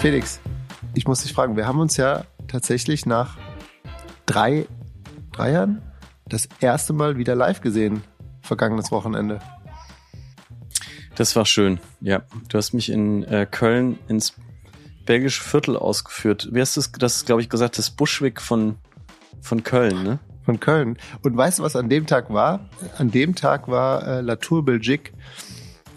[0.00, 0.40] Felix,
[0.94, 3.38] ich muss dich fragen, wir haben uns ja tatsächlich nach
[4.26, 4.66] drei,
[5.30, 5.82] drei Jahren
[6.26, 8.02] das erste Mal wieder live gesehen,
[8.40, 9.38] vergangenes Wochenende.
[11.14, 12.22] Das war schön, ja.
[12.48, 14.34] Du hast mich in äh, Köln ins
[15.10, 16.50] belgische Viertel ausgeführt.
[16.52, 18.76] Wie hast du das, glaube ich, gesagt, das Buschwick von,
[19.40, 20.20] von Köln, ne?
[20.44, 20.98] Von Köln.
[21.24, 22.68] Und weißt du, was an dem Tag war?
[22.96, 25.12] An dem Tag war äh, La Tour Belgique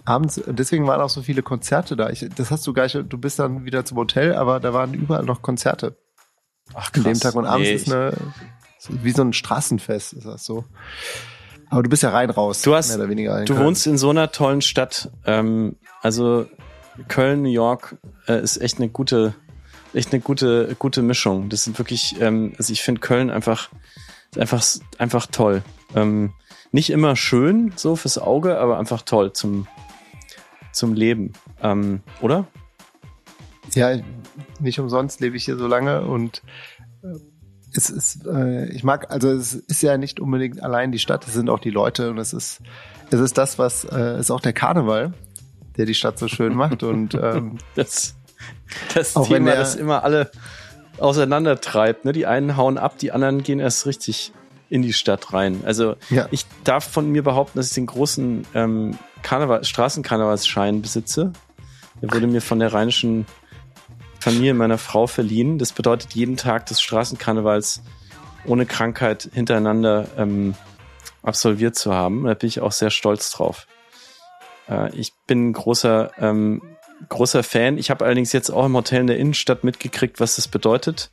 [0.04, 2.09] abends, deswegen waren auch so viele Konzerte da.
[2.09, 4.95] Ich, das hast du gar nicht, du bist dann wieder zum Hotel, aber da waren
[4.95, 5.95] überall noch Konzerte.
[6.73, 7.05] Ach, krass.
[7.05, 8.13] An dem Tag und abends nee, ist eine,
[8.90, 10.66] wie so ein Straßenfest, ist das so.
[11.70, 12.63] Aber du bist ja rein raus.
[12.63, 13.48] Du hast, du Köln.
[13.48, 15.12] wohnst in so einer tollen Stadt.
[15.23, 16.48] Ähm, also
[17.07, 17.97] Köln, New York
[18.27, 19.34] äh, ist echt eine gute,
[19.93, 21.49] echt eine gute, gute Mischung.
[21.49, 23.70] Das sind wirklich, ähm, also ich finde Köln einfach,
[24.37, 24.63] einfach,
[24.98, 25.63] einfach toll.
[25.95, 26.34] Ähm,
[26.71, 29.68] nicht immer schön so fürs Auge, aber einfach toll zum
[30.73, 32.48] zum Leben, ähm, oder?
[33.73, 33.96] Ja,
[34.59, 36.41] nicht umsonst lebe ich hier so lange und
[37.03, 37.20] äh,
[37.75, 41.34] es ist, äh, ich mag, also es ist ja nicht unbedingt allein die Stadt, es
[41.34, 42.62] sind auch die Leute und es ist,
[43.09, 45.13] es ist das, was, äh, ist auch der Karneval,
[45.77, 48.16] der die Stadt so schön macht und ähm, das,
[48.93, 50.32] das auch Thema, der, das immer alle
[50.99, 52.05] auseinandertreibt.
[52.05, 52.13] Ne?
[52.13, 54.32] Die einen hauen ab, die anderen gehen erst richtig
[54.70, 55.62] in die Stadt rein.
[55.65, 56.27] Also ja.
[56.32, 61.32] ich darf von mir behaupten, dass ich den großen ähm, Karneval, Straßenkarnevalsschein besitze.
[62.02, 63.26] Der wurde mir von der rheinischen
[64.19, 65.59] Familie meiner Frau verliehen.
[65.59, 67.84] Das bedeutet jeden Tag des Straßenkarnevals
[68.46, 70.56] ohne Krankheit hintereinander ähm,
[71.22, 72.25] absolviert zu haben.
[72.25, 73.68] Da bin ich auch sehr stolz drauf.
[74.69, 76.61] Äh, ich bin ein großer, ähm,
[77.09, 77.78] großer Fan.
[77.78, 81.11] Ich habe allerdings jetzt auch im Hotel in der Innenstadt mitgekriegt, was das bedeutet.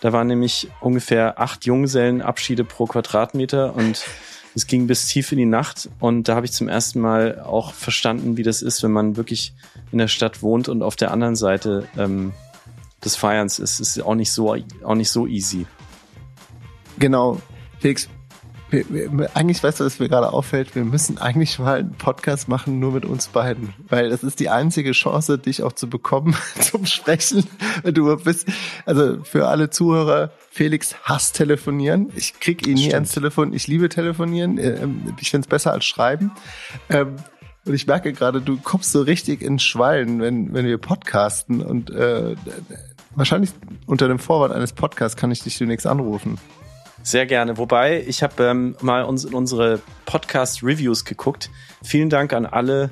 [0.00, 4.04] Da waren nämlich ungefähr acht Junggesellenabschiede pro Quadratmeter und
[4.54, 5.88] es ging bis tief in die Nacht.
[6.00, 9.54] Und da habe ich zum ersten Mal auch verstanden, wie das ist, wenn man wirklich
[9.92, 12.32] in der Stadt wohnt und auf der anderen Seite ähm,
[13.04, 13.80] des Feierns ist.
[13.80, 15.66] Es ist auch nicht so, auch nicht so easy.
[16.98, 17.40] Genau.
[17.78, 18.08] Felix,
[19.34, 22.92] eigentlich weißt du, was mir gerade auffällt, wir müssen eigentlich mal einen Podcast machen nur
[22.92, 27.44] mit uns beiden, weil das ist die einzige Chance, dich auch zu bekommen zum Sprechen.
[27.84, 28.48] Du bist,
[28.86, 32.10] also für alle Zuhörer, Felix hasst telefonieren.
[32.16, 33.52] Ich krieg ihn nie ans Telefon.
[33.52, 34.58] Ich liebe telefonieren.
[34.58, 36.32] Ähm, ich finde es besser als schreiben.
[36.88, 37.16] Ähm,
[37.64, 41.62] und ich merke gerade, du kommst so richtig ins Schwallen, wenn, wenn wir podcasten.
[41.62, 42.34] Und äh,
[43.14, 43.50] wahrscheinlich
[43.86, 46.38] unter dem Vorwort eines Podcasts kann ich dich demnächst anrufen.
[47.02, 47.58] Sehr gerne.
[47.58, 51.50] Wobei, ich habe ähm, mal uns in unsere Podcast-Reviews geguckt.
[51.82, 52.90] Vielen Dank an alle,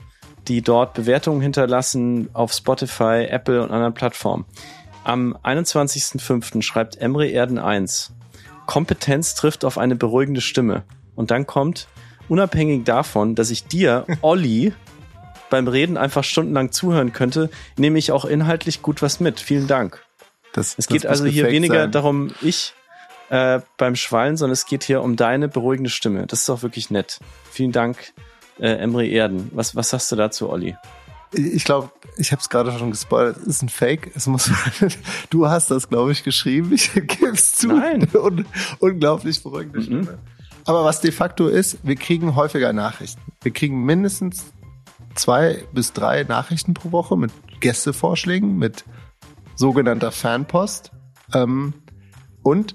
[0.48, 4.44] die dort Bewertungen hinterlassen auf Spotify, Apple und anderen Plattformen.
[5.04, 6.62] Am 21.05.
[6.62, 8.12] schreibt Emre Erden 1.
[8.66, 10.82] Kompetenz trifft auf eine beruhigende Stimme.
[11.14, 11.88] Und dann kommt,
[12.28, 14.72] unabhängig davon, dass ich dir, Olli,
[15.50, 19.40] beim Reden einfach stundenlang zuhören könnte, nehme ich auch inhaltlich gut was mit.
[19.40, 20.04] Vielen Dank.
[20.52, 21.92] Das, es geht also hier weniger sein.
[21.92, 22.74] darum, ich
[23.30, 26.26] äh, beim Schwallen, sondern es geht hier um deine beruhigende Stimme.
[26.26, 27.20] Das ist auch wirklich nett.
[27.50, 28.12] Vielen Dank,
[28.58, 29.50] äh, Emre Erden.
[29.54, 30.76] Was, was sagst du dazu, Olli?
[31.32, 33.36] Ich glaube, ich habe es gerade schon gespoilert.
[33.36, 34.10] Es ist ein Fake.
[34.16, 34.50] Es muss.
[35.30, 36.72] du hast das, glaube ich, geschrieben.
[36.72, 37.68] Ich gebe es zu.
[37.68, 38.08] Nein.
[38.14, 38.44] Un
[38.80, 39.84] unglaublich beruhigende mhm.
[39.84, 40.18] Stimme.
[40.64, 43.20] Aber was de facto ist, wir kriegen häufiger Nachrichten.
[43.42, 44.52] Wir kriegen mindestens
[45.14, 47.30] zwei bis drei Nachrichten pro Woche mit
[47.60, 48.84] Gästevorschlägen, mit
[49.54, 50.90] sogenannter Fanpost.
[51.32, 51.74] Ähm,
[52.42, 52.74] und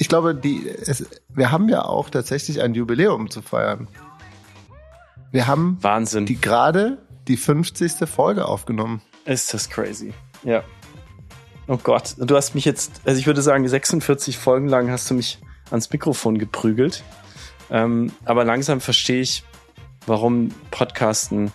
[0.00, 3.86] ich glaube, die, es, wir haben ja auch tatsächlich ein Jubiläum zu feiern.
[5.30, 6.24] Wir haben Wahnsinn.
[6.24, 6.96] die gerade
[7.28, 8.08] die 50.
[8.08, 9.02] Folge aufgenommen.
[9.26, 10.14] Ist das crazy.
[10.42, 10.64] Ja.
[11.68, 15.14] Oh Gott, du hast mich jetzt, also ich würde sagen, 46 Folgen lang hast du
[15.14, 15.38] mich
[15.70, 17.04] ans Mikrofon geprügelt.
[17.70, 19.44] Ähm, aber langsam verstehe ich,
[20.06, 21.52] warum Podcasten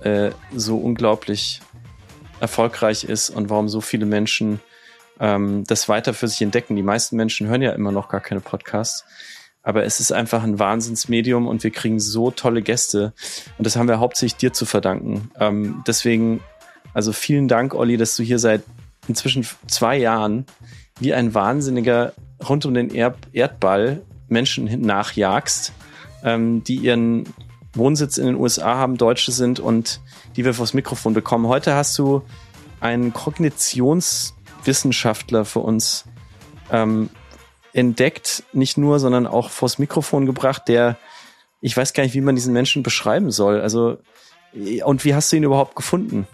[0.00, 1.62] äh, so unglaublich
[2.38, 4.60] erfolgreich ist und warum so viele Menschen
[5.22, 6.76] ähm, das weiter für sich entdecken.
[6.76, 9.04] Die meisten Menschen hören ja immer noch gar keine Podcasts.
[9.62, 13.14] Aber es ist einfach ein Wahnsinnsmedium und wir kriegen so tolle Gäste.
[13.56, 15.30] Und das haben wir hauptsächlich dir zu verdanken.
[15.38, 16.40] Ähm, deswegen,
[16.92, 18.64] also vielen Dank, Olli, dass du hier seit
[19.06, 20.44] inzwischen zwei Jahren
[20.98, 22.12] wie ein Wahnsinniger
[22.48, 25.72] rund um den Erd Erdball Menschen nachjagst,
[26.24, 27.24] ähm, die ihren
[27.74, 30.00] Wohnsitz in den USA haben, Deutsche sind und
[30.34, 31.46] die wir vors Mikrofon bekommen.
[31.46, 32.22] Heute hast du
[32.80, 36.04] einen Kognitions- Wissenschaftler für uns
[36.70, 37.10] ähm,
[37.72, 40.96] entdeckt, nicht nur, sondern auch vors Mikrofon gebracht, der,
[41.60, 43.60] ich weiß gar nicht, wie man diesen Menschen beschreiben soll.
[43.60, 43.98] Also,
[44.84, 46.26] und wie hast du ihn überhaupt gefunden?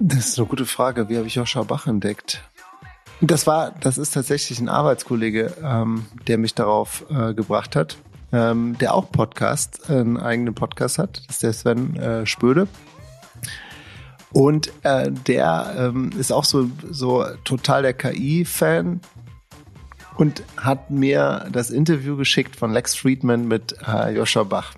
[0.00, 1.08] Das ist eine gute Frage.
[1.08, 2.42] Wie habe ich Joscha Bach entdeckt?
[3.20, 7.96] Das war, das ist tatsächlich ein Arbeitskollege, ähm, der mich darauf äh, gebracht hat,
[8.32, 11.22] ähm, der auch Podcast, äh, einen eigenen Podcast hat.
[11.28, 12.66] Das ist der Sven äh, Spöde.
[14.34, 19.00] Und äh, der ähm, ist auch so, so total der KI-Fan
[20.16, 24.74] und hat mir das Interview geschickt von Lex Friedman mit äh, Joscha Bach.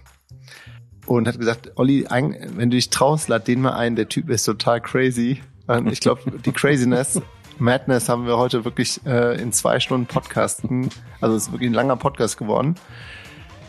[1.06, 4.44] Und hat gesagt, Olli, wenn du dich traust, lad den mal ein, der Typ ist
[4.44, 5.41] total crazy.
[5.67, 7.23] Und ich glaube, die Craziness,
[7.58, 10.91] Madness haben wir heute wirklich äh, in zwei Stunden Podcasten,
[11.23, 12.76] also es ist wirklich ein langer Podcast geworden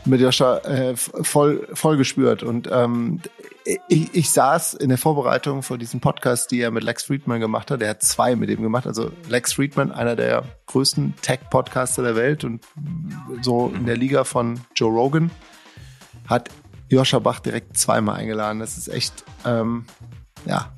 [0.08, 2.44] mit Joscha äh, voll, voll gespürt.
[2.44, 3.20] Und ähm,
[3.88, 7.70] ich, ich saß in der Vorbereitung vor diesem Podcast, die er mit Lex Friedman gemacht
[7.70, 7.82] hat.
[7.82, 8.88] Er hat zwei mit ihm gemacht.
[8.88, 12.66] Also Lex Friedman, einer der größten Tech-Podcaster der Welt und
[13.42, 15.32] so in der Liga von Joe Rogan,
[16.28, 16.50] hat
[16.90, 18.60] Joscha Bach direkt zweimal eingeladen.
[18.60, 19.86] Das ist echt, ähm,
[20.46, 20.72] ja.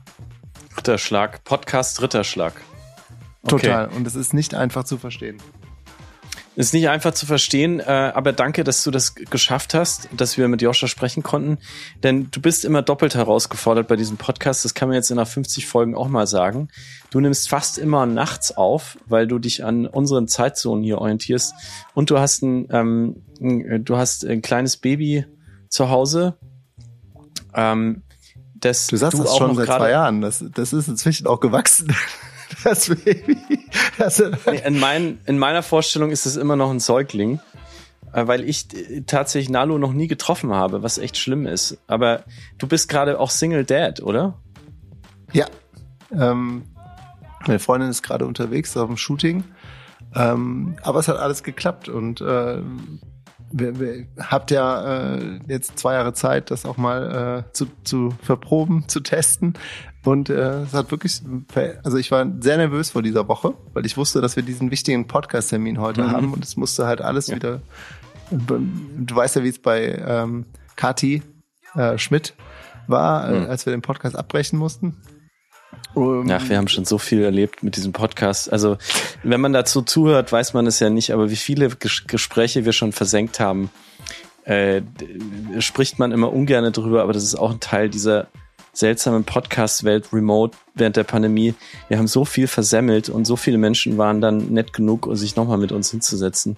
[0.75, 2.53] Ritterschlag, Podcast Ritterschlag.
[3.43, 3.67] Okay.
[3.67, 3.87] Total.
[3.89, 5.37] Und es ist nicht einfach zu verstehen.
[6.59, 7.83] Ist nicht einfach zu verstehen, äh,
[8.13, 11.57] aber danke, dass du das geschafft hast, dass wir mit Joscha sprechen konnten.
[12.03, 14.65] Denn du bist immer doppelt herausgefordert bei diesem Podcast.
[14.65, 16.67] Das kann man jetzt in nach 50 Folgen auch mal sagen.
[17.11, 21.53] Du nimmst fast immer nachts auf, weil du dich an unseren Zeitzonen hier orientierst.
[21.93, 25.23] Und du hast ein, ähm, du hast ein kleines Baby
[25.69, 26.35] zu Hause.
[27.53, 28.01] Ähm,
[28.55, 30.19] das du sagst du das schon seit zwei Jahren.
[30.19, 31.95] Das, das ist inzwischen auch gewachsen
[32.63, 33.37] das Baby.
[33.97, 37.39] Das in, mein, in meiner Vorstellung ist es immer noch ein Säugling,
[38.13, 38.67] äh, weil ich
[39.05, 41.77] tatsächlich Nalo noch nie getroffen habe, was echt schlimm ist.
[41.87, 42.23] Aber
[42.57, 44.37] du bist gerade auch Single Dad, oder?
[45.33, 45.45] Ja.
[46.11, 46.63] Ähm,
[47.45, 49.43] meine Freundin ist gerade unterwegs auf dem Shooting.
[50.15, 52.61] Ähm, aber es hat alles geklappt und äh,
[53.51, 58.13] wir, wir habt ja äh, jetzt zwei Jahre Zeit, das auch mal äh, zu, zu
[58.21, 59.53] verproben, zu testen.
[60.05, 61.21] Und äh, es hat wirklich,
[61.83, 65.07] also ich war sehr nervös vor dieser Woche, weil ich wusste, dass wir diesen wichtigen
[65.07, 66.11] Podcast-Termin heute mhm.
[66.11, 67.35] haben und es musste halt alles ja.
[67.35, 67.61] wieder.
[68.31, 71.21] Du weißt ja, wie es bei ähm, Kati
[71.75, 72.33] äh, Schmidt
[72.87, 73.49] war, äh, mhm.
[73.49, 74.97] als wir den Podcast abbrechen mussten.
[75.93, 78.51] Um, ja, wir haben schon so viel erlebt mit diesem Podcast.
[78.51, 78.77] Also,
[79.23, 82.73] wenn man dazu zuhört, weiß man es ja nicht, aber wie viele Ges Gespräche wir
[82.73, 83.71] schon versenkt haben,
[84.45, 84.81] äh,
[85.59, 88.27] spricht man immer ungern drüber, aber das ist auch ein Teil dieser
[88.73, 91.53] seltsamen Podcast-Welt remote während der Pandemie.
[91.87, 95.57] Wir haben so viel versemmelt und so viele Menschen waren dann nett genug, sich nochmal
[95.57, 96.55] mit uns hinzusetzen.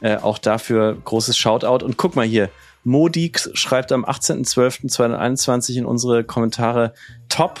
[0.00, 1.84] Äh, auch dafür großes Shoutout.
[1.84, 2.48] Und guck mal hier,
[2.84, 6.94] Modix schreibt am 18.12.2021 in unsere Kommentare
[7.28, 7.60] Top,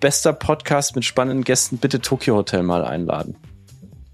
[0.00, 3.36] bester Podcast mit spannenden Gästen, bitte Tokyo Hotel mal einladen.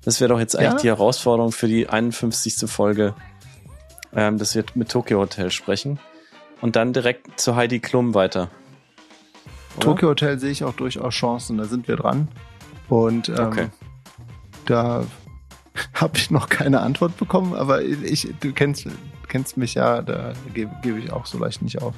[0.04, 0.78] Das wäre doch jetzt eigentlich ja?
[0.78, 2.70] die Herausforderung für die 51.
[2.70, 3.14] Folge,
[4.14, 5.98] ähm, dass wir mit Tokyo Hotel sprechen.
[6.60, 8.48] Und dann direkt zu Heidi Klum weiter.
[9.80, 12.28] Tokyo Hotel sehe ich auch durchaus Chancen, da sind wir dran.
[12.88, 13.68] Und ähm, okay.
[14.66, 15.04] da
[15.94, 18.86] habe ich noch keine Antwort bekommen, aber ich, du kennst,
[19.28, 21.94] kennst mich ja, da gebe geb ich auch so leicht nicht auf.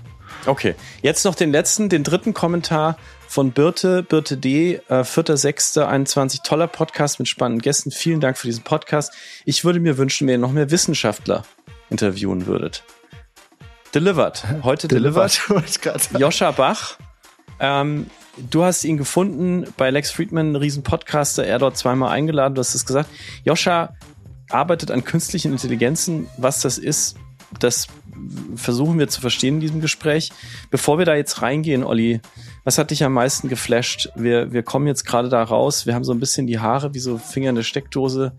[0.46, 2.96] Okay, jetzt noch den letzten, den dritten Kommentar
[3.28, 6.42] von Birte, Birte D, äh, 4.6.21.
[6.44, 7.90] Toller Podcast mit spannenden Gästen.
[7.90, 9.12] Vielen Dank für diesen Podcast.
[9.44, 11.44] Ich würde mir wünschen, wenn ihr noch mehr Wissenschaftler
[11.90, 12.84] interviewen würdet.
[13.94, 14.44] Delivered.
[14.62, 15.40] Heute delivered.
[15.48, 16.10] delivered.
[16.18, 16.98] Joscha Bach
[17.60, 18.06] ähm,
[18.50, 22.60] du hast ihn gefunden bei Lex Friedman, ein riesen Podcaster, er dort zweimal eingeladen, du
[22.60, 23.08] hast es gesagt.
[23.44, 23.94] Joscha
[24.50, 26.28] arbeitet an künstlichen Intelligenzen.
[26.36, 27.16] Was das ist,
[27.58, 27.88] das
[28.56, 30.30] versuchen wir zu verstehen in diesem Gespräch.
[30.70, 32.20] Bevor wir da jetzt reingehen, Olli,
[32.64, 34.10] was hat dich am meisten geflasht?
[34.14, 35.86] Wir, wir kommen jetzt gerade da raus.
[35.86, 38.32] Wir haben so ein bisschen die Haare wie so Finger in der Steckdose.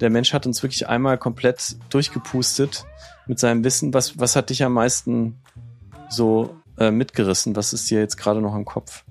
[0.00, 2.84] Der Mensch hat uns wirklich einmal komplett durchgepustet
[3.26, 3.94] mit seinem Wissen.
[3.94, 5.40] Was, was hat dich am meisten
[6.08, 7.56] so äh, mitgerissen?
[7.56, 9.04] Was ist dir jetzt gerade noch im Kopf?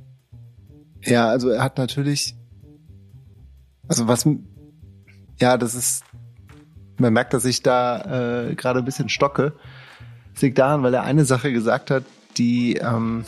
[1.01, 2.36] Ja, also er hat natürlich,
[3.88, 4.27] also was,
[5.39, 6.03] ja, das ist,
[6.98, 9.53] man merkt, dass ich da äh, gerade ein bisschen stocke.
[10.34, 12.03] Das liegt daran, weil er eine Sache gesagt hat,
[12.38, 13.25] die, ähm,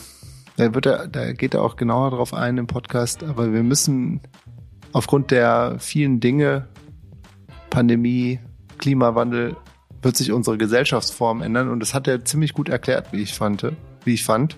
[0.58, 4.22] da wird er, da geht er auch genauer drauf ein im Podcast, aber wir müssen
[4.94, 6.68] aufgrund der vielen Dinge,
[7.70, 8.39] Pandemie,
[8.77, 9.58] Klimawandel,
[10.01, 13.63] wird sich unsere Gesellschaftsform ändern und das hat er ziemlich gut erklärt, wie ich fand
[14.06, 14.58] wie ich fand.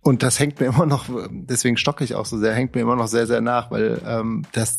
[0.00, 2.96] Und das hängt mir immer noch, deswegen stocke ich auch so sehr, hängt mir immer
[2.96, 4.78] noch sehr, sehr nach, weil ähm, das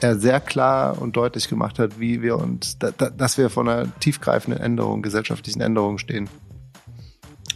[0.00, 3.64] er sehr klar und deutlich gemacht hat, wie wir uns, da, da, dass wir vor
[3.64, 6.28] einer tiefgreifenden Änderung, gesellschaftlichen Änderung stehen.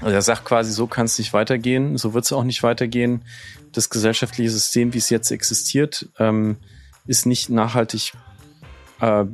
[0.01, 3.25] Also er sagt quasi, so kann es nicht weitergehen, so wird es auch nicht weitergehen.
[3.73, 6.57] Das gesellschaftliche System, wie es jetzt existiert, ähm,
[7.07, 8.13] ist nicht nachhaltig
[9.01, 9.25] äh,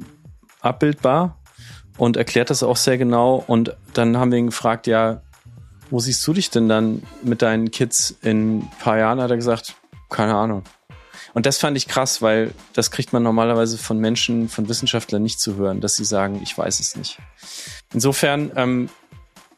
[0.61, 1.38] abbildbar
[1.98, 3.44] und erklärt das auch sehr genau.
[3.46, 5.20] Und dann haben wir ihn gefragt, ja,
[5.90, 9.20] wo siehst du dich denn dann mit deinen Kids in ein paar Jahren?
[9.20, 9.74] Hat er gesagt,
[10.08, 10.62] keine Ahnung.
[11.34, 15.40] Und das fand ich krass, weil das kriegt man normalerweise von Menschen, von Wissenschaftlern nicht
[15.40, 17.18] zu hören, dass sie sagen, ich weiß es nicht.
[17.92, 18.88] Insofern ähm,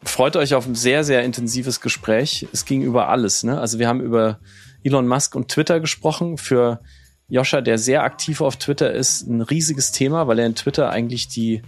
[0.02, 2.48] freut euch auf ein sehr, sehr intensives Gespräch.
[2.52, 3.44] Es ging über alles.
[3.44, 3.60] Ne?
[3.60, 4.40] Also wir haben über
[4.82, 6.38] Elon Musk und Twitter gesprochen.
[6.38, 6.80] Für
[7.28, 11.28] Joscha, der sehr aktiv auf Twitter ist, ein riesiges Thema, weil er in Twitter eigentlich
[11.28, 11.62] die,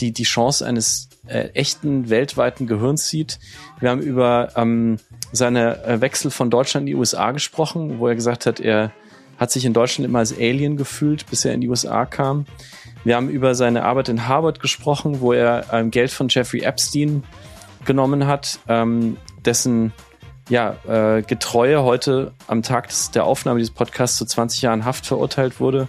[0.00, 3.38] die, die Chance eines äh, echten weltweiten Gehirns sieht.
[3.80, 4.98] Wir haben über ähm,
[5.32, 8.92] seine äh, Wechsel von Deutschland in die USA gesprochen, wo er gesagt hat, er
[9.38, 12.46] hat sich in Deutschland immer als Alien gefühlt, bis er in die USA kam.
[13.04, 17.22] Wir haben über seine Arbeit in Harvard gesprochen, wo er ähm, Geld von Jeffrey Epstein
[17.84, 19.92] genommen hat, ähm, dessen
[20.48, 25.06] ja, äh, Getreue heute am Tag des, der Aufnahme dieses Podcasts zu 20 Jahren Haft
[25.06, 25.88] verurteilt wurde.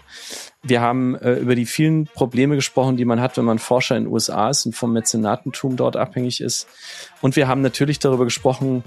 [0.61, 4.05] Wir haben äh, über die vielen Probleme gesprochen, die man hat, wenn man Forscher in
[4.05, 6.67] den USA ist und vom Mäzenatentum dort abhängig ist.
[7.21, 8.83] Und wir haben natürlich darüber gesprochen,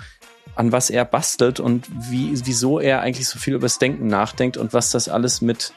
[0.55, 4.59] an was er bastelt und wie, wieso er eigentlich so viel über das Denken nachdenkt
[4.59, 5.73] und was das alles mit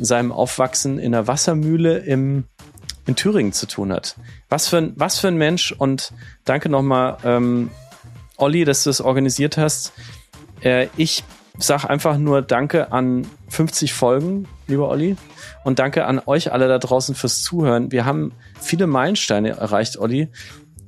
[0.00, 2.44] seinem Aufwachsen in der Wassermühle im,
[3.06, 4.16] in Thüringen zu tun hat.
[4.48, 6.12] Was für ein, was für ein Mensch und
[6.44, 7.70] danke nochmal, ähm,
[8.36, 9.92] Olli, dass du es organisiert hast.
[10.62, 11.24] Äh, ich
[11.58, 15.16] sag einfach nur Danke an 50 Folgen, lieber Olli.
[15.64, 17.90] Und danke an euch alle da draußen fürs Zuhören.
[17.92, 20.28] Wir haben viele Meilensteine erreicht, Olli.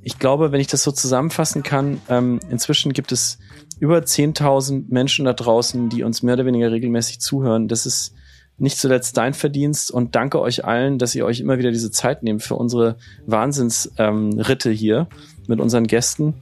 [0.01, 3.37] Ich glaube, wenn ich das so zusammenfassen kann, ähm, inzwischen gibt es
[3.79, 7.67] über 10.000 Menschen da draußen, die uns mehr oder weniger regelmäßig zuhören.
[7.67, 8.13] Das ist
[8.57, 12.21] nicht zuletzt dein Verdienst und danke euch allen, dass ihr euch immer wieder diese Zeit
[12.23, 15.07] nehmt für unsere Wahnsinnsritte ähm, hier
[15.47, 16.35] mit unseren Gästen.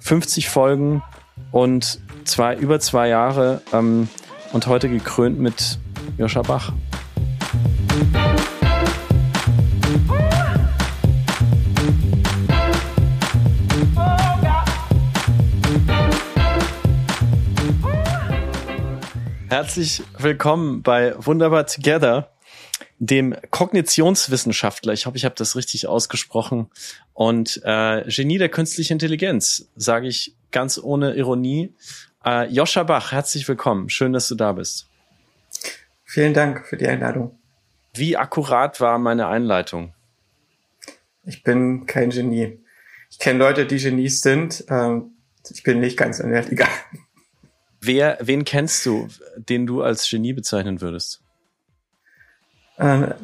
[0.00, 1.02] 50 Folgen
[1.50, 4.08] und zwei, über zwei Jahre ähm,
[4.52, 5.78] und heute gekrönt mit
[6.18, 6.72] Joscha Bach.
[19.48, 22.32] Herzlich willkommen bei Wunderbar Together,
[22.98, 24.92] dem Kognitionswissenschaftler.
[24.92, 26.70] Ich hoffe, ich habe das richtig ausgesprochen.
[27.12, 31.74] Und äh, Genie der künstlichen Intelligenz, sage ich ganz ohne Ironie.
[32.24, 33.88] Äh, Joscha Bach, herzlich willkommen.
[33.88, 34.88] Schön, dass du da bist.
[36.04, 37.38] Vielen Dank für die Einladung.
[37.94, 39.92] Wie akkurat war meine Einleitung?
[41.24, 42.60] Ich bin kein Genie.
[43.10, 44.64] Ich kenne Leute, die Genies sind.
[44.68, 45.12] Ähm,
[45.50, 46.68] ich bin nicht ganz in der Liga.
[47.80, 51.20] Wer, wen kennst du, den du als Genie bezeichnen würdest?
[52.76, 53.14] Äh,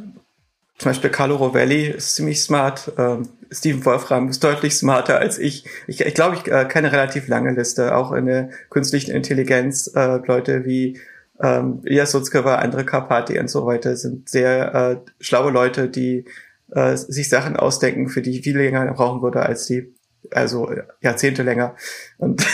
[0.79, 2.93] zum Beispiel Carlo Rovelli ist ziemlich smart.
[2.97, 5.65] Ähm, Steven Wolfram ist deutlich smarter als ich.
[5.89, 9.91] Ich, ich glaube, ich äh, kenne relativ lange Liste, auch in der künstlichen Intelligenz.
[9.95, 11.01] Äh, Leute wie
[11.41, 16.25] ähm, Elias Sutzkever, Andre Karpati und so weiter sind sehr äh, schlaue Leute, die
[16.71, 19.95] äh, sich Sachen ausdenken, für die ich viel länger brauchen würde als die,
[20.31, 20.71] also
[21.01, 21.75] Jahrzehnte länger.
[22.19, 22.47] Und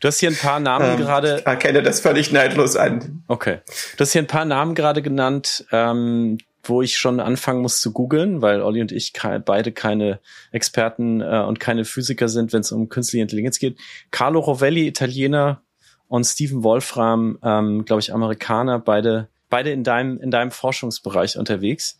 [0.00, 1.36] Du hast hier ein paar Namen ähm, gerade.
[1.40, 3.22] Ich erkenne das völlig neidlos an.
[3.28, 3.58] Okay.
[3.96, 7.92] Du hast hier ein paar Namen gerade genannt, ähm, wo ich schon anfangen muss zu
[7.92, 9.12] googeln, weil Olli und ich
[9.44, 10.20] beide keine
[10.52, 13.78] Experten äh, und keine Physiker sind, wenn es um künstliche Intelligenz geht.
[14.10, 15.62] Carlo Rovelli, Italiener,
[16.10, 21.98] und Stephen Wolfram, ähm, glaube ich, Amerikaner, beide beide in deinem in deinem Forschungsbereich unterwegs.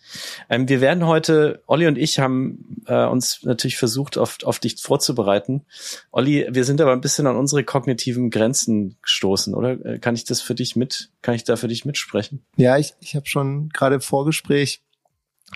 [0.48, 4.80] Ähm, wir werden heute, Olli und ich haben äh, uns natürlich versucht, auf, auf dich
[4.80, 5.66] vorzubereiten.
[6.10, 9.84] Olli, wir sind aber ein bisschen an unsere kognitiven Grenzen gestoßen, oder?
[9.84, 11.10] Äh, kann ich das für dich mit?
[11.20, 12.42] Kann ich da für dich mitsprechen?
[12.56, 14.82] Ja, ich ich habe schon gerade im Vorgespräch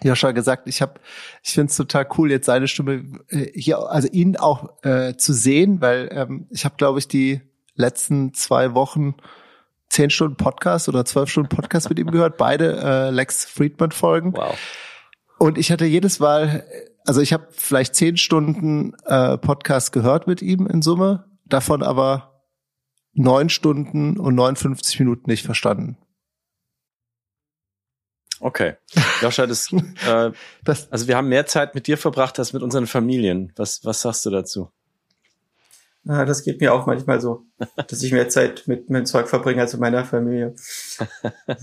[0.02, 1.00] Joscha gesagt, ich habe,
[1.42, 5.32] ich finde es total cool, jetzt seine Stimme äh, hier, also ihn auch äh, zu
[5.32, 7.42] sehen, weil ähm, ich habe, glaube ich, die
[7.76, 9.14] letzten zwei Wochen
[9.94, 14.34] zehn Stunden Podcast oder zwölf Stunden Podcast mit ihm gehört, beide äh, Lex Friedman Folgen.
[14.36, 14.58] Wow.
[15.38, 16.64] Und ich hatte jedes Mal,
[17.06, 22.42] also ich habe vielleicht zehn Stunden äh, Podcast gehört mit ihm in Summe, davon aber
[23.12, 25.96] neun Stunden und 59 Minuten nicht verstanden.
[28.40, 28.74] Okay.
[29.22, 29.72] Joscha, das,
[30.08, 30.32] äh,
[30.64, 33.52] das, also wir haben mehr Zeit mit dir verbracht als mit unseren Familien.
[33.54, 34.72] Was, was sagst du dazu?
[36.06, 37.46] Ah, das geht mir auch manchmal so,
[37.88, 40.54] dass ich mehr Zeit mit meinem Zeug verbringe als mit meiner Familie.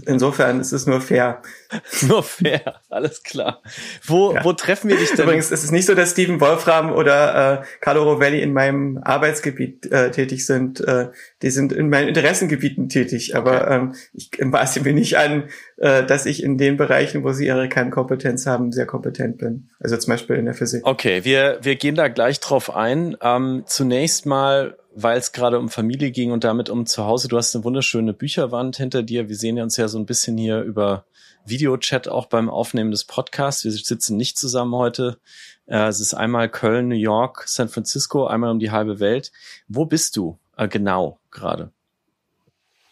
[0.06, 1.42] Insofern ist es nur fair.
[2.08, 3.62] Nur fair, alles klar.
[4.04, 4.44] Wo, ja.
[4.44, 5.24] wo treffen wir dich denn?
[5.24, 9.90] Übrigens ist es nicht so, dass Steven Wolfram oder äh, Carlo Rovelli in meinem Arbeitsgebiet
[9.92, 10.82] äh, tätig sind.
[10.82, 11.10] Äh,
[11.42, 13.36] die sind in meinen Interessengebieten tätig.
[13.36, 13.76] Aber okay.
[13.76, 15.46] ähm, ich maße mir nicht an,
[15.78, 19.70] äh, dass ich in den Bereichen, wo sie ihre Kernkompetenz haben, sehr kompetent bin.
[19.80, 20.86] Also zum Beispiel in der Physik.
[20.86, 23.16] Okay, wir, wir gehen da gleich drauf ein.
[23.22, 27.28] Ähm, zunächst mal weil es gerade um Familie ging und damit um zu Hause.
[27.28, 29.30] Du hast eine wunderschöne Bücherwand hinter dir.
[29.30, 31.06] Wir sehen uns ja so ein bisschen hier über
[31.46, 33.64] Videochat auch beim Aufnehmen des Podcasts.
[33.64, 35.18] Wir sitzen nicht zusammen heute.
[35.66, 39.32] Äh, es ist einmal Köln, New York, San Francisco, einmal um die halbe Welt.
[39.68, 41.72] Wo bist du äh, genau gerade?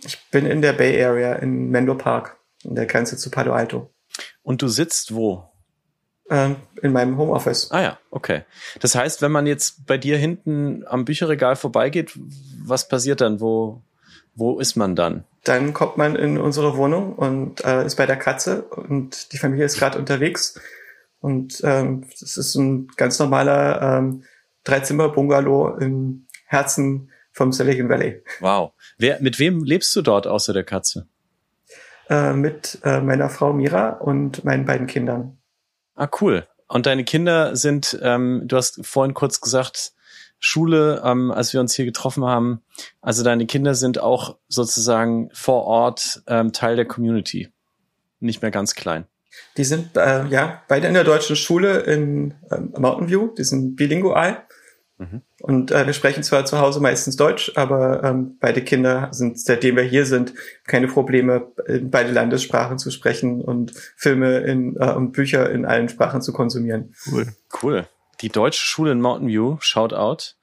[0.04, 3.92] Ich bin in der Bay Area in Menlo Park, in der Grenze zu Palo Alto.
[4.42, 5.49] Und du sitzt wo?
[6.32, 7.72] Ähm, in meinem Homeoffice.
[7.72, 8.44] Ah ja, okay.
[8.80, 12.12] Das heißt, wenn man jetzt bei dir hinten am Bücherregal vorbeigeht,
[12.64, 13.42] was passiert dann?
[13.42, 13.82] Wo,
[14.36, 15.24] wo ist man dann?
[15.44, 19.66] Dann kommt man in unsere Wohnung und äh, ist bei der Katze und die Familie
[19.66, 20.60] ist gerade unterwegs.
[21.20, 24.24] Und ähm, das ist ein ganz normaler ähm,
[24.66, 28.22] Dreizimmer-Bungalow im Herzen vom Silicon Valley.
[28.40, 28.74] Wow.
[28.98, 31.08] Wer, mit wem lebst du dort außer der Katze?
[32.10, 35.39] Äh, mit äh, meiner Frau Mira und meinen beiden Kindern.
[36.00, 36.48] Ah, cool.
[36.70, 39.92] Und deine Kinder sind, ähm, du hast vorhin kurz gesagt,
[40.40, 42.62] Schule, ähm, als wir uns hier getroffen haben.
[43.02, 47.52] Also deine Kinder sind auch sozusagen vor Ort ähm, Teil der Community.
[48.22, 49.08] Nicht mehr ganz klein.
[49.58, 53.76] Die sind äh, ja beide in der deutschen Schule in ähm, Mountain View, die sind
[53.76, 54.44] bilingual.
[55.00, 55.22] Mhm.
[55.42, 59.78] Und äh, wir sprechen zwar zu Hause meistens Deutsch, aber ähm, beide Kinder sind, seitdem
[59.78, 60.34] wir hier sind,
[60.68, 65.88] keine Probleme, in beide Landessprachen zu sprechen und Filme in, äh, und Bücher in allen
[65.88, 66.94] Sprachen zu konsumieren.
[67.10, 67.28] Cool.
[67.64, 67.88] Cool.
[68.20, 70.36] Die deutsche Schule in Mountain View, shout out.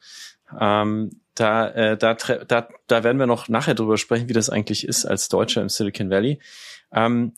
[0.58, 4.88] Ähm, da, äh, da, da, da werden wir noch nachher drüber sprechen, wie das eigentlich
[4.88, 6.40] ist als Deutscher im Silicon Valley.
[6.92, 7.34] Ähm,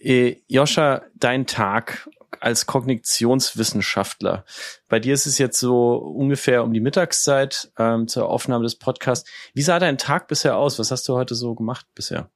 [0.00, 2.08] äh, Joscha, dein Tag
[2.40, 4.44] als Kognitionswissenschaftler.
[4.88, 9.28] Bei dir ist es jetzt so ungefähr um die Mittagszeit ähm, zur Aufnahme des Podcasts.
[9.54, 10.78] Wie sah dein Tag bisher aus?
[10.78, 12.30] Was hast du heute so gemacht bisher?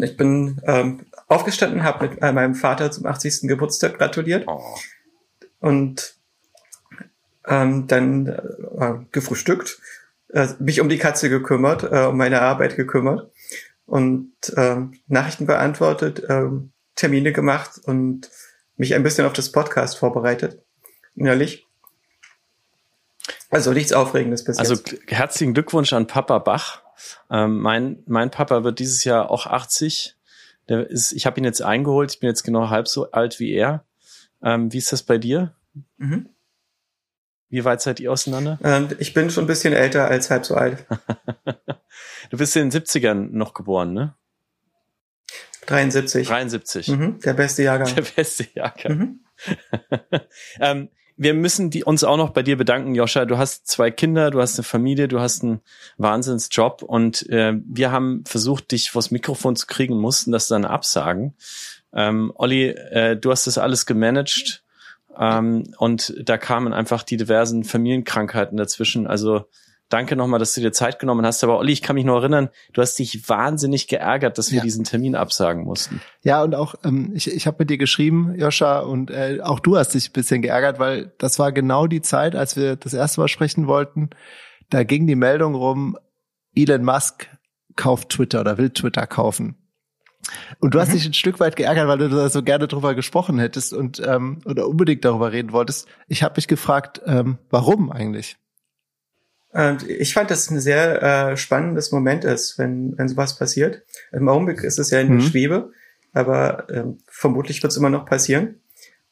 [0.00, 3.42] Ich bin ähm, aufgestanden, habe mit äh, meinem Vater zum 80.
[3.42, 4.60] Geburtstag gratuliert oh.
[5.60, 6.14] und
[7.46, 9.78] ähm, dann äh, gefrühstückt,
[10.30, 13.30] äh, mich um die Katze gekümmert, äh, um meine Arbeit gekümmert
[13.84, 14.76] und äh,
[15.08, 16.48] Nachrichten beantwortet, äh,
[16.94, 18.30] Termine gemacht und
[18.76, 20.62] mich ein bisschen auf das Podcast vorbereitet.
[21.14, 21.66] Innerlich.
[23.50, 24.92] Also nichts Aufregendes bis also, jetzt.
[24.92, 26.82] Also herzlichen Glückwunsch an Papa Bach.
[27.30, 30.16] Ähm, mein, mein Papa wird dieses Jahr auch 80.
[30.68, 32.12] Der ist, ich habe ihn jetzt eingeholt.
[32.12, 33.84] Ich bin jetzt genau halb so alt wie er.
[34.42, 35.54] Ähm, wie ist das bei dir?
[35.96, 36.28] Mhm.
[37.48, 38.58] Wie weit seid ihr auseinander?
[38.62, 40.84] Ähm, ich bin schon ein bisschen älter als halb so alt.
[42.30, 44.14] du bist in den 70ern noch geboren, ne?
[45.66, 46.28] 73.
[46.28, 46.88] 73.
[46.88, 47.94] Mhm, der beste Jahrgang.
[47.94, 48.98] Der beste Jahrgang.
[48.98, 49.20] Mhm.
[50.60, 53.24] ähm, wir müssen die, uns auch noch bei dir bedanken, Joscha.
[53.24, 55.60] Du hast zwei Kinder, du hast eine Familie, du hast einen
[55.96, 61.34] Wahnsinnsjob und äh, wir haben versucht, dich vors Mikrofon zu kriegen, mussten das dann absagen.
[61.94, 64.62] Ähm, Olli, äh, du hast das alles gemanagt
[65.18, 69.06] ähm, und da kamen einfach die diversen Familienkrankheiten dazwischen.
[69.06, 69.46] Also
[69.88, 71.44] Danke nochmal, dass du dir Zeit genommen hast.
[71.44, 74.64] Aber Olli, ich kann mich nur erinnern, du hast dich wahnsinnig geärgert, dass wir ja.
[74.64, 76.00] diesen Termin absagen mussten.
[76.22, 79.76] Ja, und auch ähm, ich, ich habe mit dir geschrieben, Joscha, und äh, auch du
[79.76, 83.20] hast dich ein bisschen geärgert, weil das war genau die Zeit, als wir das erste
[83.20, 84.10] Mal sprechen wollten.
[84.70, 85.96] Da ging die Meldung rum,
[86.54, 87.28] Elon Musk
[87.76, 89.56] kauft Twitter oder will Twitter kaufen.
[90.58, 90.94] Und du hast mhm.
[90.94, 94.40] dich ein Stück weit geärgert, weil du da so gerne drüber gesprochen hättest und ähm,
[94.44, 95.86] oder unbedingt darüber reden wolltest.
[96.08, 98.36] Ich habe mich gefragt, ähm, warum eigentlich?
[99.88, 103.82] Ich fand, dass es ein sehr äh, spannendes Moment ist, wenn, wenn sowas passiert.
[104.12, 105.20] Im Augenblick ist es ja in mhm.
[105.20, 105.72] Schwebe,
[106.12, 108.60] aber äh, vermutlich wird es immer noch passieren.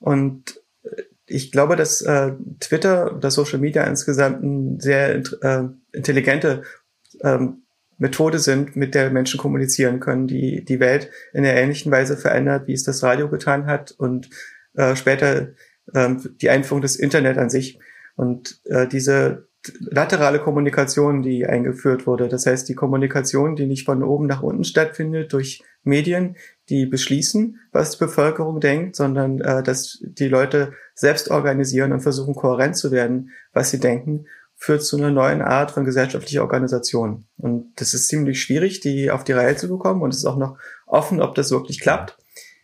[0.00, 6.62] Und äh, ich glaube, dass äh, Twitter oder Social Media insgesamt eine sehr äh, intelligente
[7.22, 7.62] ähm,
[7.96, 12.66] Methode sind, mit der Menschen kommunizieren können, die die Welt in einer ähnlichen Weise verändert,
[12.66, 14.28] wie es das Radio getan hat und
[14.74, 15.48] äh, später
[15.92, 17.78] äh, die Einführung des Internet an sich.
[18.16, 22.28] Und äh, diese laterale Kommunikation, die eingeführt wurde.
[22.28, 26.36] Das heißt, die Kommunikation, die nicht von oben nach unten stattfindet durch Medien,
[26.68, 32.34] die beschließen, was die Bevölkerung denkt, sondern äh, dass die Leute selbst organisieren und versuchen,
[32.34, 37.24] kohärent zu werden, was sie denken, führt zu einer neuen Art von gesellschaftlicher Organisation.
[37.36, 40.02] Und das ist ziemlich schwierig, die auf die Reihe zu bekommen.
[40.02, 42.16] Und es ist auch noch offen, ob das wirklich klappt.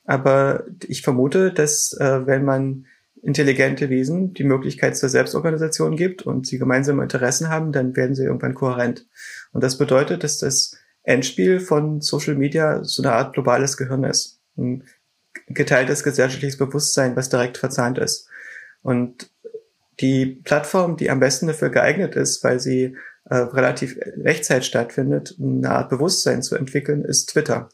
[0.04, 2.86] Aber ich vermute, dass äh, wenn man
[3.22, 8.24] intelligente Wesen die Möglichkeit zur Selbstorganisation gibt und sie gemeinsame Interessen haben, dann werden sie
[8.24, 9.06] irgendwann kohärent.
[9.52, 14.40] Und das bedeutet, dass das Endspiel von Social Media so eine Art globales Gehirn ist.
[14.56, 14.84] Ein
[15.48, 18.28] geteiltes gesellschaftliches Bewusstsein, was direkt verzahnt ist.
[18.82, 19.30] Und
[20.00, 25.70] die Plattform, die am besten dafür geeignet ist, weil sie äh, relativ Echtzeit stattfindet, eine
[25.70, 27.68] Art Bewusstsein zu entwickeln, ist Twitter.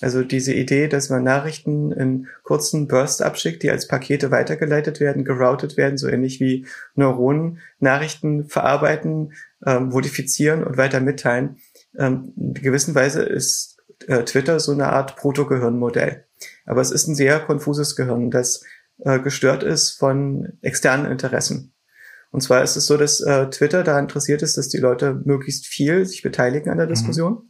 [0.00, 5.24] Also diese Idee, dass man Nachrichten in kurzen Bursts abschickt, die als Pakete weitergeleitet werden,
[5.24, 9.32] geroutet werden, so ähnlich wie Neuronen Nachrichten verarbeiten,
[9.64, 11.58] ähm, modifizieren und weiter mitteilen.
[11.96, 13.78] Ähm, in gewisser Weise ist
[14.08, 16.24] äh, Twitter so eine Art Proto-Gehirnmodell.
[16.66, 18.64] Aber es ist ein sehr konfuses Gehirn, das
[18.98, 21.72] äh, gestört ist von externen Interessen.
[22.32, 25.66] Und zwar ist es so, dass äh, Twitter da interessiert ist, dass die Leute möglichst
[25.66, 26.90] viel sich beteiligen an der mhm.
[26.90, 27.48] Diskussion.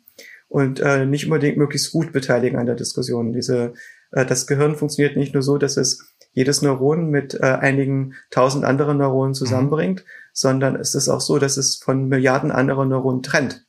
[0.55, 3.33] Und äh, nicht unbedingt möglichst gut beteiligen an der Diskussion.
[3.33, 3.73] Diese,
[4.13, 8.65] äh, das Gehirn funktioniert nicht nur so, dass es jedes Neuron mit äh, einigen tausend
[8.65, 10.09] anderen Neuronen zusammenbringt, mhm.
[10.33, 13.67] sondern es ist auch so, dass es von Milliarden anderen Neuronen trennt.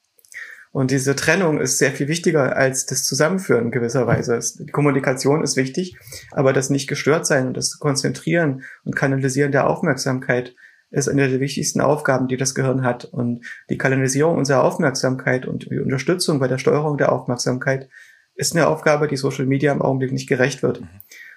[0.74, 4.40] Und diese Trennung ist sehr viel wichtiger als das Zusammenführen gewisserweise.
[4.60, 5.98] Die Kommunikation ist wichtig,
[6.34, 10.54] aber das nicht gestört sein und das Konzentrieren und Kanalisieren der Aufmerksamkeit
[10.96, 13.06] ist eine der wichtigsten Aufgaben, die das Gehirn hat.
[13.06, 17.90] Und die Kanalisierung unserer Aufmerksamkeit und die Unterstützung bei der Steuerung der Aufmerksamkeit
[18.36, 20.82] ist eine Aufgabe, die Social Media im Augenblick nicht gerecht wird.
[20.82, 20.90] Mhm.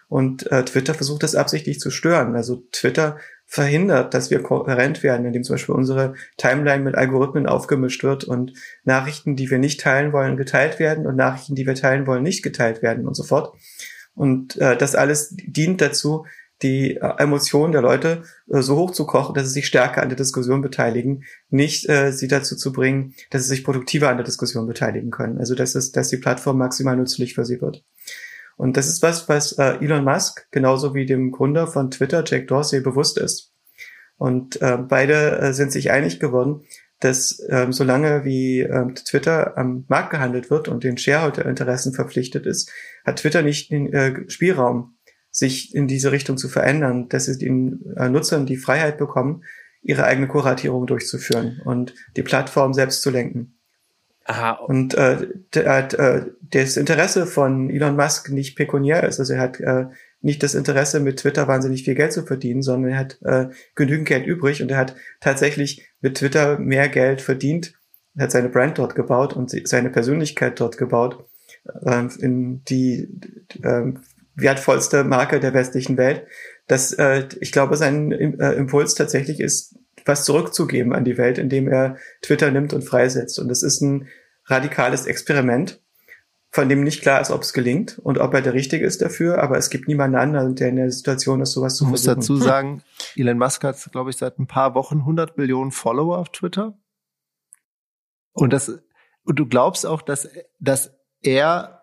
[0.09, 2.35] Und äh, Twitter versucht das absichtlich zu stören.
[2.35, 8.05] Also Twitter verhindert, dass wir kohärent werden, indem zum Beispiel unsere Timeline mit Algorithmen aufgemischt
[8.05, 8.53] wird und
[8.85, 12.43] Nachrichten, die wir nicht teilen wollen, geteilt werden und Nachrichten, die wir teilen wollen, nicht
[12.43, 13.55] geteilt werden und so fort.
[14.15, 16.25] Und äh, das alles dient dazu,
[16.63, 20.09] die äh, Emotionen der Leute äh, so hoch zu kochen, dass sie sich stärker an
[20.09, 24.27] der Diskussion beteiligen, nicht äh, sie dazu zu bringen, dass sie sich produktiver an der
[24.27, 25.39] Diskussion beteiligen können.
[25.39, 27.85] Also dass es, dass die Plattform maximal nützlich für sie wird.
[28.57, 32.49] Und das ist was, was äh, Elon Musk genauso wie dem Gründer von Twitter, Jack
[32.49, 33.53] Dorsey, bewusst ist.
[34.17, 36.63] Und äh, beide äh, sind sich einig geworden,
[36.99, 42.73] dass ähm, solange wie ähm, Twitter am Markt gehandelt wird und den Shareholder-Interessen verpflichtet ist,
[43.07, 44.97] hat Twitter nicht den äh, Spielraum,
[45.39, 49.45] sich in diese Richtung zu verändern, dass sie den äh, Nutzern die Freiheit bekommen,
[49.83, 53.55] ihre eigene Kuratierung durchzuführen und die Plattform selbst zu lenken.
[54.25, 54.53] Aha.
[54.53, 59.61] Und äh, der, äh, das Interesse von Elon Musk nicht pekuniär ist, also er hat
[59.61, 59.87] äh,
[60.21, 64.09] nicht das Interesse, mit Twitter wahnsinnig viel Geld zu verdienen, sondern er hat äh, genügend
[64.09, 67.75] Geld übrig und er hat tatsächlich mit Twitter mehr Geld verdient,
[68.17, 71.25] er hat seine Brand dort gebaut und seine Persönlichkeit dort gebaut,
[71.85, 73.09] äh, in die
[73.63, 73.93] äh,
[74.41, 76.27] wertvollste Marke der westlichen Welt,
[76.67, 81.69] dass äh, ich glaube, sein äh, Impuls tatsächlich ist, was zurückzugeben an die Welt, indem
[81.69, 83.39] er Twitter nimmt und freisetzt.
[83.39, 84.09] Und das ist ein
[84.47, 85.81] radikales Experiment,
[86.51, 89.43] von dem nicht klar ist, ob es gelingt und ob er der Richtige ist dafür,
[89.43, 92.11] aber es gibt niemanden anderen, der in der Situation ist, sowas zu versuchen.
[92.11, 92.83] Ich muss dazu sagen,
[93.17, 96.79] Elon Musk hat, glaube ich, seit ein paar Wochen 100 Millionen Follower auf Twitter.
[98.33, 98.81] Und das,
[99.25, 101.78] und du glaubst auch, dass, dass er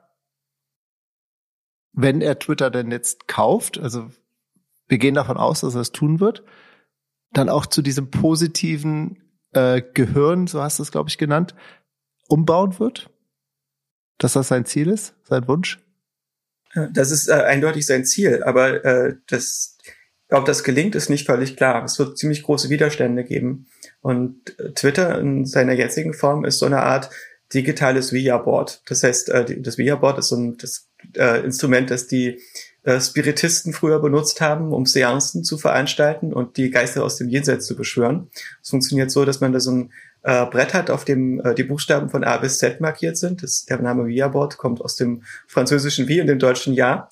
[1.95, 4.09] wenn er Twitter denn jetzt kauft, also
[4.87, 6.43] wir gehen davon aus, dass er es tun wird,
[7.31, 11.55] dann auch zu diesem positiven äh, Gehirn, so hast du es, glaube ich, genannt,
[12.27, 13.09] umbauen wird?
[14.17, 15.79] Dass das sein Ziel ist, sein Wunsch?
[16.91, 19.77] Das ist äh, eindeutig sein Ziel, aber äh, das,
[20.29, 21.83] ob das gelingt, ist nicht völlig klar.
[21.85, 23.67] Es wird ziemlich große Widerstände geben.
[24.01, 27.09] Und äh, Twitter in seiner jetzigen Form ist so eine Art
[27.53, 28.81] digitales Via-Board.
[28.87, 30.84] Das heißt, äh, das Via-Board ist so ein, das
[31.17, 32.39] äh, Instrument, das die
[32.83, 37.65] äh, Spiritisten früher benutzt haben, um Seancen zu veranstalten und die Geister aus dem Jenseits
[37.65, 38.29] zu beschwören.
[38.61, 39.91] Es funktioniert so, dass man da so ein
[40.23, 43.43] äh, Brett hat, auf dem äh, die Buchstaben von A bis Z markiert sind.
[43.43, 47.09] Das, der Name Via-Board kommt aus dem französischen Wie und dem deutschen Ja.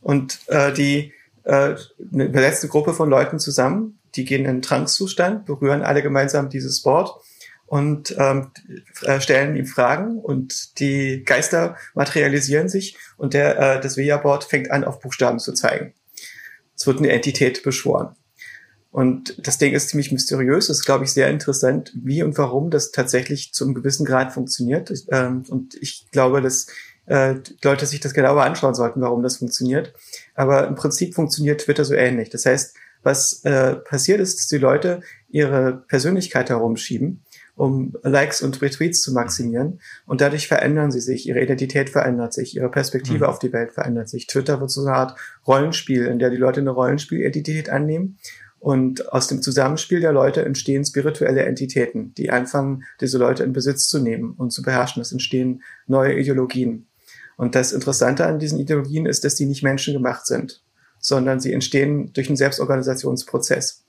[0.00, 1.12] Und äh, die
[1.44, 1.74] äh,
[2.12, 6.82] eine letzte Gruppe von Leuten zusammen, die gehen in einen Trancezustand, berühren alle gemeinsam dieses
[6.82, 7.10] Board
[7.66, 8.50] und ähm,
[9.02, 14.70] äh, stellen ihm Fragen und die Geister materialisieren sich und der äh, das Veja-Board fängt
[14.70, 15.92] an, auf Buchstaben zu zeigen.
[16.76, 18.14] Es wird eine Entität beschworen.
[18.96, 20.70] Und das Ding ist ziemlich mysteriös.
[20.70, 24.32] Es ist, glaube ich, sehr interessant, wie und warum das tatsächlich zu einem gewissen Grad
[24.32, 24.90] funktioniert.
[25.10, 26.68] Ähm, und ich glaube, dass
[27.04, 29.92] äh, Leute sich das genauer anschauen sollten, warum das funktioniert.
[30.34, 32.30] Aber im Prinzip funktioniert Twitter so ähnlich.
[32.30, 37.22] Das heißt, was äh, passiert ist, dass die Leute ihre Persönlichkeit herumschieben
[37.56, 39.80] um Likes und Retweets zu maximieren.
[40.06, 43.30] Und dadurch verändern sie sich, ihre Identität verändert sich, ihre Perspektive mhm.
[43.30, 44.26] auf die Welt verändert sich.
[44.26, 48.18] Twitter wird so eine Art Rollenspiel, in der die Leute eine Rollenspielidentität annehmen.
[48.58, 53.88] Und aus dem Zusammenspiel der Leute entstehen spirituelle Entitäten, die anfangen, diese Leute in Besitz
[53.88, 55.00] zu nehmen und zu beherrschen.
[55.00, 56.86] Es entstehen neue Ideologien.
[57.36, 60.62] Und das Interessante an diesen Ideologien ist, dass die nicht menschengemacht sind,
[60.98, 63.84] sondern sie entstehen durch einen Selbstorganisationsprozess.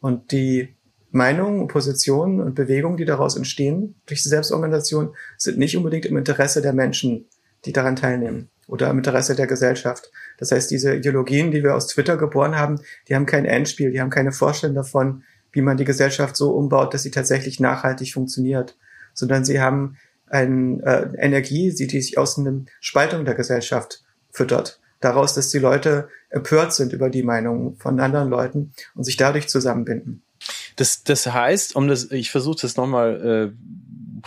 [0.00, 0.74] Und die
[1.10, 6.60] Meinungen, Positionen und Bewegungen, die daraus entstehen durch die Selbstorganisation, sind nicht unbedingt im Interesse
[6.60, 7.26] der Menschen,
[7.64, 10.12] die daran teilnehmen oder im Interesse der Gesellschaft.
[10.36, 14.00] Das heißt, diese Ideologien, die wir aus Twitter geboren haben, die haben kein Endspiel, die
[14.00, 18.76] haben keine Vorstellung davon, wie man die Gesellschaft so umbaut, dass sie tatsächlich nachhaltig funktioniert,
[19.14, 24.78] sondern sie haben eine äh, Energie, die, die sich aus einer Spaltung der Gesellschaft füttert.
[25.00, 29.48] Daraus, dass die Leute empört sind über die Meinungen von anderen Leuten und sich dadurch
[29.48, 30.22] zusammenbinden.
[30.78, 34.22] Das, das heißt, um das, ich versuche das nochmal äh,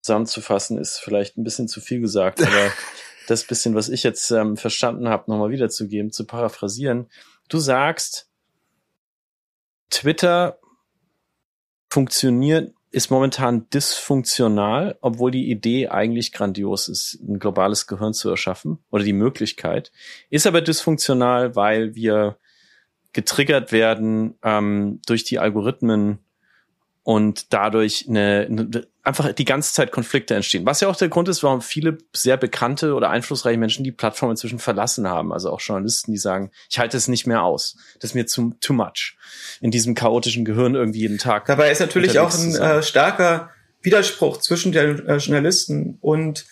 [0.00, 2.72] zusammenzufassen, ist vielleicht ein bisschen zu viel gesagt, aber
[3.26, 7.08] das bisschen, was ich jetzt ähm, verstanden habe, nochmal wiederzugeben, zu paraphrasieren.
[7.48, 8.28] Du sagst,
[9.90, 10.60] Twitter
[11.90, 18.78] funktioniert, ist momentan dysfunktional, obwohl die Idee eigentlich grandios ist, ein globales Gehirn zu erschaffen
[18.90, 19.90] oder die Möglichkeit.
[20.30, 22.38] Ist aber dysfunktional, weil wir
[23.16, 26.18] getriggert werden ähm, durch die Algorithmen
[27.02, 30.66] und dadurch eine, eine, einfach die ganze Zeit Konflikte entstehen.
[30.66, 34.32] Was ja auch der Grund ist, warum viele sehr bekannte oder einflussreiche Menschen die Plattform
[34.32, 35.32] inzwischen verlassen haben.
[35.32, 37.78] Also auch Journalisten, die sagen, ich halte es nicht mehr aus.
[38.00, 39.16] Das ist mir zu too much.
[39.62, 41.46] In diesem chaotischen Gehirn irgendwie jeden Tag.
[41.46, 43.48] Dabei ist natürlich auch ein äh, starker
[43.80, 46.44] Widerspruch zwischen den äh, Journalisten und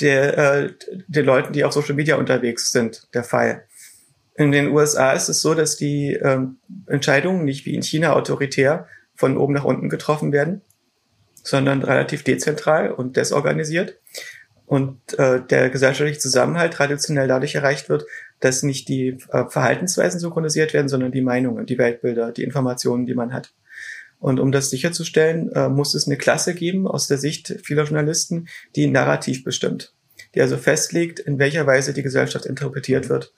[0.00, 0.72] der, äh,
[1.08, 3.66] den Leuten, die auf Social Media unterwegs sind, der Fall.
[4.34, 8.86] In den USA ist es so, dass die ähm, Entscheidungen nicht wie in China autoritär
[9.14, 10.62] von oben nach unten getroffen werden,
[11.42, 13.98] sondern relativ dezentral und desorganisiert.
[14.64, 18.06] Und äh, der gesellschaftliche Zusammenhalt traditionell dadurch erreicht wird,
[18.40, 23.14] dass nicht die äh, Verhaltensweisen synchronisiert werden, sondern die Meinungen, die Weltbilder, die Informationen, die
[23.14, 23.52] man hat.
[24.18, 28.46] Und um das sicherzustellen, äh, muss es eine Klasse geben aus der Sicht vieler Journalisten,
[28.76, 29.94] die Narrativ bestimmt,
[30.34, 33.34] die also festlegt, in welcher Weise die Gesellschaft interpretiert wird.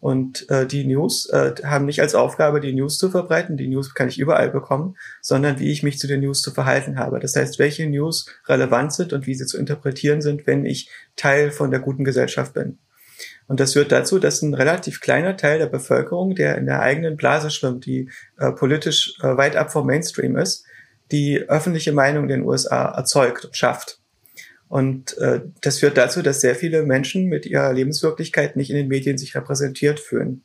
[0.00, 3.94] Und äh, die News äh, haben nicht als Aufgabe, die News zu verbreiten, die News
[3.94, 7.18] kann ich überall bekommen, sondern wie ich mich zu den News zu verhalten habe.
[7.18, 11.50] Das heißt, welche News relevant sind und wie sie zu interpretieren sind, wenn ich Teil
[11.50, 12.78] von der guten Gesellschaft bin.
[13.48, 17.16] Und das führt dazu, dass ein relativ kleiner Teil der Bevölkerung, der in der eigenen
[17.16, 20.64] Blase schwimmt, die äh, politisch äh, weit ab vom Mainstream ist,
[21.10, 23.98] die öffentliche Meinung in den USA erzeugt und schafft.
[24.68, 28.88] Und äh, das führt dazu, dass sehr viele Menschen mit ihrer Lebenswirklichkeit nicht in den
[28.88, 30.44] Medien sich repräsentiert fühlen.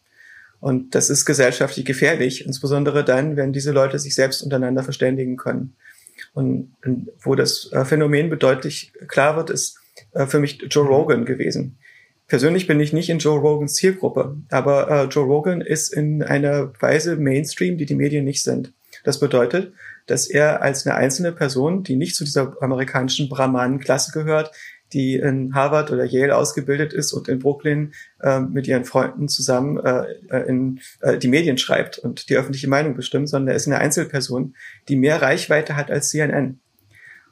[0.62, 5.76] Und das ist gesellschaftlich gefährlich, insbesondere dann, wenn diese Leute sich selbst untereinander verständigen können.
[6.34, 9.80] Und, und wo das äh, Phänomen bedeutlich klar wird, ist
[10.14, 11.78] äh, für mich Joe Rogan gewesen.
[12.28, 16.72] Persönlich bin ich nicht in Joe Rogans Zielgruppe, aber äh, Joe Rogan ist in einer
[16.80, 18.72] Weise Mainstream, die die Medien nicht sind.
[19.04, 19.74] Das bedeutet,
[20.06, 24.52] dass er als eine einzelne Person, die nicht zu dieser amerikanischen Brahmanen-Klasse gehört,
[24.94, 29.84] die in Harvard oder Yale ausgebildet ist und in Brooklyn äh, mit ihren Freunden zusammen
[29.84, 33.68] äh, äh, in äh, die Medien schreibt und die öffentliche Meinung bestimmt, sondern er ist
[33.68, 34.56] eine Einzelperson,
[34.88, 36.60] die mehr Reichweite hat als CNN.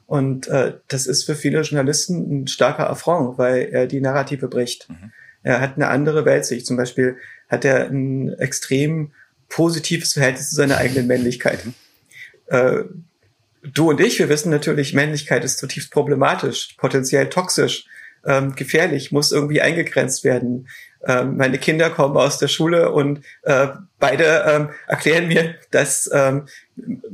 [0.06, 4.90] Und äh, das ist für viele Journalisten ein starker Affront, weil er die Narrative bricht.
[4.90, 5.12] Mhm.
[5.44, 6.66] Er hat eine andere Weltsicht.
[6.66, 7.16] Zum Beispiel
[7.48, 9.12] hat er ein extrem
[9.48, 11.64] positives Verhältnis zu seiner eigenen Männlichkeit.
[11.64, 11.74] Mhm
[12.46, 12.84] äh,
[13.62, 17.86] du und ich, wir wissen natürlich, Männlichkeit ist zutiefst problematisch, potenziell toxisch,
[18.24, 20.68] ähm, gefährlich, muss irgendwie eingegrenzt werden.
[21.04, 26.46] Ähm, meine Kinder kommen aus der Schule und äh, beide ähm, erklären mir, dass ähm,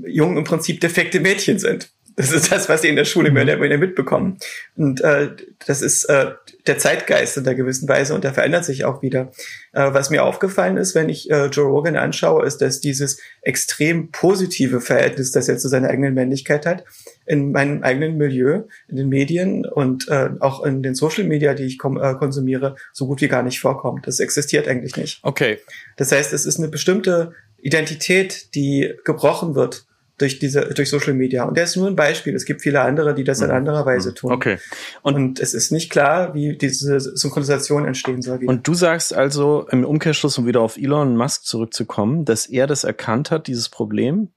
[0.05, 1.91] Jungen im Prinzip defekte Mädchen sind.
[2.19, 4.39] Das ist das, was sie in der Schule mehr oder weniger mitbekommen.
[4.77, 5.31] Und äh,
[5.65, 6.33] das ist äh,
[6.67, 9.31] der Zeitgeist in der gewissen Weise und der verändert sich auch wieder.
[9.73, 14.11] Äh, was mir aufgefallen ist, wenn ich äh, Joe Rogan anschaue, ist, dass dieses extrem
[14.11, 16.85] positive Verhältnis, das er zu seiner eigenen Männlichkeit hat,
[17.25, 21.67] in meinem eigenen Milieu, in den Medien und äh, auch in den Social Media, die
[21.67, 24.09] ich äh, konsumiere, so gut wie gar nicht vorkommt.
[24.09, 25.21] Das existiert eigentlich nicht.
[25.23, 25.59] Okay.
[25.97, 29.85] Das heißt, es ist eine bestimmte Identität, die gebrochen wird
[30.19, 32.35] durch diese durch Social Media und der ist nur ein Beispiel.
[32.35, 33.55] Es gibt viele andere, die das in mhm.
[33.55, 34.33] anderer Weise tun.
[34.33, 34.59] Okay.
[35.03, 38.41] Und, und, es ist nicht klar, wie diese Synchronisation entstehen soll.
[38.41, 38.51] Wieder.
[38.51, 42.85] Und du sagst also im Umkehrschluss, um wieder auf Elon Musk zurückzukommen, dass er das
[42.85, 44.31] erkannt hat, dieses Problem,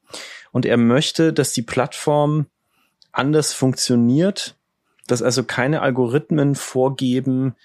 [0.52, 2.48] und er möchte, dass die Plattform
[3.12, 4.58] anders funktioniert,
[5.08, 7.56] dass also keine Algorithmen vorgeben,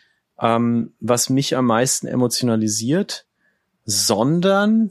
[0.40, 3.26] ähm, was mich am meisten emotionalisiert,
[3.84, 4.90] sondern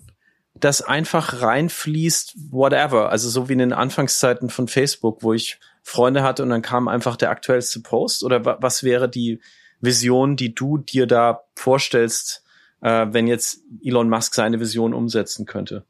[0.56, 3.10] das einfach reinfließt, whatever.
[3.10, 6.88] Also so wie in den Anfangszeiten von Facebook, wo ich Freunde hatte und dann kam
[6.88, 8.24] einfach der aktuellste Post?
[8.24, 9.41] Oder was wäre die
[9.82, 12.44] Vision, die du dir da vorstellst,
[12.82, 15.84] äh, wenn jetzt Elon Musk seine Vision umsetzen könnte?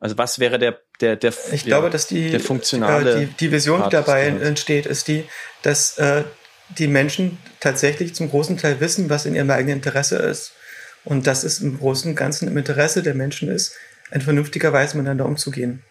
[0.00, 3.32] Also was wäre der der der Ich ja, glaube, dass die der funktionale äh, die,
[3.32, 5.24] die Vision, die dabei entsteht, ist die,
[5.62, 6.24] dass äh,
[6.76, 10.52] die Menschen tatsächlich zum großen Teil wissen, was in ihrem eigenen Interesse ist
[11.06, 13.74] und dass es im Großen und Ganzen im Interesse der Menschen ist,
[14.10, 15.82] in vernünftiger Weise miteinander umzugehen.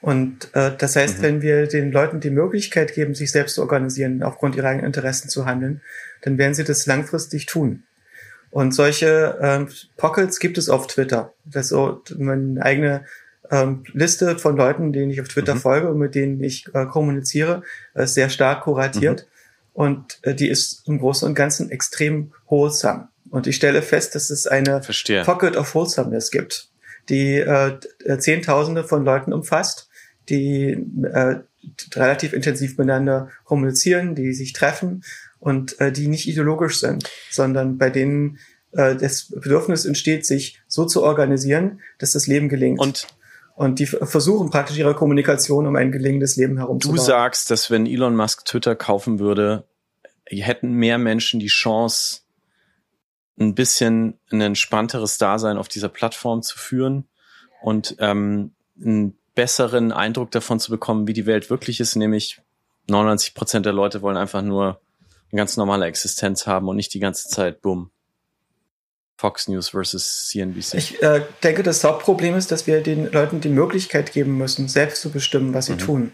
[0.00, 1.22] Und äh, das heißt, mhm.
[1.22, 5.28] wenn wir den Leuten die Möglichkeit geben, sich selbst zu organisieren, aufgrund ihrer eigenen Interessen
[5.28, 5.80] zu handeln,
[6.22, 7.82] dann werden sie das langfristig tun.
[8.50, 11.32] Und solche äh, Pockets gibt es auf Twitter.
[11.44, 13.04] Das so meine eigene
[13.50, 15.60] ähm, Liste von Leuten, denen ich auf Twitter mhm.
[15.60, 17.62] folge und mit denen ich äh, kommuniziere,
[17.94, 19.26] äh, sehr stark kuratiert.
[19.26, 19.32] Mhm.
[19.74, 23.08] Und äh, die ist im Großen und Ganzen extrem wholesome.
[23.32, 25.24] Und ich stelle fest, dass es eine Verstehe.
[25.24, 26.68] Pocket of Wholesomeness gibt,
[27.08, 27.78] die äh,
[28.18, 29.88] Zehntausende von Leuten umfasst,
[30.28, 31.36] die äh,
[31.94, 35.02] relativ intensiv miteinander kommunizieren, die sich treffen
[35.38, 38.38] und äh, die nicht ideologisch sind, sondern bei denen
[38.72, 42.80] äh, das Bedürfnis entsteht, sich so zu organisieren, dass das Leben gelingt.
[42.80, 43.06] Und
[43.54, 46.96] und die versuchen praktisch ihre Kommunikation um ein gelingendes Leben herumzubauen.
[46.96, 49.64] Du sagst, dass wenn Elon Musk Twitter kaufen würde,
[50.26, 52.22] hätten mehr Menschen die Chance,
[53.38, 57.08] ein bisschen ein entspannteres Dasein auf dieser Plattform zu führen
[57.62, 62.40] und ähm, einen besseren Eindruck davon zu bekommen, wie die Welt wirklich ist, nämlich
[62.88, 64.80] 99 Prozent der Leute wollen einfach nur
[65.30, 67.90] eine ganz normale Existenz haben und nicht die ganze Zeit, bumm,
[69.16, 70.74] Fox News versus CNBC?
[70.74, 75.00] Ich äh, denke, das Hauptproblem ist, dass wir den Leuten die Möglichkeit geben müssen, selbst
[75.00, 75.78] zu bestimmen, was sie mhm.
[75.78, 76.12] tun.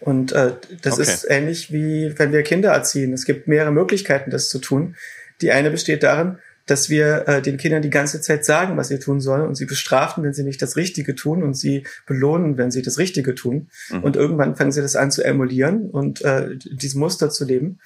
[0.00, 1.02] Und äh, das okay.
[1.02, 3.12] ist ähnlich wie wenn wir Kinder erziehen.
[3.12, 4.96] Es gibt mehrere Möglichkeiten, das zu tun.
[5.40, 8.98] Die eine besteht darin, dass wir äh, den Kindern die ganze Zeit sagen, was sie
[8.98, 12.70] tun sollen und sie bestrafen, wenn sie nicht das Richtige tun und sie belohnen, wenn
[12.70, 13.68] sie das Richtige tun.
[13.90, 14.04] Mhm.
[14.04, 17.80] Und irgendwann fangen sie das an zu emulieren und äh, dieses Muster zu leben.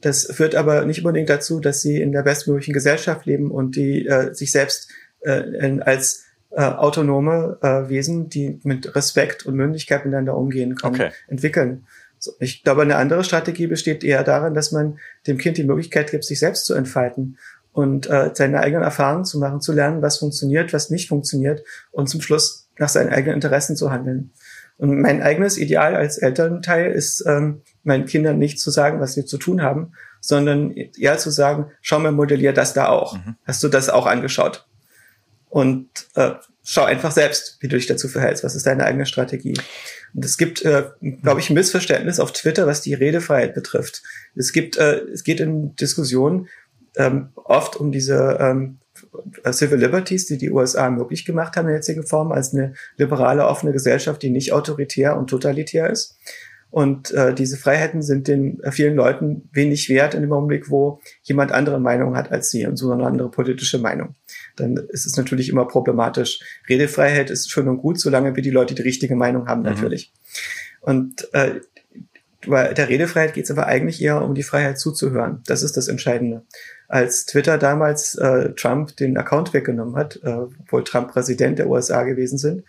[0.00, 4.06] Das führt aber nicht unbedingt dazu, dass sie in der bestmöglichen Gesellschaft leben und die
[4.06, 4.88] äh, sich selbst
[5.20, 11.10] äh, als äh, autonome äh, Wesen, die mit Respekt und Mündigkeit miteinander umgehen können, okay.
[11.28, 11.86] entwickeln.
[12.18, 16.10] So, ich glaube, eine andere Strategie besteht eher darin, dass man dem Kind die Möglichkeit
[16.10, 17.38] gibt, sich selbst zu entfalten
[17.72, 22.08] und äh, seine eigenen Erfahrungen zu machen, zu lernen, was funktioniert, was nicht funktioniert und
[22.08, 24.32] zum Schluss nach seinen eigenen Interessen zu handeln.
[24.78, 29.26] Und mein eigenes Ideal als Elternteil ist, ähm, meinen Kindern nicht zu sagen, was sie
[29.26, 33.14] zu tun haben, sondern eher zu sagen, schau mal, modellier das da auch.
[33.14, 33.36] Mhm.
[33.44, 34.66] Hast du das auch angeschaut?
[35.50, 36.30] Und äh,
[36.64, 38.42] schau einfach selbst, wie du dich dazu verhältst.
[38.42, 39.54] Was ist deine eigene Strategie?
[40.14, 40.84] Und es gibt, äh,
[41.22, 44.02] glaube ich, ein Missverständnis auf Twitter, was die Redefreiheit betrifft.
[44.34, 46.48] Es gibt, äh, es geht in Diskussionen
[47.00, 48.78] ähm, oft um diese ähm,
[49.42, 52.74] äh, Civil Liberties, die die USA möglich gemacht haben in der jetzigen Form, als eine
[52.96, 56.18] liberale, offene Gesellschaft, die nicht autoritär und totalitär ist.
[56.70, 61.00] Und äh, diese Freiheiten sind den äh, vielen Leuten wenig wert in dem Augenblick, wo
[61.22, 64.14] jemand andere Meinung hat als sie und so eine andere politische Meinung.
[64.56, 66.38] Dann ist es natürlich immer problematisch.
[66.68, 69.66] Redefreiheit ist schön und gut, solange wir die Leute die richtige Meinung haben, mhm.
[69.66, 70.12] natürlich.
[70.80, 71.60] Und äh,
[72.46, 75.42] bei der Redefreiheit geht es aber eigentlich eher um die Freiheit zuzuhören.
[75.46, 76.42] Das ist das Entscheidende
[76.90, 82.02] als Twitter damals äh, Trump den Account weggenommen hat, äh, obwohl Trump Präsident der USA
[82.02, 82.64] gewesen sind,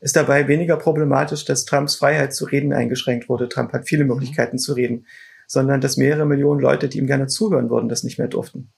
[0.00, 3.48] ist dabei weniger problematisch, dass Trumps Freiheit zu reden eingeschränkt wurde.
[3.48, 5.06] Trump hat viele Möglichkeiten zu reden,
[5.46, 8.68] sondern dass mehrere Millionen Leute, die ihm gerne zuhören würden, das nicht mehr durften.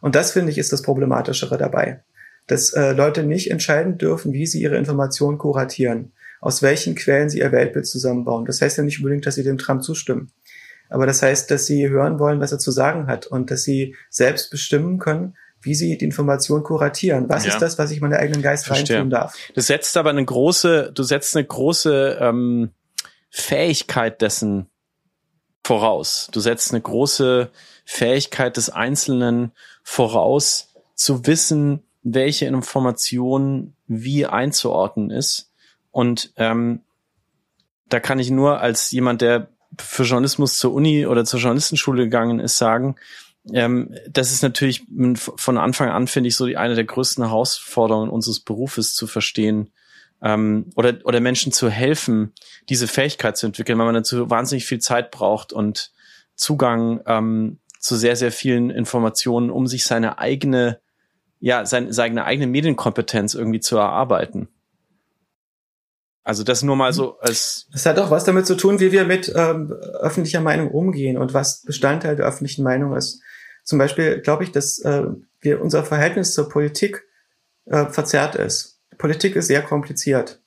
[0.00, 2.04] Und das finde ich ist das Problematischere dabei,
[2.46, 6.12] dass äh, Leute nicht entscheiden dürfen, wie sie ihre Informationen kuratieren,
[6.44, 8.44] aus welchen Quellen sie ihr Weltbild zusammenbauen.
[8.44, 10.30] Das heißt ja nicht unbedingt, dass sie dem Trump zustimmen.
[10.90, 13.96] Aber das heißt, dass sie hören wollen, was er zu sagen hat und dass sie
[14.10, 17.30] selbst bestimmen können, wie sie die Information kuratieren.
[17.30, 17.54] Was ja.
[17.54, 18.96] ist das, was ich meinen eigenen Geist Verstehe.
[18.96, 19.34] reintun darf?
[19.54, 22.72] Du setzt aber eine große, du setzt eine große ähm,
[23.30, 24.66] Fähigkeit dessen
[25.64, 26.28] voraus.
[26.30, 27.50] Du setzt eine große
[27.86, 29.52] Fähigkeit des Einzelnen
[29.82, 35.50] voraus, zu wissen, welche Information wie einzuordnen ist.
[35.94, 36.80] Und ähm,
[37.88, 39.46] da kann ich nur als jemand, der
[39.78, 42.96] für Journalismus zur Uni oder zur Journalistenschule gegangen ist, sagen,
[43.52, 48.10] ähm, das ist natürlich von Anfang an, finde ich, so die, eine der größten Herausforderungen
[48.10, 49.70] unseres Berufes zu verstehen
[50.20, 52.32] ähm, oder, oder Menschen zu helfen,
[52.68, 55.92] diese Fähigkeit zu entwickeln, weil man dazu wahnsinnig viel Zeit braucht und
[56.34, 60.80] Zugang ähm, zu sehr, sehr vielen Informationen, um sich seine eigene,
[61.38, 64.48] ja, seine, seine eigene Medienkompetenz irgendwie zu erarbeiten.
[66.24, 67.68] Also das nur mal so als.
[67.72, 71.34] Es hat auch was damit zu tun, wie wir mit ähm, öffentlicher Meinung umgehen und
[71.34, 73.20] was Bestandteil der öffentlichen Meinung ist.
[73.62, 75.04] Zum Beispiel glaube ich, dass äh,
[75.40, 77.04] wir unser Verhältnis zur Politik
[77.66, 78.80] äh, verzerrt ist.
[78.96, 80.40] Politik ist sehr kompliziert.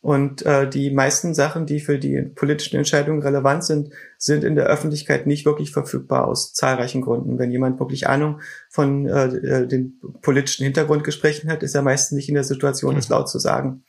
[0.00, 4.66] Und äh, die meisten Sachen, die für die politischen Entscheidungen relevant sind, sind in der
[4.66, 7.38] Öffentlichkeit nicht wirklich verfügbar aus zahlreichen Gründen.
[7.38, 12.28] Wenn jemand wirklich Ahnung von äh, äh den politischen Hintergrundgesprächen hat, ist er meistens nicht
[12.28, 13.84] in der Situation, es laut zu sagen.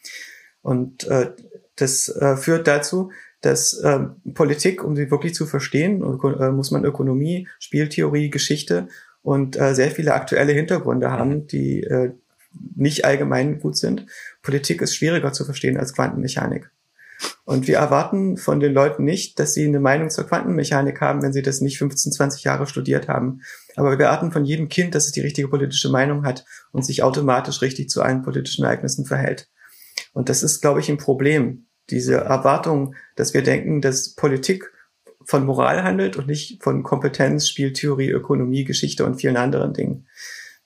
[0.63, 1.30] Und äh,
[1.76, 3.99] das äh, führt dazu, dass äh,
[4.34, 8.88] Politik, um sie wirklich zu verstehen, äh, muss man Ökonomie, Spieltheorie, Geschichte
[9.21, 11.47] und äh, sehr viele aktuelle Hintergründe haben, mhm.
[11.47, 12.13] die äh,
[12.76, 14.06] nicht allgemein gut sind.
[14.41, 16.72] Politik ist schwieriger zu verstehen als Quantenmechanik.
[17.45, 21.34] Und wir erwarten von den Leuten nicht, dass sie eine Meinung zur Quantenmechanik haben, wenn
[21.34, 23.41] sie das nicht 15, 20 Jahre studiert haben.
[23.76, 27.03] Aber wir erwarten von jedem Kind, dass es die richtige politische Meinung hat und sich
[27.03, 29.49] automatisch richtig zu allen politischen Ereignissen verhält.
[30.14, 31.66] Und das ist, glaube ich, ein Problem.
[31.89, 34.72] Diese Erwartung, dass wir denken, dass Politik
[35.26, 40.07] von Moral handelt und nicht von Kompetenz, Spieltheorie, Ökonomie, Geschichte und vielen anderen Dingen.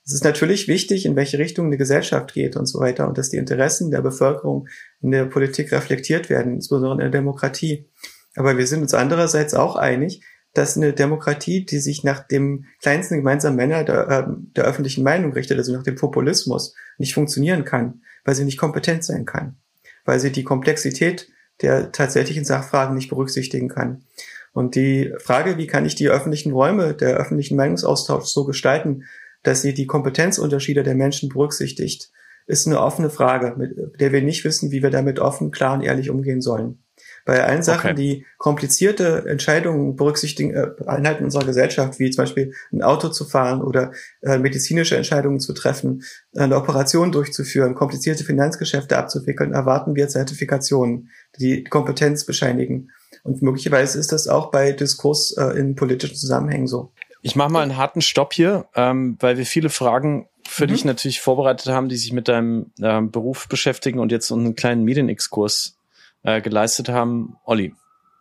[0.05, 3.29] Es ist natürlich wichtig, in welche Richtung eine Gesellschaft geht und so weiter und dass
[3.29, 4.67] die Interessen der Bevölkerung
[5.01, 7.89] in der Politik reflektiert werden, insbesondere in der Demokratie.
[8.35, 10.23] Aber wir sind uns andererseits auch einig,
[10.53, 14.23] dass eine Demokratie, die sich nach dem kleinsten gemeinsamen Männer der, äh,
[14.55, 19.05] der öffentlichen Meinung richtet, also nach dem Populismus, nicht funktionieren kann, weil sie nicht kompetent
[19.05, 19.55] sein kann,
[20.03, 21.29] weil sie die Komplexität
[21.61, 24.03] der tatsächlichen Sachfragen nicht berücksichtigen kann.
[24.51, 29.05] Und die Frage, wie kann ich die öffentlichen Räume, der öffentlichen Meinungsaustausch so gestalten,
[29.43, 32.11] dass sie die Kompetenzunterschiede der Menschen berücksichtigt,
[32.47, 35.83] ist eine offene Frage, mit der wir nicht wissen, wie wir damit offen, klar und
[35.83, 36.79] ehrlich umgehen sollen.
[37.25, 38.01] Bei allen Sachen, okay.
[38.01, 43.61] die komplizierte Entscheidungen berücksichtigen, äh, Einheiten unserer Gesellschaft, wie zum Beispiel ein Auto zu fahren
[43.61, 43.91] oder
[44.21, 46.03] äh, medizinische Entscheidungen zu treffen,
[46.35, 52.91] eine Operation durchzuführen, komplizierte Finanzgeschäfte abzuwickeln, erwarten wir Zertifikationen, die Kompetenz bescheinigen.
[53.23, 56.93] Und möglicherweise ist das auch bei Diskurs äh, in politischen Zusammenhängen so.
[57.21, 60.69] Ich mache mal einen harten Stopp hier, ähm, weil wir viele Fragen für mhm.
[60.69, 64.83] dich natürlich vorbereitet haben, die sich mit deinem ähm, Beruf beschäftigen und jetzt einen kleinen
[64.83, 65.77] Medienexkurs
[66.23, 67.37] äh, geleistet haben.
[67.43, 67.75] Olli,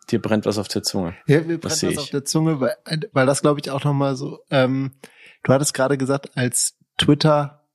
[0.09, 1.15] dir brennt was auf der Zunge.
[1.27, 2.75] Ja, mir brennt was, was auf der Zunge, weil,
[3.11, 4.91] weil das glaube ich auch nochmal so, ähm,
[5.43, 7.65] du hattest gerade gesagt, als Twitter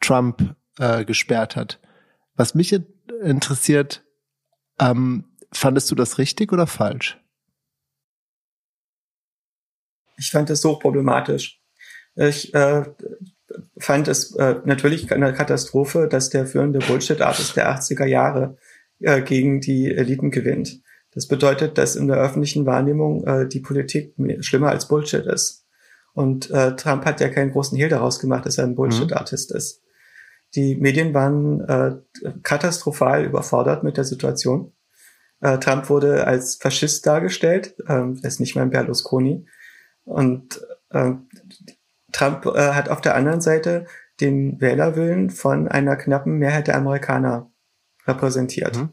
[0.00, 1.80] Trump äh, gesperrt hat.
[2.36, 2.74] Was mich
[3.22, 4.04] interessiert,
[4.78, 7.18] ähm, fandest du das richtig oder falsch?
[10.16, 11.60] Ich fand es so problematisch.
[12.16, 12.84] Ich äh,
[13.78, 18.56] fand es äh, natürlich eine Katastrophe, dass der führende Bullshit-Artist der 80er Jahre
[19.00, 20.80] äh, gegen die Eliten gewinnt.
[21.12, 25.66] Das bedeutet, dass in der öffentlichen Wahrnehmung äh, die Politik schlimmer als Bullshit ist.
[26.12, 29.56] Und äh, Trump hat ja keinen großen Hehl daraus gemacht, dass er ein Bullshit-Artist mhm.
[29.56, 29.82] ist.
[30.54, 31.96] Die Medien waren äh,
[32.42, 34.72] katastrophal überfordert mit der Situation.
[35.40, 39.46] Äh, Trump wurde als Faschist dargestellt, ähm, ist nicht mehr ein Berlusconi.
[40.04, 41.12] Und äh,
[42.12, 43.86] Trump äh, hat auf der anderen Seite
[44.20, 47.50] den Wählerwillen von einer knappen Mehrheit der Amerikaner
[48.06, 48.76] repräsentiert.
[48.76, 48.90] Mhm.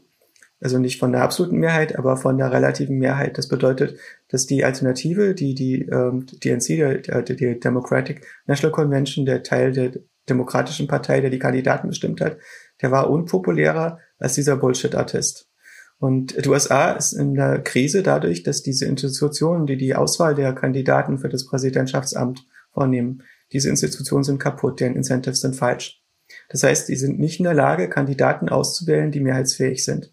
[0.60, 3.36] Also nicht von der absoluten Mehrheit, aber von der relativen Mehrheit.
[3.36, 3.98] Das bedeutet,
[4.28, 9.92] dass die Alternative, die die ähm, DNC, der, die Democratic National Convention, der Teil der
[10.28, 12.38] demokratischen Partei, der die Kandidaten bestimmt hat,
[12.80, 15.48] der war unpopulärer als dieser Bullshit-Artist.
[15.98, 20.54] Und die USA ist in der Krise dadurch, dass diese Institutionen, die die Auswahl der
[20.54, 22.46] Kandidaten für das Präsidentschaftsamt
[22.76, 23.22] vornehmen,
[23.52, 26.02] diese Institutionen sind kaputt, deren Incentives sind falsch.
[26.50, 30.12] Das heißt, die sind nicht in der Lage, Kandidaten auszuwählen, die mehrheitsfähig sind.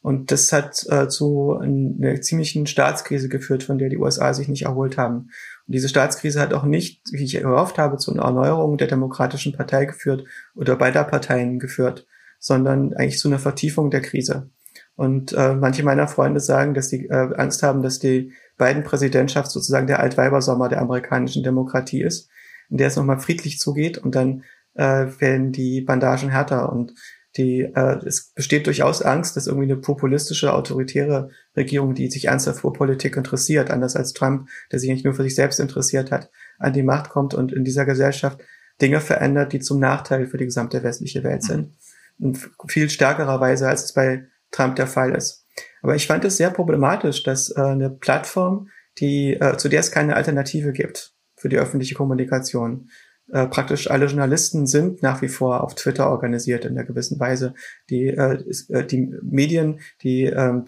[0.00, 4.62] Und das hat äh, zu einer ziemlichen Staatskrise geführt, von der die USA sich nicht
[4.62, 5.16] erholt haben.
[5.16, 9.54] Und diese Staatskrise hat auch nicht, wie ich gehofft habe, zu einer Erneuerung der Demokratischen
[9.54, 10.24] Partei geführt
[10.54, 12.06] oder beider Parteien geführt,
[12.38, 14.50] sondern eigentlich zu einer Vertiefung der Krise.
[14.94, 19.50] Und äh, manche meiner Freunde sagen, dass sie äh, Angst haben, dass die beiden Präsidentschaft
[19.50, 22.28] sozusagen der Altweibersommer der amerikanischen Demokratie ist,
[22.68, 24.44] in der es nochmal friedlich zugeht und dann
[24.74, 26.92] äh, werden die Bandagen härter und
[27.36, 32.60] die, äh, es besteht durchaus Angst, dass irgendwie eine populistische, autoritäre Regierung, die sich ernsthaft
[32.60, 36.30] vor Politik interessiert, anders als Trump, der sich nicht nur für sich selbst interessiert hat,
[36.58, 38.40] an die Macht kommt und in dieser Gesellschaft
[38.80, 41.76] Dinge verändert, die zum Nachteil für die gesamte westliche Welt sind.
[42.18, 42.36] In
[42.66, 45.46] viel stärkerer Weise, als es bei Trump der Fall ist.
[45.82, 48.68] Aber ich fand es sehr problematisch, dass äh, eine Plattform,
[48.98, 52.88] die, äh, zu der es keine Alternative gibt für die öffentliche Kommunikation,
[53.30, 57.54] äh, praktisch alle Journalisten sind nach wie vor auf Twitter organisiert in einer gewissen Weise.
[57.90, 60.64] Die, äh, äh, die Medien, die ähm,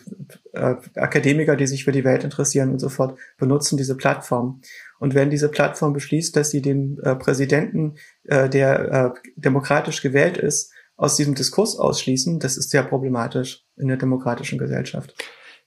[0.52, 4.60] äh, Akademiker, die sich für die Welt interessieren und so fort, benutzen diese Plattform.
[4.98, 7.94] Und wenn diese Plattform beschließt, dass sie den äh, Präsidenten,
[8.24, 13.96] äh, der demokratisch gewählt ist, aus diesem Diskurs ausschließen, das ist sehr problematisch in der
[13.96, 15.14] demokratischen Gesellschaft.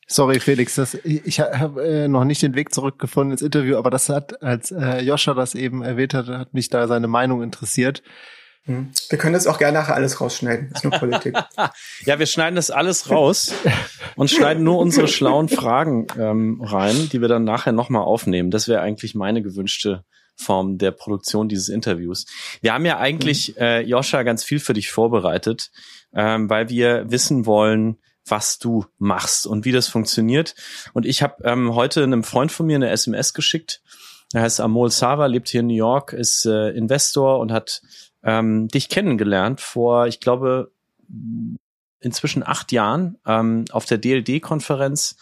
[0.05, 4.09] Sorry, Felix, das, ich habe äh, noch nicht den Weg zurückgefunden ins Interview, aber das
[4.09, 8.03] hat, als äh, Joscha das eben erwähnt hat, hat mich da seine Meinung interessiert.
[8.65, 8.91] Hm.
[9.09, 10.69] Wir können das auch gerne nachher alles rausschneiden.
[10.69, 11.35] Das ist nur Politik.
[12.05, 13.53] ja, wir schneiden das alles raus
[14.15, 18.51] und schneiden nur unsere schlauen Fragen ähm, rein, die wir dann nachher nochmal aufnehmen.
[18.51, 20.03] Das wäre eigentlich meine gewünschte
[20.35, 22.25] Form der Produktion dieses Interviews.
[22.61, 23.61] Wir haben ja eigentlich, mhm.
[23.61, 25.71] äh, Joscha, ganz viel für dich vorbereitet,
[26.13, 30.55] ähm, weil wir wissen wollen, was du machst und wie das funktioniert.
[30.93, 33.81] Und ich habe ähm, heute einem Freund von mir eine SMS geschickt.
[34.33, 37.81] Er heißt Amol Sava, lebt hier in New York, ist äh, Investor und hat
[38.23, 40.71] ähm, dich kennengelernt vor, ich glaube,
[41.99, 45.17] inzwischen acht Jahren ähm, auf der DLD-Konferenz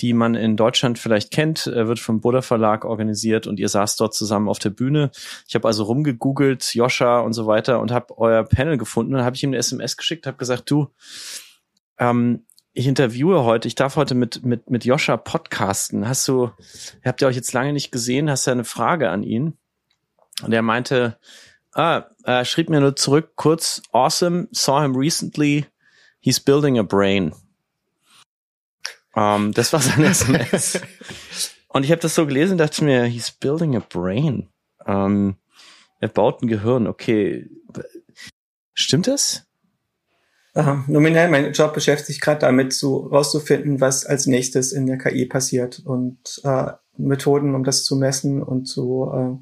[0.00, 3.98] die man in Deutschland vielleicht kennt, Er wird vom Buddha Verlag organisiert und ihr saßt
[3.98, 5.10] dort zusammen auf der Bühne.
[5.48, 9.36] Ich habe also rumgegoogelt, Joscha und so weiter und habe euer Panel gefunden und habe
[9.36, 10.88] ich ihm eine SMS geschickt, habe gesagt, du,
[11.98, 12.44] ähm,
[12.74, 16.06] ich interviewe heute, ich darf heute mit, mit, mit Joscha podcasten.
[16.06, 16.50] Hast du,
[17.02, 19.56] habt ihr euch jetzt lange nicht gesehen, hast du eine Frage an ihn?
[20.42, 21.18] Und er meinte,
[21.72, 25.64] ah, er schrieb mir nur zurück, kurz, awesome, saw him recently,
[26.20, 27.32] he's building a brain.
[29.16, 30.80] Um, ähm, das war sein SMS.
[31.68, 34.48] Und ich habe das so gelesen und dachte mir, he's building a brain.
[34.84, 35.36] Um, ähm,
[36.00, 36.86] er baut ein Gehirn.
[36.86, 37.48] Okay,
[38.74, 39.46] stimmt das?
[40.54, 44.98] Uh, nominell, mein Job beschäftigt sich gerade damit, so rauszufinden, was als nächstes in der
[44.98, 49.40] KI passiert und uh, Methoden, um das zu messen und zu uh,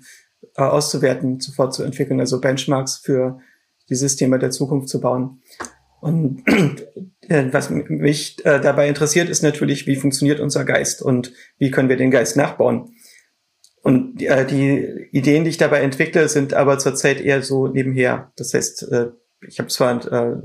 [0.57, 3.41] auszuwerten, sofort zu entwickeln, also Benchmarks für
[3.89, 5.43] die Systeme der Zukunft zu bauen.
[6.01, 6.77] Und äh,
[7.29, 11.97] was mich äh, dabei interessiert, ist natürlich, wie funktioniert unser Geist und wie können wir
[11.97, 12.95] den Geist nachbauen.
[13.83, 18.33] Und äh, die Ideen, die ich dabei entwickle, sind aber zurzeit eher so nebenher.
[18.37, 19.09] Das heißt, äh,
[19.47, 20.37] ich habe zwar äh,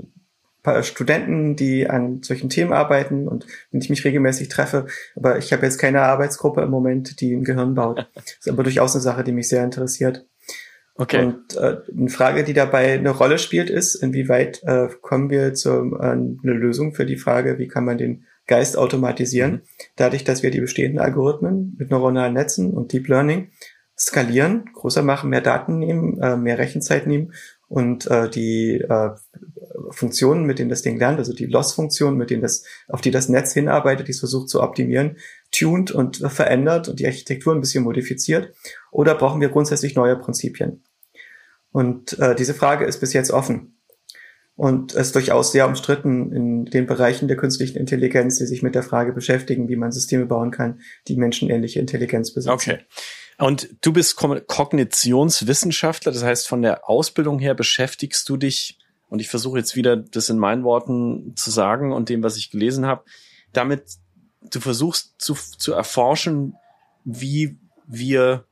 [0.61, 5.53] paar Studenten, die an solchen Themen arbeiten und wenn ich mich regelmäßig treffe, aber ich
[5.53, 8.07] habe jetzt keine Arbeitsgruppe im Moment, die ein Gehirn baut.
[8.13, 10.27] Das ist aber durchaus eine Sache, die mich sehr interessiert.
[10.99, 11.25] Okay.
[11.25, 15.97] Und äh, eine Frage, die dabei eine Rolle spielt, ist, inwieweit äh, kommen wir zu
[15.97, 19.61] äh, eine Lösung für die Frage, wie kann man den Geist automatisieren, mhm.
[19.95, 23.51] dadurch, dass wir die bestehenden Algorithmen mit neuronalen Netzen und Deep Learning
[23.97, 27.31] skalieren, größer machen, mehr Daten nehmen, äh, mehr Rechenzeit nehmen
[27.69, 29.11] und äh, die äh,
[29.91, 33.29] Funktionen, mit denen das Ding lernt, also die Loss-Funktionen, mit denen das, auf die das
[33.29, 35.15] Netz hinarbeitet, die es versucht zu optimieren,
[35.51, 38.53] tuned und verändert und die Architektur ein bisschen modifiziert?
[38.91, 40.83] Oder brauchen wir grundsätzlich neue Prinzipien?
[41.71, 43.79] Und äh, diese Frage ist bis jetzt offen
[44.55, 48.83] und ist durchaus sehr umstritten in den Bereichen der künstlichen Intelligenz, die sich mit der
[48.83, 52.53] Frage beschäftigen, wie man Systeme bauen kann, die menschenähnliche Intelligenz besitzen.
[52.53, 52.79] Okay.
[53.37, 59.29] Und du bist Kognitionswissenschaftler, das heißt, von der Ausbildung her beschäftigst du dich, und ich
[59.29, 63.05] versuche jetzt wieder das in meinen Worten zu sagen und dem, was ich gelesen habe,
[63.53, 63.83] damit
[64.51, 66.55] du versuchst zu, zu erforschen,
[67.05, 67.57] wie
[67.87, 68.43] wir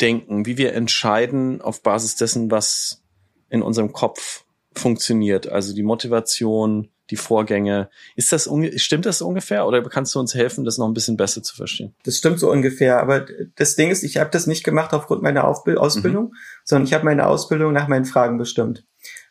[0.00, 3.02] denken, wie wir entscheiden auf Basis dessen, was
[3.50, 5.48] in unserem Kopf funktioniert.
[5.48, 7.88] Also die Motivation, die Vorgänge.
[8.16, 11.42] Ist das stimmt das ungefähr oder kannst du uns helfen, das noch ein bisschen besser
[11.42, 11.94] zu verstehen?
[12.04, 13.26] Das stimmt so ungefähr, aber
[13.56, 16.34] das Ding ist, ich habe das nicht gemacht aufgrund meiner Ausbildung, mhm.
[16.64, 18.84] sondern ich habe meine Ausbildung nach meinen Fragen bestimmt.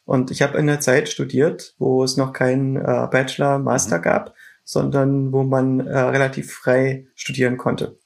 [0.05, 4.03] Und ich habe in der Zeit studiert, wo es noch keinen äh, Bachelor, Master mhm.
[4.03, 7.97] gab, sondern wo man äh, relativ frei studieren konnte.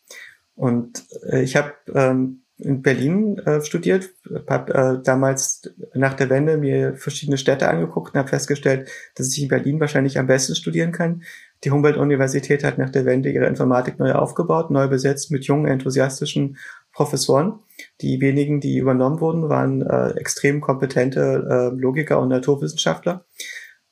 [0.55, 4.12] Und äh, ich habe ähm, in Berlin äh, studiert,
[4.47, 9.41] habe äh, damals nach der Wende mir verschiedene Städte angeguckt und habe festgestellt, dass ich
[9.41, 11.24] in Berlin wahrscheinlich am besten studieren kann.
[11.64, 16.57] Die Humboldt-Universität hat nach der Wende ihre Informatik neu aufgebaut, neu besetzt mit jungen, enthusiastischen
[16.91, 17.59] Professoren.
[18.01, 23.26] Die wenigen, die übernommen wurden, waren äh, extrem kompetente äh, Logiker und Naturwissenschaftler.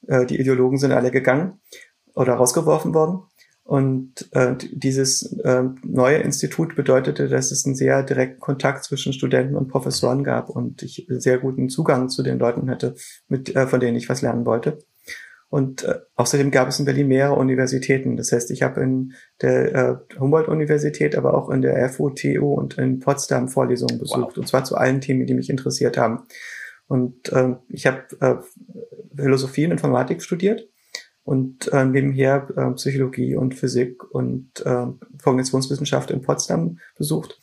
[0.07, 1.59] Äh, die Ideologen sind alle gegangen
[2.15, 3.23] oder rausgeworfen worden.
[3.69, 9.55] Und äh, dieses äh, neue Institut bedeutete, dass es einen sehr direkten Kontakt zwischen Studenten
[9.55, 12.95] und Professoren gab und ich sehr guten Zugang zu den Leuten hatte,
[13.27, 14.79] mit, äh, von denen ich was lernen wollte.
[15.49, 18.17] Und äh, außerdem gab es in Berlin mehrere Universitäten.
[18.17, 19.13] Das heißt, ich habe in
[19.43, 24.31] der äh, Humboldt-Universität, aber auch in der FU, TU und in Potsdam Vorlesungen besucht.
[24.31, 24.37] Wow.
[24.37, 26.23] Und zwar zu allen Themen, die mich interessiert haben.
[26.87, 28.37] Und äh, ich habe äh,
[29.15, 30.67] Philosophie und Informatik studiert
[31.29, 34.87] und äh, nebenher äh, Psychologie und Physik und äh,
[35.23, 37.39] Kognitionswissenschaft in Potsdam besucht.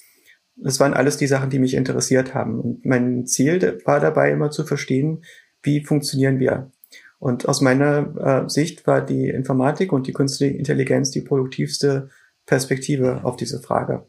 [0.57, 2.59] Das waren alles die Sachen, die mich interessiert haben.
[2.59, 5.22] Und mein Ziel war dabei immer zu verstehen,
[5.62, 6.72] wie funktionieren wir.
[7.20, 12.09] Und aus meiner äh, Sicht war die Informatik und die künstliche Intelligenz die produktivste
[12.45, 14.05] Perspektive auf diese Frage.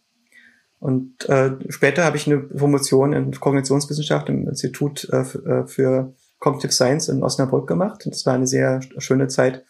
[0.80, 6.71] Und äh, später habe ich eine Promotion in Kognitionswissenschaft im Institut äh, äh für Cognitive
[6.71, 8.07] Science in Osnabrück gemacht.
[8.09, 9.63] Das war eine sehr schöne Zeit.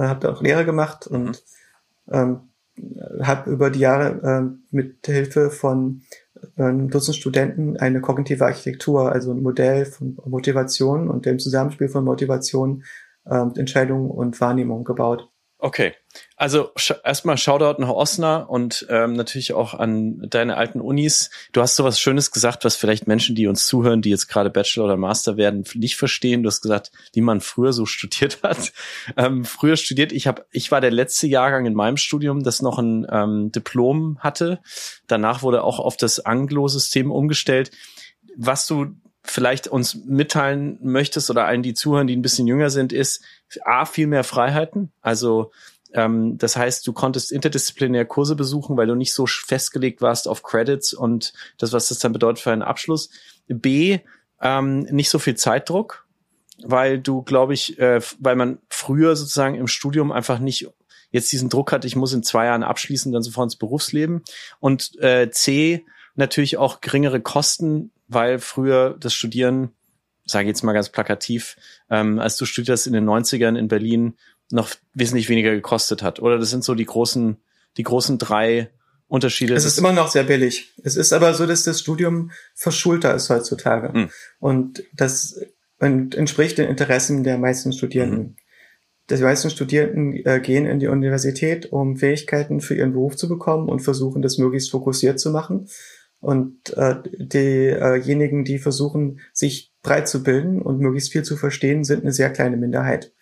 [0.00, 1.44] Äh, habe da auch Lehre gemacht und
[2.10, 2.40] ähm,
[3.22, 6.02] habe über die Jahre äh, mit Hilfe von
[6.56, 11.88] äh, einem Dutzend Studenten eine kognitive Architektur, also ein Modell von Motivation und dem Zusammenspiel
[11.88, 12.84] von Motivation,
[13.26, 15.29] äh, Entscheidung und Wahrnehmung gebaut.
[15.62, 15.92] Okay,
[16.36, 21.28] also sch erstmal Shoutout nach Osna und ähm, natürlich auch an deine alten Unis.
[21.52, 24.48] Du hast so was Schönes gesagt, was vielleicht Menschen, die uns zuhören, die jetzt gerade
[24.48, 26.42] Bachelor oder Master werden, nicht verstehen.
[26.42, 28.72] Du hast gesagt, wie man früher so studiert hat.
[29.18, 32.78] Ähm, früher studiert, ich habe, ich war der letzte Jahrgang in meinem Studium, das noch
[32.78, 34.60] ein ähm, Diplom hatte.
[35.08, 37.70] Danach wurde auch auf das Anglo-System umgestellt.
[38.36, 42.92] Was du vielleicht uns mitteilen möchtest oder allen, die zuhören, die ein bisschen jünger sind,
[42.92, 43.22] ist
[43.64, 44.92] A, viel mehr Freiheiten.
[45.00, 45.50] Also
[45.92, 50.44] Ähm, das heißt, du konntest interdisziplinär Kurse besuchen, weil du nicht so festgelegt warst auf
[50.44, 53.10] Credits und das, was das dann bedeutet für einen Abschluss.
[53.48, 53.98] B,
[54.40, 56.06] ähm, nicht so viel Zeitdruck,
[56.62, 60.68] weil du, glaube ich, äh, weil man früher sozusagen im Studium einfach nicht
[61.10, 64.22] jetzt diesen Druck hat, ich muss in zwei Jahren abschließen, dann sofort ins Berufsleben.
[64.60, 69.70] Und äh, C, natürlich auch geringere Kosten, weil früher das Studieren,
[70.26, 71.56] sage ich jetzt mal ganz plakativ,
[71.88, 74.14] ähm, als du studierst in den 90ern in Berlin,
[74.50, 76.20] noch wesentlich weniger gekostet hat.
[76.20, 77.36] Oder das sind so die großen,
[77.76, 78.70] die großen drei
[79.06, 79.54] Unterschiede.
[79.54, 80.72] Es ist immer noch sehr billig.
[80.82, 83.92] Es ist aber so, dass das Studium verschulter ist heutzutage.
[83.92, 84.10] Hm.
[84.38, 85.40] Und das
[85.78, 88.20] entspricht den Interessen der meisten Studierenden.
[88.20, 88.36] Mhm.
[89.08, 93.68] Die meisten Studierenden äh, gehen in die Universität, um Fähigkeiten für ihren Beruf zu bekommen
[93.68, 95.68] und versuchen, das möglichst fokussiert zu machen.
[96.20, 102.02] Und äh, diejenigen, die versuchen, sich breit zu bilden und möglichst viel zu verstehen, sind
[102.02, 103.12] eine sehr kleine Minderheit.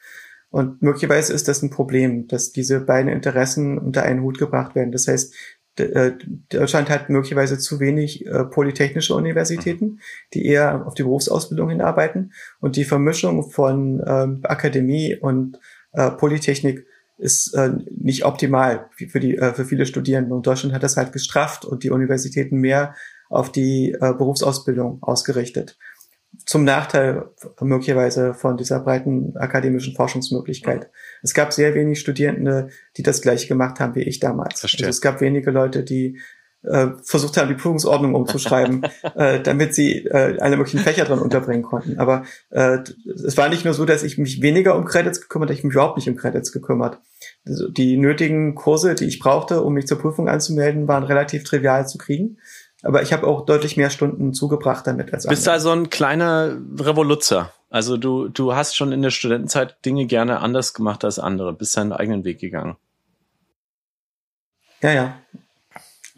[0.50, 4.92] Und möglicherweise ist das ein Problem, dass diese beiden Interessen unter einen Hut gebracht werden.
[4.92, 5.34] Das heißt,
[5.76, 6.12] äh,
[6.48, 9.98] Deutschland hat möglicherweise zu wenig äh, polytechnische Universitäten, mhm.
[10.34, 12.32] die eher auf die Berufsausbildung hinarbeiten.
[12.60, 15.58] Und die Vermischung von ähm, Akademie und
[15.92, 16.86] äh, Polytechnik
[17.18, 20.34] ist äh, nicht optimal für die äh, für viele Studierende.
[20.34, 22.94] Und Deutschland hat das halt gestrafft und die Universitäten mehr
[23.28, 25.76] auf die äh, Berufsausbildung ausgerichtet
[26.44, 30.90] zum Nachteil möglicherweise von dieser breiten akademischen Forschungsmöglichkeit.
[31.22, 34.60] Es gab sehr wenig Studierende, die das gleiche gemacht haben wie ich damals.
[34.60, 34.86] Verstehe.
[34.86, 36.18] Also es gab wenige Leute, die
[36.62, 38.82] äh, versucht haben, die Prüfungsordnung umzuschreiben,
[39.14, 41.98] äh, damit sie äh, alle möglichen Fächer drin unterbringen konnten.
[41.98, 45.64] Aber äh, es war nicht nur so, dass ich mich weniger um Credits gekümmert, ich
[45.64, 47.00] mich überhaupt nicht um Credits gekümmert.
[47.46, 51.86] Also die nötigen Kurse, die ich brauchte, um mich zur Prüfung anzumelden, waren relativ trivial
[51.86, 52.38] zu kriegen.
[52.82, 55.36] Aber ich habe auch deutlich mehr Stunden zugebracht damit als andere.
[55.36, 57.52] Bist also ein kleiner Revoluzer.
[57.70, 61.76] Also du, du hast schon in der Studentenzeit Dinge gerne anders gemacht als andere, bist
[61.76, 62.76] deinen eigenen Weg gegangen.
[64.80, 65.18] Ja, ja.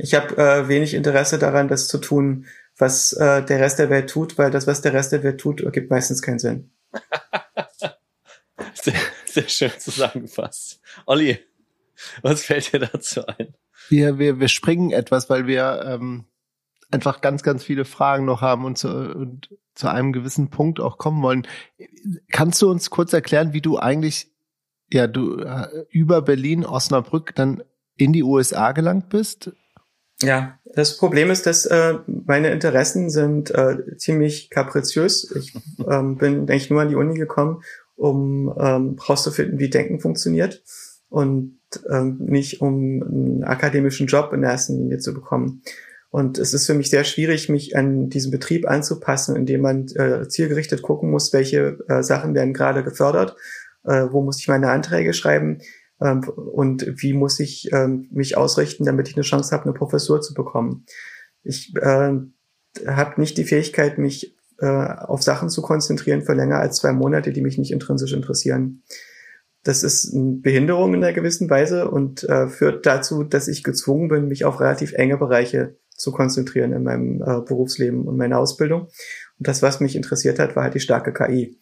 [0.03, 2.47] Ich habe äh, wenig Interesse daran, das zu tun,
[2.79, 5.61] was äh, der Rest der Welt tut, weil das, was der Rest der Welt tut,
[5.61, 6.71] ergibt meistens keinen Sinn.
[8.75, 8.95] sehr,
[9.27, 10.81] sehr schön zusammengefasst.
[11.05, 11.39] Olli,
[12.23, 13.55] was fällt dir dazu ein?
[13.91, 16.25] Wir, wir, wir springen etwas, weil wir ähm,
[16.91, 20.97] einfach ganz, ganz viele Fragen noch haben und zu, und zu einem gewissen Punkt auch
[20.97, 21.47] kommen wollen.
[22.33, 24.29] Kannst du uns kurz erklären, wie du eigentlich,
[24.91, 27.63] ja, du äh, über Berlin, Osnabrück dann
[27.97, 29.53] in die USA gelangt bist?
[30.23, 35.31] Ja, das Problem ist, dass äh, meine Interessen sind äh, ziemlich kapriziös.
[35.35, 35.55] Ich
[35.91, 37.63] ähm, bin eigentlich nur an die Uni gekommen,
[37.97, 40.63] um ähm, rauszufinden, wie Denken funktioniert
[41.09, 41.59] und
[41.91, 45.63] ähm, nicht um einen akademischen Job in der ersten Linie zu bekommen.
[46.11, 50.29] Und es ist für mich sehr schwierig, mich an diesen Betrieb anzupassen, indem man äh,
[50.29, 53.37] zielgerichtet gucken muss, welche äh, Sachen werden gerade gefördert,
[53.85, 55.61] äh, wo muss ich meine Anträge schreiben
[56.01, 60.21] ähm, und wie muss ich ähm, mich ausrichten, damit ich eine Chance habe, eine Professur
[60.21, 60.87] zu bekommen.
[61.43, 62.13] Ich äh,
[62.87, 67.33] habe nicht die Fähigkeit, mich äh, auf Sachen zu konzentrieren für länger als zwei Monate,
[67.33, 68.83] die mich nicht intrinsisch interessieren.
[69.63, 74.09] Das ist eine Behinderung in einer gewissen Weise und äh, führt dazu, dass ich gezwungen
[74.09, 78.83] bin, mich auf relativ enge Bereiche zu konzentrieren in meinem äh, Berufsleben und meiner Ausbildung.
[79.39, 81.59] Und das, was mich interessiert hat, war halt die starke KI.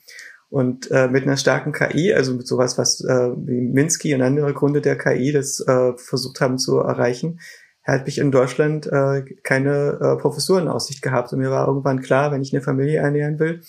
[0.51, 4.55] Und äh, mit einer starken KI, also mit sowas, was äh, wie Minsky und andere
[4.55, 7.41] Gründe der KI das äh, versucht haben zu erreichen,
[7.87, 11.33] habe ich in Deutschland äh, keine äh, Professur in Aussicht gehabt.
[11.33, 13.61] Und mir war irgendwann klar, wenn ich eine Familie ernähren will,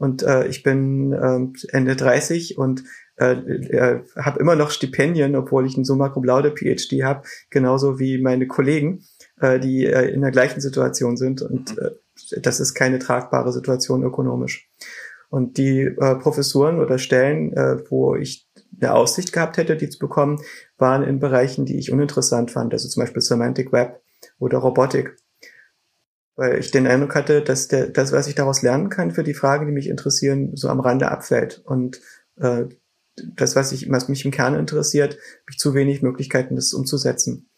[0.00, 2.84] und äh, ich bin äh, Ende 30 und
[3.16, 7.98] äh, äh, habe immer noch Stipendien, obwohl ich einen Summa Cum Laude PhD habe, genauso
[7.98, 9.04] wie meine Kollegen
[9.40, 11.42] äh, die äh, in der gleichen Situation sind.
[11.42, 11.82] Und mhm.
[11.82, 14.70] äh, das ist keine tragbare Situation ökonomisch.
[15.30, 18.48] Und die äh, Professuren oder Stellen, äh, wo ich
[18.80, 20.40] eine Aussicht gehabt hätte, die zu bekommen,
[20.76, 24.02] waren in Bereichen, die ich uninteressant fand, also zum Beispiel Semantic Web
[24.38, 25.16] oder Robotik.
[26.34, 29.34] Weil ich den Eindruck hatte, dass der, das, was ich daraus lernen kann für die
[29.34, 31.62] Fragen, die mich interessieren, so am Rande abfällt.
[31.64, 32.00] Und
[32.36, 32.64] äh,
[33.16, 37.48] das, was, ich, was mich im Kern interessiert, habe ich zu wenig Möglichkeiten, das umzusetzen.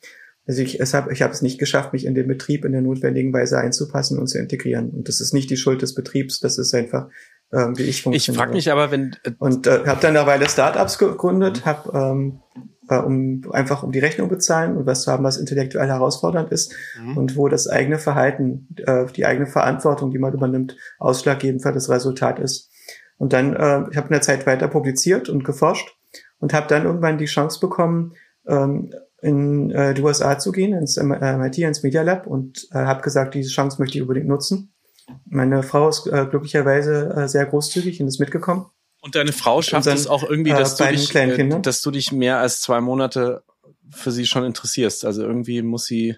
[0.45, 2.83] Also ich, es hab, ich habe es nicht geschafft, mich in den Betrieb in der
[2.83, 4.91] notwendigen Weise einzupassen und zu integrieren.
[4.91, 7.09] Und das ist nicht die Schuld des Betriebs, das ist einfach,
[7.53, 8.33] äh, wie ich funktioniere.
[8.33, 9.17] Ich frage mich aber, wenn...
[9.25, 12.41] Äh, und äh, habe dann eine Weile Startups gegründet, habe ähm,
[12.89, 16.75] äh, um einfach um die Rechnung bezahlen und was zu haben, was intellektuell herausfordernd ist
[17.01, 17.17] mhm.
[17.17, 21.89] und wo das eigene Verhalten, äh, die eigene Verantwortung, die man übernimmt, ausschlaggebend für das
[21.89, 22.71] Resultat ist.
[23.19, 25.97] Und dann, äh, ich habe in der Zeit weiter publiziert und geforscht
[26.41, 28.15] und habe dann irgendwann die Chance bekommen,
[28.47, 28.91] ähm,
[29.21, 33.35] in äh, die USA zu gehen, ins MIT, ins Media Lab und äh, habe gesagt,
[33.35, 34.73] diese Chance möchte ich unbedingt nutzen.
[35.27, 38.67] Meine Frau ist äh, glücklicherweise äh, sehr großzügig und ist mitgekommen.
[39.01, 41.91] Und deine Frau schafft unseren, es auch irgendwie, dass, äh, du dich, äh, dass du
[41.91, 43.43] dich mehr als zwei Monate
[43.91, 45.05] für sie schon interessierst.
[45.05, 46.17] Also irgendwie muss sie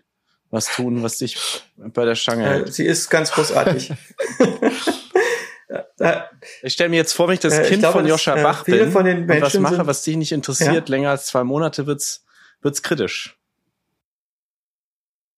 [0.51, 2.68] was tun, was dich bei der Stange hält.
[2.68, 3.93] Äh, sie ist ganz großartig.
[6.62, 8.85] ich stelle mir jetzt vor, wenn ich das äh, Kind glaube, von Joscha Bach äh,
[8.85, 10.95] bin und was mache, was dich nicht interessiert, ja?
[10.95, 12.24] länger als zwei Monate wird's
[12.61, 13.37] wird's kritisch.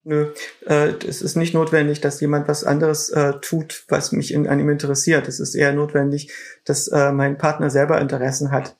[0.08, 0.28] Nö,
[0.66, 4.60] äh, es ist nicht notwendig, dass jemand was anderes äh, tut, was mich in, an
[4.60, 5.26] ihm interessiert.
[5.26, 6.32] Es ist eher notwendig,
[6.64, 8.76] dass äh, mein Partner selber Interessen hat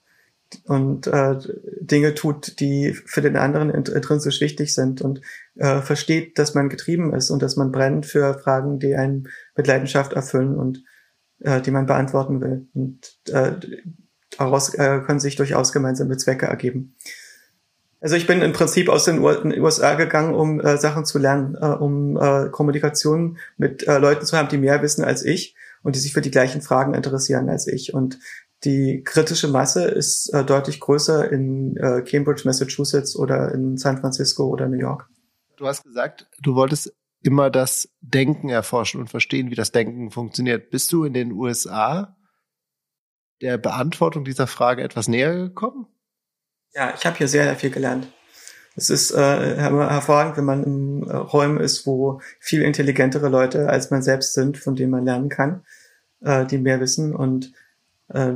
[0.66, 1.36] und äh,
[1.80, 5.20] Dinge tut, die für den anderen intrinsisch wichtig sind und
[5.56, 9.66] äh, versteht, dass man getrieben ist und dass man brennt für Fragen, die einen mit
[9.66, 10.84] Leidenschaft erfüllen und
[11.40, 12.68] äh, die man beantworten will.
[12.72, 13.54] Und äh,
[14.38, 16.94] daraus äh, können sich durchaus gemeinsame Zwecke ergeben.
[18.06, 21.66] Also ich bin im Prinzip aus den USA gegangen, um äh, Sachen zu lernen, äh,
[21.66, 25.98] um äh, Kommunikation mit äh, Leuten zu haben, die mehr wissen als ich und die
[25.98, 27.94] sich für die gleichen Fragen interessieren als ich.
[27.94, 28.20] Und
[28.62, 34.44] die kritische Masse ist äh, deutlich größer in äh, Cambridge, Massachusetts oder in San Francisco
[34.44, 35.08] oder New York.
[35.56, 36.94] Du hast gesagt, du wolltest
[37.24, 40.70] immer das Denken erforschen und verstehen, wie das Denken funktioniert.
[40.70, 42.16] Bist du in den USA
[43.42, 45.88] der Beantwortung dieser Frage etwas näher gekommen?
[46.76, 48.06] Ja, ich habe hier sehr, sehr viel gelernt.
[48.76, 53.90] Es ist äh, hervorragend, wenn man in äh, Räumen ist, wo viel intelligentere Leute als
[53.90, 55.64] man selbst sind, von denen man lernen kann,
[56.20, 57.16] äh, die mehr wissen.
[57.16, 57.54] Und
[58.08, 58.34] äh,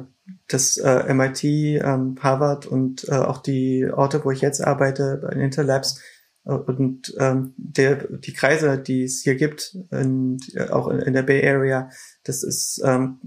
[0.48, 5.36] das äh, MIT, ähm, Harvard und äh, auch die Orte, wo ich jetzt arbeite, bei
[5.38, 6.00] Interlabs
[6.46, 10.38] äh, und ähm, der, die Kreise, die es hier gibt, in,
[10.70, 11.90] auch in der Bay Area,
[12.24, 13.18] das ist ähm,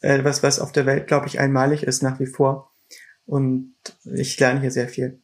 [0.00, 2.73] etwas, was auf der Welt, glaube ich, einmalig ist nach wie vor.
[3.26, 5.20] Und ich lerne hier sehr viel.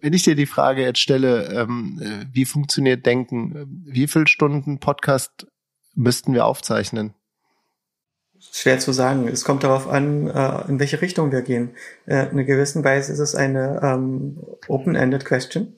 [0.00, 4.78] Wenn ich dir die Frage jetzt stelle, ähm, äh, wie funktioniert Denken, wie viele Stunden
[4.78, 5.46] Podcast
[5.94, 7.14] müssten wir aufzeichnen?
[8.52, 9.28] Schwer zu sagen.
[9.28, 11.70] Es kommt darauf an, äh, in welche Richtung wir gehen.
[12.06, 14.38] Äh, in einer gewissen Weise ist es eine ähm,
[14.68, 15.74] open-ended question.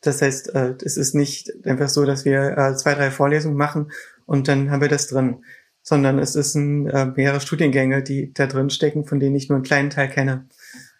[0.00, 3.92] Das heißt, äh, es ist nicht einfach so, dass wir äh, zwei, drei Vorlesungen machen
[4.26, 5.44] und dann haben wir das drin
[5.88, 9.56] sondern es ist ein, äh, mehrere Studiengänge, die da drin stecken, von denen ich nur
[9.56, 10.46] einen kleinen Teil kenne.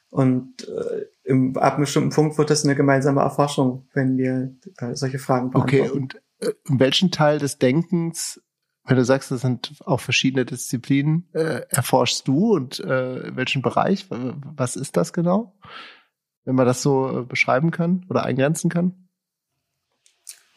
[0.09, 4.95] Und äh, im, ab einem bestimmten Punkt wird das eine gemeinsame Erforschung, wenn wir äh,
[4.95, 5.83] solche Fragen beantworten.
[5.83, 8.41] Okay, und äh, in welchen Teil des Denkens,
[8.87, 14.07] wenn du sagst, das sind auch verschiedene Disziplinen, äh, erforschst du und äh, welchen Bereich?
[14.09, 15.55] Was ist das genau?
[16.47, 19.08] Wenn man das so äh, beschreiben kann oder eingrenzen kann?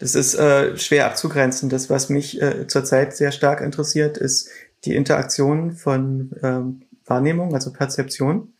[0.01, 1.69] Das ist äh, schwer abzugrenzen.
[1.69, 4.49] Das, was mich äh, zurzeit sehr stark interessiert, ist
[4.83, 8.55] die Interaktion von ähm, Wahrnehmung, also Perzeption,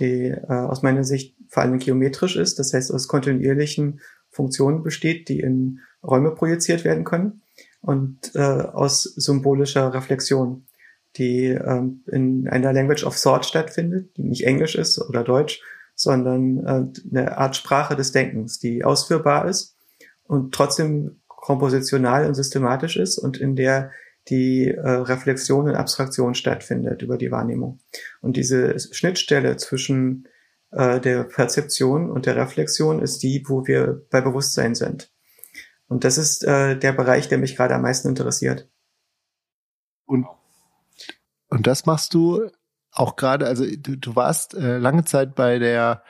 [0.00, 5.28] die äh, aus meiner Sicht vor allem geometrisch ist, das heißt aus kontinuierlichen Funktionen besteht,
[5.28, 7.42] die in Räume projiziert werden können
[7.82, 10.66] und äh, aus symbolischer Reflexion,
[11.16, 15.62] die ähm, in einer Language of Thought stattfindet, die nicht Englisch ist oder Deutsch,
[15.94, 19.76] sondern äh, eine Art Sprache des Denkens, die ausführbar ist
[20.30, 23.90] und trotzdem kompositional und systematisch ist und in der
[24.28, 27.80] die äh, Reflexion und Abstraktion stattfindet über die Wahrnehmung.
[28.20, 30.28] Und diese Schnittstelle zwischen
[30.70, 35.10] äh, der Perzeption und der Reflexion ist die, wo wir bei Bewusstsein sind.
[35.88, 38.68] Und das ist äh, der Bereich, der mich gerade am meisten interessiert.
[40.06, 40.26] Und,
[41.48, 42.48] und das machst du
[42.92, 46.04] auch gerade, also du, du warst äh, lange Zeit bei der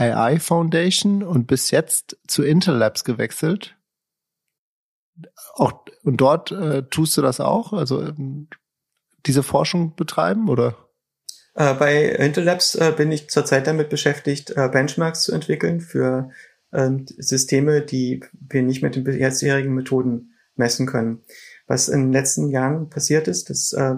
[0.00, 3.76] AI Foundation und bis jetzt zu Intel Labs gewechselt.
[5.54, 7.72] Auch, und dort äh, tust du das auch?
[7.74, 8.48] Also ähm,
[9.26, 10.76] diese Forschung betreiben oder?
[11.54, 16.30] Äh, bei Intel Labs äh, bin ich zurzeit damit beschäftigt, äh, Benchmarks zu entwickeln für
[16.72, 21.22] ähm, Systeme, die wir nicht mit den bisherigen Methoden messen können.
[21.66, 23.96] Was in den letzten Jahren passiert ist, dass äh,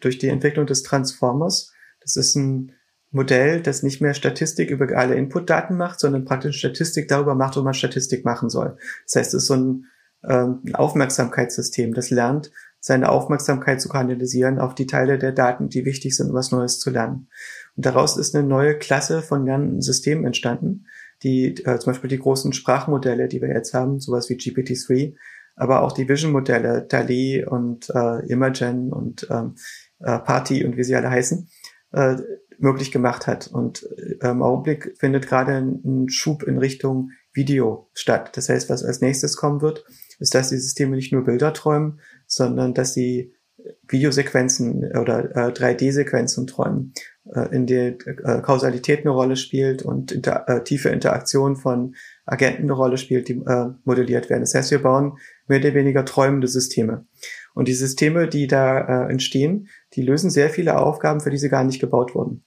[0.00, 2.73] durch die Entwicklung des Transformers, das ist ein
[3.14, 7.62] Modell, das nicht mehr Statistik über alle Inputdaten macht, sondern praktisch Statistik darüber macht, wo
[7.62, 8.76] man Statistik machen soll.
[9.06, 9.86] Das heißt, es ist so ein,
[10.28, 12.50] ähm, Aufmerksamkeitssystem, das lernt,
[12.80, 16.80] seine Aufmerksamkeit zu kanalisieren auf die Teile der Daten, die wichtig sind, um was Neues
[16.80, 17.28] zu lernen.
[17.76, 20.86] Und daraus ist eine neue Klasse von lernenden Systemen entstanden,
[21.22, 25.14] die äh, zum Beispiel die großen Sprachmodelle, die wir jetzt haben, sowas wie GPT-3,
[25.56, 29.54] aber auch die Vision-Modelle, DALI und äh, Imagen und ähm,
[30.00, 31.48] äh, Party und wie sie alle heißen,
[31.92, 32.16] äh,
[32.58, 33.48] möglich gemacht hat.
[33.48, 33.86] Und
[34.20, 38.36] äh, im Augenblick findet gerade ein Schub in Richtung Video statt.
[38.36, 39.84] Das heißt, was als nächstes kommen wird,
[40.18, 43.34] ist, dass die Systeme nicht nur Bilder träumen, sondern dass sie
[43.88, 46.92] Videosequenzen oder äh, 3D-Sequenzen träumen,
[47.32, 51.94] äh, in der äh, Kausalität eine Rolle spielt und inter äh, tiefe Interaktion von
[52.26, 54.42] Agenten eine Rolle spielt, die äh, modelliert werden.
[54.42, 57.06] Das heißt, wir bauen mehr oder weniger träumende Systeme.
[57.54, 61.48] Und die Systeme, die da äh, entstehen, die lösen sehr viele Aufgaben, für die sie
[61.48, 62.44] gar nicht gebaut wurden.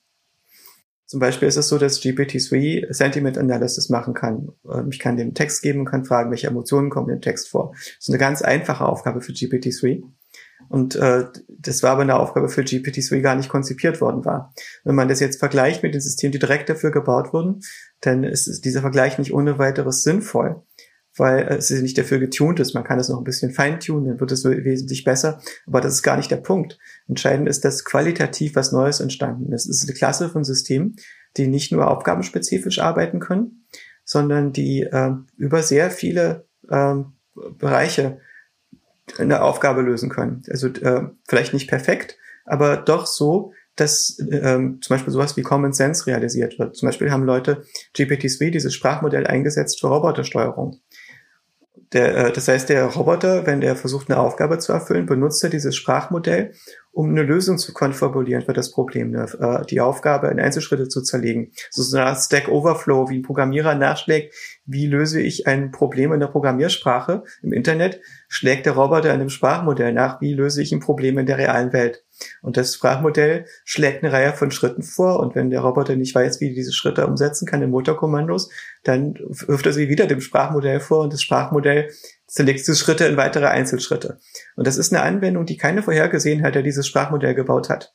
[1.07, 4.49] Zum Beispiel ist es so, dass GPT-3 Sentiment Analysis machen kann.
[4.69, 7.71] Ähm, ich kann dem Text geben und kann fragen, welche Emotionen kommen im Text vor.
[7.73, 10.03] Das ist eine ganz einfache Aufgabe für GPT-3.
[10.69, 14.53] Und äh, das war aber eine Aufgabe, für GPT-3 gar nicht konzipiert worden war.
[14.83, 17.61] Wenn man das jetzt vergleicht mit den Systemen, die direkt dafür gebaut wurden,
[18.01, 20.61] dann ist dieser Vergleich nicht ohne weiteres sinnvoll,
[21.17, 22.73] weil es nicht dafür getuned ist.
[22.73, 25.41] Man kann es noch ein bisschen feintunen, dann wird es wesentlich besser.
[25.65, 26.77] Aber das ist gar nicht der Punkt.
[27.07, 29.67] Entscheidend ist, dass qualitativ was Neues entstanden ist.
[29.67, 30.95] Es ist eine Klasse von Systemen,
[31.37, 33.65] die nicht nur aufgabenspezifisch arbeiten können,
[34.03, 36.95] sondern die äh, über sehr viele äh,
[37.57, 38.19] Bereiche
[39.17, 40.43] eine Aufgabe lösen können.
[40.49, 45.71] Also äh, vielleicht nicht perfekt, aber doch so, dass ähm, zum Beispiel sowas wie Common
[45.71, 46.75] Sense realisiert wird.
[46.75, 47.63] Zum Beispiel haben Leute
[47.95, 50.79] GPT-3, dieses Sprachmodell, eingesetzt für Robotersteuerung.
[51.93, 55.49] Der, äh, das heißt, der Roboter, wenn der versucht, eine Aufgabe zu erfüllen, benutzt er
[55.49, 56.53] dieses Sprachmodell,
[56.97, 59.27] um eine Lösung zu konfabulieren für das Problem, ne?
[59.39, 61.51] äh, die Aufgabe in Einzelschritte zu zerlegen.
[61.69, 64.33] So, eine Art Stack Overflow, wie ein Programmierer nachschlägt,
[64.65, 69.29] wie löse ich ein Problem in der Programmiersprache im Internet, schlägt der Roboter in dem
[69.29, 72.03] Sprachmodell nach, wie löse ich ein Problem in der realen Welt.
[72.41, 76.41] Und das Sprachmodell schlägt eine Reihe von Schritten vor und wenn der Roboter nicht weiß,
[76.41, 78.49] wie diese Schritte umsetzen kann in Motorkommandos,
[78.83, 81.91] dann wirft er sie wieder dem Sprachmodell vor und das Sprachmodell
[82.27, 84.19] zerlegt diese Schritte in weitere Einzelschritte.
[84.55, 87.93] Und das ist eine Anwendung, die keiner vorhergesehen hat, der dieses Sprachmodell gebaut hat.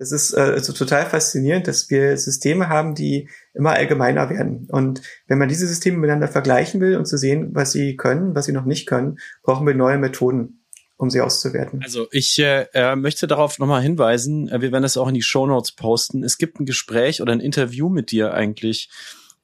[0.00, 4.66] Das ist äh, also total faszinierend, dass wir Systeme haben, die immer allgemeiner werden.
[4.70, 8.46] Und wenn man diese Systeme miteinander vergleichen will und zu sehen, was sie können, was
[8.46, 10.64] sie noch nicht können, brauchen wir neue Methoden,
[10.96, 11.80] um sie auszuwerten.
[11.82, 15.22] Also ich äh, äh möchte darauf nochmal hinweisen, äh, wir werden das auch in die
[15.22, 16.24] Show Notes posten.
[16.24, 18.88] Es gibt ein Gespräch oder ein Interview mit dir eigentlich,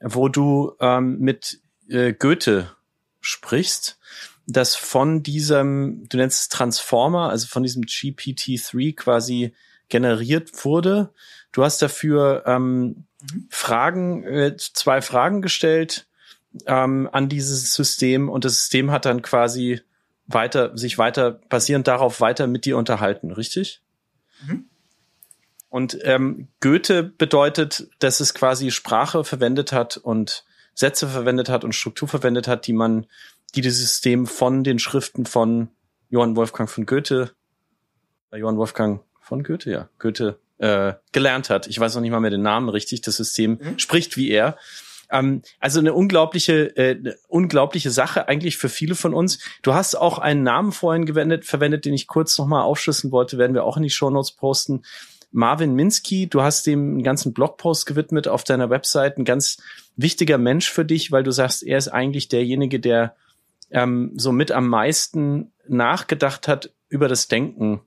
[0.01, 2.76] wo du ähm, mit äh, Goethe
[3.27, 3.99] sprichst,
[4.47, 9.55] das von diesem, du nennst es Transformer, also von diesem GPT-3 quasi
[9.89, 11.12] generiert wurde.
[11.53, 13.49] Du hast dafür ähm, mhm.
[13.51, 16.07] Fragen, äh, zwei Fragen gestellt
[16.66, 19.81] ähm, an dieses System und das System hat dann quasi
[20.27, 23.81] weiter, sich weiter, basierend darauf weiter mit dir unterhalten, richtig?
[24.47, 24.66] Mhm.
[25.68, 30.45] Und ähm, Goethe bedeutet, dass es quasi Sprache verwendet hat und
[30.77, 33.07] Sätze verwendet hat und Struktur verwendet hat, die man,
[33.55, 35.70] die das System von den Schriften von
[36.11, 37.33] Johann Wolfgang von Goethe,
[38.31, 41.66] äh, Johann Wolfgang von Goethe, ja, Goethe äh, gelernt hat.
[41.66, 43.01] Ich weiß noch nicht mal mehr den Namen richtig.
[43.01, 43.79] Das System mhm.
[43.79, 44.57] spricht wie er.
[45.11, 49.39] Ähm, also eine unglaubliche, äh, eine unglaubliche Sache eigentlich für viele von uns.
[49.62, 53.55] Du hast auch einen Namen vorhin gewendet, verwendet, den ich kurz nochmal aufschlüsseln wollte, werden
[53.55, 54.83] wir auch in die Show Notes posten.
[55.37, 59.59] Marvin Minsky, du hast dem einen ganzen Blogpost gewidmet auf deiner Website, ein ganz
[59.95, 63.14] wichtiger Mensch für dich, weil du sagst, er ist eigentlich derjenige, der
[63.70, 67.82] ähm, so mit am meisten nachgedacht hat über das Denken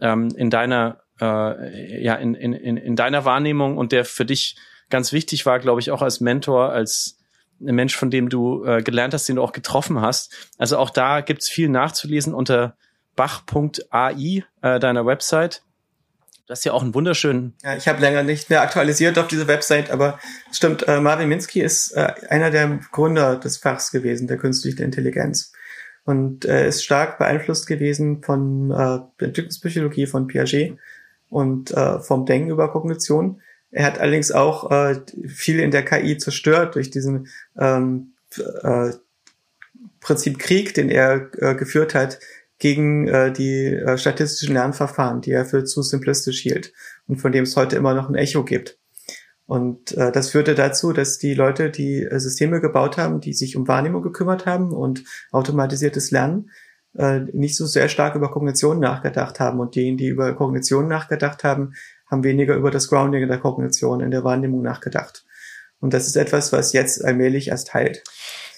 [0.00, 4.56] ähm, in deiner äh, ja in, in, in deiner Wahrnehmung und der für dich
[4.88, 7.18] ganz wichtig war, glaube ich, auch als Mentor, als
[7.60, 10.52] ein Mensch, von dem du äh, gelernt hast, den du auch getroffen hast.
[10.56, 12.76] Also auch da gibt's viel nachzulesen unter
[13.16, 15.62] bach.ai, äh, deiner Website.
[16.52, 17.54] Du hast ja auch einen wunderschönen.
[17.62, 20.18] Ja, ich habe länger nicht mehr aktualisiert auf diese Website, aber
[20.52, 25.54] stimmt, äh, Marvin Minsky ist äh, einer der Gründer des Fachs gewesen, der künstlichen Intelligenz.
[26.04, 30.76] Und er äh, ist stark beeinflusst gewesen von äh, Entwicklungspsychologie von Piaget
[31.30, 33.40] und äh, vom Denken über Kognition.
[33.70, 37.28] Er hat allerdings auch äh, viel in der KI zerstört durch diesen
[37.58, 38.12] ähm,
[38.62, 38.90] äh,
[40.00, 42.18] Prinzip Krieg, den er äh, geführt hat,
[42.62, 46.72] gegen äh, die äh, statistischen Lernverfahren, die er für zu simplistisch hielt
[47.08, 48.78] und von dem es heute immer noch ein Echo gibt.
[49.46, 53.56] Und äh, das führte dazu, dass die Leute, die äh, Systeme gebaut haben, die sich
[53.56, 55.02] um Wahrnehmung gekümmert haben und
[55.32, 56.50] automatisiertes Lernen,
[56.96, 59.58] äh, nicht so sehr stark über Kognition nachgedacht haben.
[59.58, 61.74] Und diejenigen, die über Kognition nachgedacht haben,
[62.08, 65.24] haben weniger über das Grounding in der Kognition, in der Wahrnehmung nachgedacht.
[65.80, 68.04] Und das ist etwas, was jetzt allmählich erst heilt.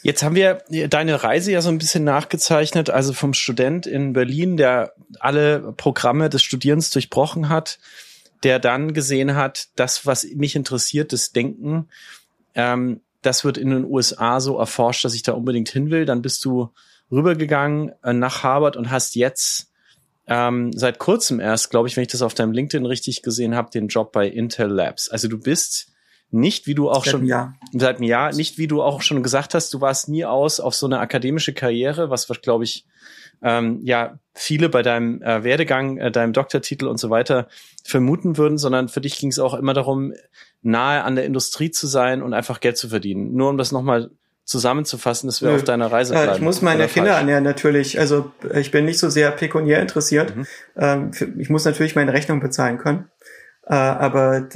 [0.05, 4.59] Jetzt haben wir deine Reise ja so ein bisschen nachgezeichnet, also vom Student in Berlin,
[4.59, 7.79] der alle Programme des Studierens durchbrochen hat,
[8.43, 11.89] der dann gesehen hat, das, was mich interessiert, das Denken,
[12.55, 16.05] ähm, das wird in den USA so erforscht, dass ich da unbedingt hin will.
[16.05, 16.69] Dann bist du
[17.11, 19.73] rübergegangen äh, nach Harvard und hast jetzt
[20.27, 23.71] ähm, seit kurzem erst, glaube ich, wenn ich das auf deinem LinkedIn richtig gesehen habe,
[23.71, 25.09] den Job bei Intel Labs.
[25.09, 25.94] Also du bist
[26.35, 27.55] nicht, wie du auch seit schon Jahr.
[27.73, 30.75] seit einem Jahr, nicht wie du auch schon gesagt hast, du warst nie aus auf
[30.75, 32.85] so eine akademische Karriere, was glaube ich
[33.43, 37.49] ähm, ja viele bei deinem äh, Werdegang, äh, deinem Doktortitel und so weiter
[37.85, 40.13] vermuten würden, sondern für dich ging es auch immer darum,
[40.63, 43.35] nahe an der Industrie zu sein und einfach Geld zu verdienen.
[43.35, 44.11] Nur um das nochmal
[44.45, 45.57] zusammenzufassen, dass wir Nö.
[45.57, 46.35] auf deiner Reise bleiben?
[46.35, 47.21] Ich muss meine Kinder falsch?
[47.21, 47.99] ernähren natürlich.
[47.99, 50.37] Also ich bin nicht so sehr pekuniär interessiert.
[50.37, 50.47] Mhm.
[50.77, 53.09] Ähm, ich muss natürlich meine Rechnung bezahlen können.
[53.67, 54.49] Äh, aber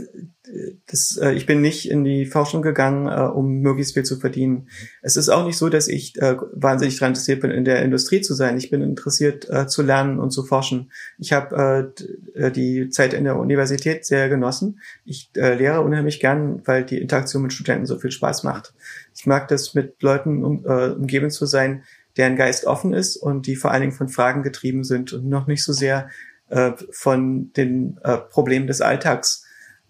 [0.87, 4.69] das, äh, ich bin nicht in die Forschung gegangen, äh, um möglichst viel zu verdienen.
[5.03, 8.21] Es ist auch nicht so, dass ich äh, wahnsinnig daran interessiert bin, in der Industrie
[8.21, 8.57] zu sein.
[8.57, 10.91] Ich bin interessiert äh, zu lernen und zu forschen.
[11.19, 11.93] Ich habe
[12.37, 14.81] äh, äh, die Zeit in der Universität sehr genossen.
[15.05, 18.75] Ich äh, lehre unheimlich gern, weil die Interaktion mit Studenten so viel Spaß macht.
[19.15, 21.83] Ich mag das, mit Leuten um, äh, umgeben zu sein,
[22.17, 25.47] deren Geist offen ist und die vor allen Dingen von Fragen getrieben sind und noch
[25.47, 26.09] nicht so sehr
[26.49, 29.45] äh, von den äh, Problemen des Alltags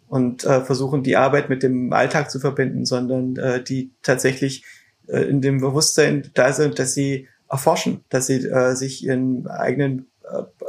[0.09, 4.65] und äh, versuchen, die Arbeit mit dem Alltag zu verbinden, sondern äh, die tatsächlich
[5.07, 10.07] äh, in dem Bewusstsein da sind, dass sie erforschen, dass sie äh, sich ihren eigenen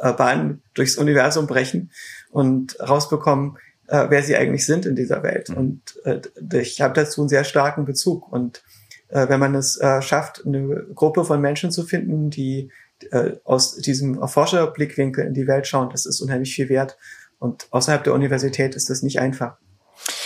[0.02, 1.92] äh, Bahnen durchs Universum brechen
[2.32, 5.50] und rausbekommen, äh, wer sie eigentlich sind in dieser Welt.
[5.50, 5.58] Mhm.
[5.58, 8.32] Und äh, ich habe dazu einen sehr starken Bezug.
[8.32, 8.64] Und
[9.10, 12.72] äh, wenn man es äh, schafft, eine Gruppe von Menschen zu finden, die
[13.12, 16.98] äh, aus diesem Erforscherblickwinkel in die Welt schauen, das ist unheimlich viel wert.
[17.40, 19.58] Und außerhalb der Universität ist das nicht einfach.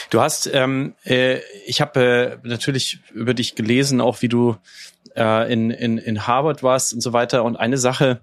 [0.10, 4.58] Du hast, ähm, äh, ich habe äh, natürlich über dich gelesen, auch wie du
[5.16, 7.44] äh, in, in, in Harvard warst und so weiter.
[7.44, 8.22] Und eine Sache,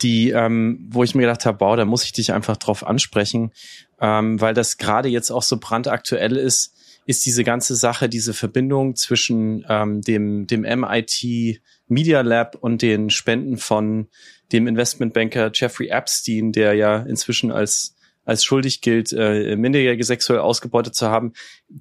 [0.00, 3.52] die, ähm, wo ich mir gedacht habe, wow, da muss ich dich einfach drauf ansprechen,
[4.00, 6.74] ähm, weil das gerade jetzt auch so brandaktuell ist,
[7.06, 13.10] ist diese ganze Sache, diese Verbindung zwischen ähm, dem, dem MIT Media Lab und den
[13.10, 14.08] Spenden von
[14.52, 20.94] dem Investmentbanker Jeffrey Epstein, der ja inzwischen als als schuldig gilt, äh, Minderjährige sexuell ausgebeutet
[20.94, 21.32] zu haben.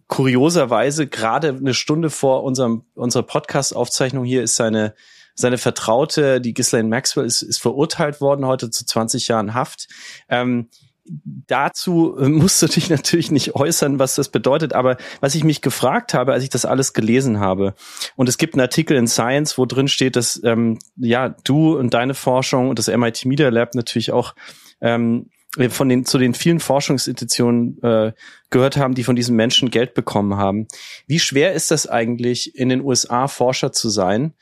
[0.08, 4.96] Kurioserweise, gerade eine Stunde vor unserem, unserer Podcast-Aufzeichnung hier ist seine,
[5.36, 9.88] seine Vertraute, die Ghislaine Maxwell, ist, ist verurteilt worden, heute zu 20 Jahren Haft.
[10.30, 10.70] Ähm,
[11.06, 16.14] dazu musst du dich natürlich nicht äußern, was das bedeutet, aber was ich mich gefragt
[16.14, 17.74] habe, als ich das alles gelesen habe,
[18.16, 21.94] und es gibt einen Artikel in Science, wo drin steht, dass ähm, ja du und
[21.94, 24.36] deine Forschung und das MIT Media Lab natürlich auch
[24.80, 25.30] ähm,
[25.70, 28.14] von den zu den vielen Forschungsinstitutionen äh,
[28.50, 30.68] gehört haben, die von diesen Menschen Geld bekommen haben.
[31.08, 34.34] Wie schwer ist das eigentlich, in den USA Forscher zu sein,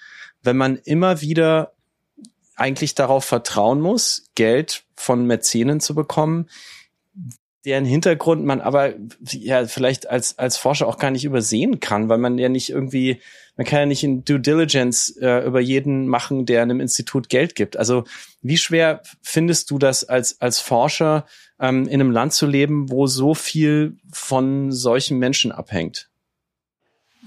[0.43, 1.73] wenn man immer wieder
[2.55, 6.47] eigentlich darauf vertrauen muss, Geld von Mäzenen zu bekommen,
[7.65, 8.93] deren Hintergrund man aber
[9.31, 13.21] ja vielleicht als als Forscher auch gar nicht übersehen kann, weil man ja nicht irgendwie
[13.59, 17.55] man kann ja nicht in Due Diligence äh, über jeden machen, der einem Institut Geld
[17.55, 17.75] gibt.
[17.75, 18.05] Also
[18.41, 21.25] wie schwer findest du das als als Forscher
[21.59, 26.09] ähm, in einem Land zu leben, wo so viel von solchen Menschen abhängt?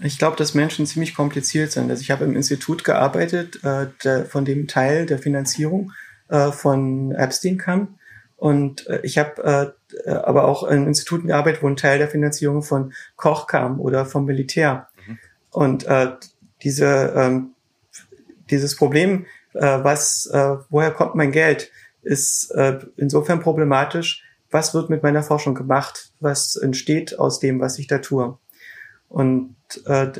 [0.03, 1.91] Ich glaube, dass Menschen ziemlich kompliziert sind.
[1.91, 5.93] Also ich habe im Institut gearbeitet, äh, der, von dem Teil der Finanzierung
[6.31, 7.99] äh, von Epstein kam.
[8.37, 9.75] Und äh, ich habe
[10.07, 14.07] äh, aber auch in Instituten gearbeitet, wo ein Teil der Finanzierung von Koch kam oder
[14.07, 14.89] vom Militär.
[15.53, 16.13] Und äh,
[16.63, 17.55] diese, ähm,
[18.51, 21.71] dieses Problem, äh, was, äh, woher kommt mein Geld,
[22.03, 27.79] ist äh, insofern problematisch, was wird mit meiner Forschung gemacht, was entsteht aus dem, was
[27.79, 28.39] ich da tue.
[29.09, 30.11] Und äh,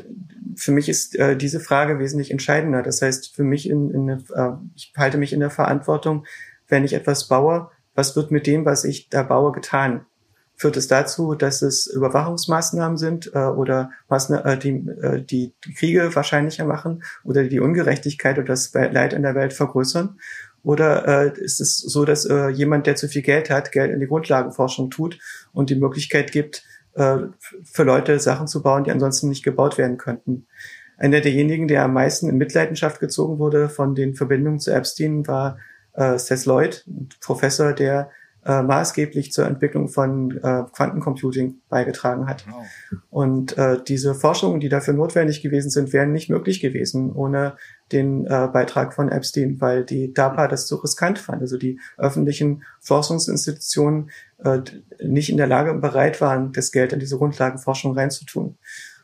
[0.55, 2.83] für mich ist äh, diese Frage wesentlich entscheidender.
[2.83, 6.25] Das heißt, für mich in, in äh, ich halte mich in der Verantwortung,
[6.67, 10.05] wenn ich etwas baue, was wird mit dem, was ich da baue, getan?
[10.63, 16.15] Führt es dazu, dass es Überwachungsmaßnahmen sind äh, oder Maßnahmen, äh, die, äh, die Kriege
[16.15, 20.17] wahrscheinlicher machen oder die Ungerechtigkeit oder das Leid in der Welt vergrößern?
[20.63, 23.99] Oder äh, ist es so, dass äh, jemand, der zu viel Geld hat, Geld in
[23.99, 25.19] die Grundlagenforschung tut
[25.51, 27.17] und die Möglichkeit gibt, äh,
[27.65, 30.47] für Leute Sachen zu bauen, die ansonsten nicht gebaut werden könnten.
[30.95, 35.57] Einer derjenigen, der am meisten in Mitleidenschaft gezogen wurde von den Verbindungen zu Epstein, war
[35.91, 36.85] äh, Seth Lloyd,
[37.19, 38.11] Professor, der
[38.45, 42.45] äh, maßgeblich zur Entwicklung von äh, Quantencomputing beigetragen hat.
[42.49, 42.65] Wow.
[43.09, 47.55] Und äh, diese Forschungen, die dafür notwendig gewesen sind, wären nicht möglich gewesen ohne
[47.91, 51.41] den äh, Beitrag von Epstein, weil die DARPA das so riskant fand.
[51.41, 54.09] Also die öffentlichen Forschungsinstitutionen
[54.43, 54.59] äh,
[55.03, 58.57] nicht in der Lage und bereit waren, das Geld in diese Grundlagenforschung reinzutun.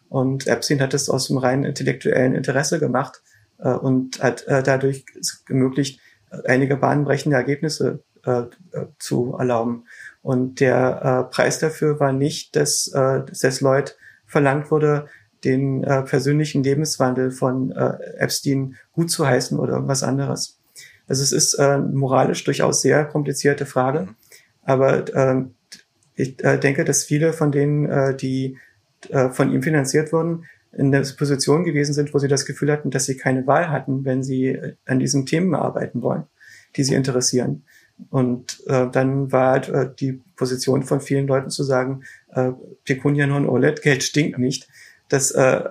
[0.09, 3.21] Und Epstein hat es aus dem reinen intellektuellen Interesse gemacht
[3.59, 5.05] äh, und hat äh, dadurch
[5.47, 5.99] ermöglicht,
[6.45, 9.86] einige bahnbrechende Ergebnisse äh, zu erlauben.
[10.21, 15.07] Und der äh, Preis dafür war nicht, dass, äh, dass Lloyd verlangt wurde,
[15.43, 20.59] den äh, persönlichen Lebenswandel von äh, Epstein gut zu heißen oder irgendwas anderes.
[21.07, 24.15] Also es ist äh, moralisch durchaus sehr komplizierte Frage, mhm.
[24.63, 25.43] aber äh,
[26.15, 28.57] ich äh, denke, dass viele von denen, äh, die
[29.09, 32.91] äh, von ihm finanziert wurden, in der Position gewesen sind, wo sie das Gefühl hatten,
[32.91, 36.23] dass sie keine Wahl hatten, wenn sie äh, an diesen Themen arbeiten wollen,
[36.75, 37.63] die sie interessieren.
[38.10, 42.52] Und äh, dann war halt äh, die Position von vielen Leuten zu sagen, äh,
[42.86, 44.68] Pecunia non olet, Geld stinkt nicht.
[45.10, 45.64] Das äh,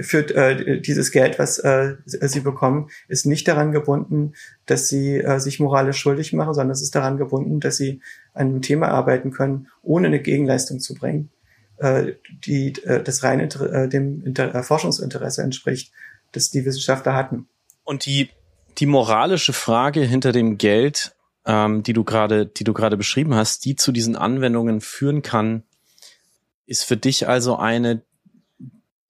[0.00, 4.32] führt äh, dieses Geld, was äh, sie bekommen, ist nicht daran gebunden,
[4.66, 8.00] dass sie äh, sich moralisch schuldig machen, sondern es ist daran gebunden, dass sie
[8.32, 11.30] an einem Thema arbeiten können, ohne eine Gegenleistung zu bringen,
[11.76, 12.12] äh,
[12.44, 15.92] die äh, das rein äh, dem Inter äh, Forschungsinteresse entspricht,
[16.32, 17.48] das die Wissenschaftler hatten.
[17.84, 18.30] Und die
[18.78, 21.14] die moralische Frage hinter dem Geld,
[21.46, 25.62] ähm, die du gerade die du gerade beschrieben hast, die zu diesen Anwendungen führen kann,
[26.66, 28.02] ist für dich also eine,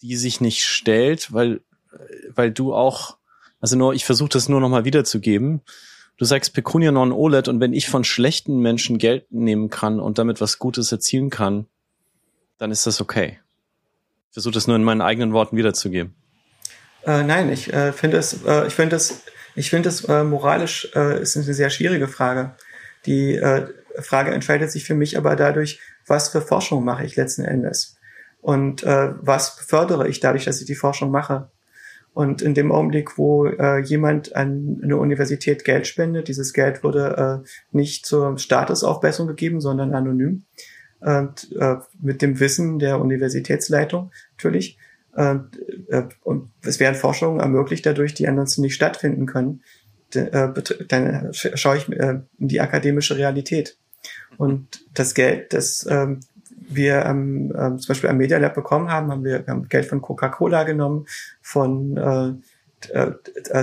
[0.01, 1.61] die sich nicht stellt, weil,
[2.35, 3.17] weil du auch,
[3.61, 5.61] also nur, ich versuche das nur nochmal wiederzugeben.
[6.17, 10.19] Du sagst Pecunia non olet und wenn ich von schlechten Menschen Geld nehmen kann und
[10.19, 11.67] damit was Gutes erzielen kann,
[12.59, 13.39] dann ist das okay.
[14.31, 16.15] Ich versuche das nur in meinen eigenen Worten wiederzugeben.
[17.05, 19.23] Äh, nein, ich äh, finde es, äh, ich finde es,
[19.55, 22.53] ich finde es äh, moralisch äh, ist eine sehr schwierige Frage.
[23.07, 23.67] Die äh,
[24.01, 27.97] Frage entscheidet sich für mich aber dadurch, was für Forschung mache ich letzten Endes
[28.41, 31.51] und äh, was fördere ich dadurch, dass ich die Forschung mache.
[32.15, 37.43] Und in dem Augenblick, wo äh, jemand an eine Universität Geld spendet, dieses Geld wurde
[37.43, 40.45] äh, nicht zur Statusaufbessung gegeben, sondern anonym,
[41.01, 44.79] und, äh, mit dem Wissen der Universitätsleitung natürlich.
[45.17, 45.37] Äh,
[45.89, 49.63] äh, und es werden Forschungen ermöglicht dadurch, die ansonsten nicht stattfinden können.
[50.15, 50.49] Äh,
[50.89, 53.77] dann schaue ich in die akademische Realität.
[54.37, 56.21] Und das Geld, das ähm,
[56.69, 60.65] wir ähm, äh, zum Beispiel am Media Lab bekommen haben, haben wir, Geld von Coca-Cola
[60.65, 61.07] genommen,
[61.41, 62.43] von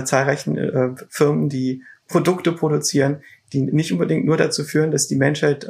[0.04, 3.22] zahlreichen Firmen, die Produkte produzieren,
[3.52, 5.68] die nicht unbedingt nur dazu führen, dass die Menschheit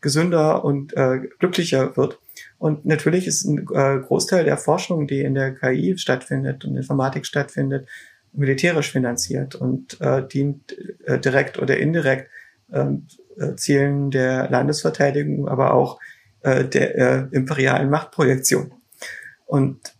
[0.00, 0.94] gesünder und
[1.38, 2.18] glücklicher wird.
[2.58, 7.24] Und natürlich ist ein äh, Großteil der Forschung, die in der KI stattfindet und Informatik
[7.24, 7.88] stattfindet,
[8.32, 12.30] militärisch finanziert und äh, dient äh, direkt oder indirekt
[12.72, 13.06] ähm,
[13.38, 15.98] äh, Zielen der Landesverteidigung, aber auch
[16.42, 18.72] äh, der imperialen Machtprojektion.
[19.46, 19.94] Und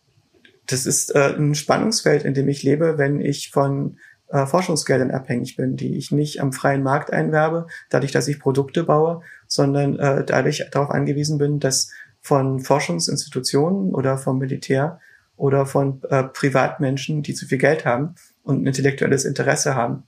[0.67, 3.97] das ist ein Spannungsfeld, in dem ich lebe, wenn ich von
[4.31, 9.23] Forschungsgeldern abhängig bin, die ich nicht am freien Markt einwerbe, dadurch, dass ich Produkte baue,
[9.47, 11.91] sondern äh, dadurch darauf angewiesen bin, dass
[12.29, 15.01] von Forschungsinstitutionen oder vom Militär
[15.39, 20.03] oder von äh, Privatmenschen, die zu viel Geld haben und ein intellektuelles Interesse haben,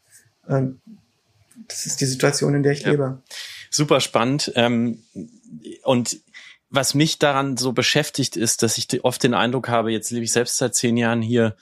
[0.46, 0.82] ähm,
[1.66, 2.90] das ist die Situation, in der ich ja.
[2.90, 3.22] lebe.
[3.70, 4.52] Super spannend.
[4.54, 5.02] Ähm,
[5.82, 6.20] und
[6.68, 10.32] was mich daran so beschäftigt ist, dass ich oft den Eindruck habe, jetzt lebe ich
[10.32, 11.56] selbst seit zehn Jahren hier,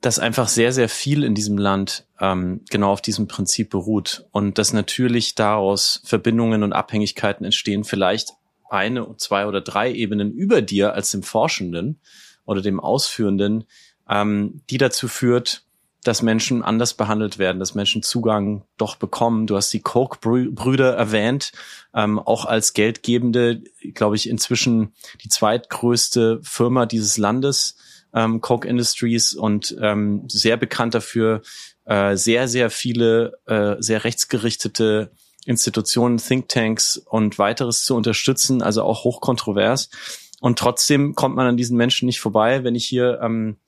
[0.00, 4.58] dass einfach sehr, sehr viel in diesem Land ähm, genau auf diesem Prinzip beruht und
[4.58, 8.34] dass natürlich daraus Verbindungen und Abhängigkeiten entstehen, vielleicht
[8.70, 12.00] eine, zwei oder drei Ebenen über dir als dem Forschenden
[12.44, 13.64] oder dem Ausführenden,
[14.08, 15.64] ähm, die dazu führt,
[16.02, 19.46] dass Menschen anders behandelt werden, dass Menschen Zugang doch bekommen.
[19.46, 21.52] Du hast die Koch-Brüder erwähnt,
[21.94, 23.62] ähm, auch als Geldgebende,
[23.94, 27.76] glaube ich, inzwischen die zweitgrößte Firma dieses Landes,
[28.14, 31.42] ähm, Coke Industries und ähm, sehr bekannt dafür,
[31.84, 35.12] äh, sehr, sehr viele äh, sehr rechtsgerichtete
[35.46, 39.90] Institutionen, Thinktanks und weiteres zu unterstützen, also auch hochkontrovers.
[40.40, 42.64] Und trotzdem kommt man an diesen Menschen nicht vorbei.
[42.64, 43.58] Wenn ich hier ähm,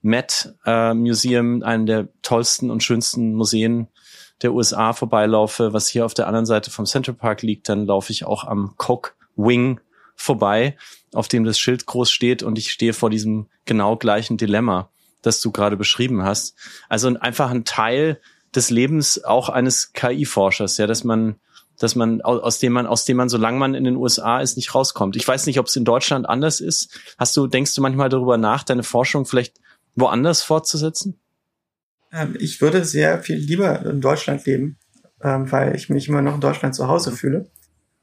[0.00, 3.88] Met äh, Museum, einem der tollsten und schönsten Museen
[4.42, 8.12] der USA vorbeilaufe, was hier auf der anderen Seite vom Central Park liegt, dann laufe
[8.12, 9.80] ich auch am Coke Wing
[10.16, 10.76] vorbei,
[11.12, 14.90] auf dem das Schild groß steht und ich stehe vor diesem genau gleichen Dilemma,
[15.22, 16.56] das du gerade beschrieben hast.
[16.88, 18.20] Also einfach ein Teil
[18.54, 21.36] des Lebens auch eines KI-Forschers, ja, dass man
[21.78, 24.74] dass man aus dem man aus dem man solange man in den USA ist nicht
[24.74, 25.16] rauskommt.
[25.16, 26.98] Ich weiß nicht, ob es in Deutschland anders ist.
[27.18, 29.58] Hast du denkst du manchmal darüber nach, deine Forschung vielleicht
[29.96, 31.18] woanders fortzusetzen?
[32.12, 34.78] Ähm, ich würde sehr viel lieber in Deutschland leben,
[35.22, 37.50] ähm, weil ich mich immer noch in Deutschland zu Hause fühle.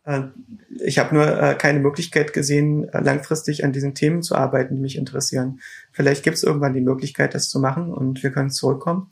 [0.06, 0.32] Ähm,
[0.80, 4.82] ich habe nur äh, keine Möglichkeit gesehen, äh, langfristig an diesen Themen zu arbeiten, die
[4.82, 5.60] mich interessieren.
[5.92, 9.12] Vielleicht gibt es irgendwann die Möglichkeit, das zu machen und wir können zurückkommen.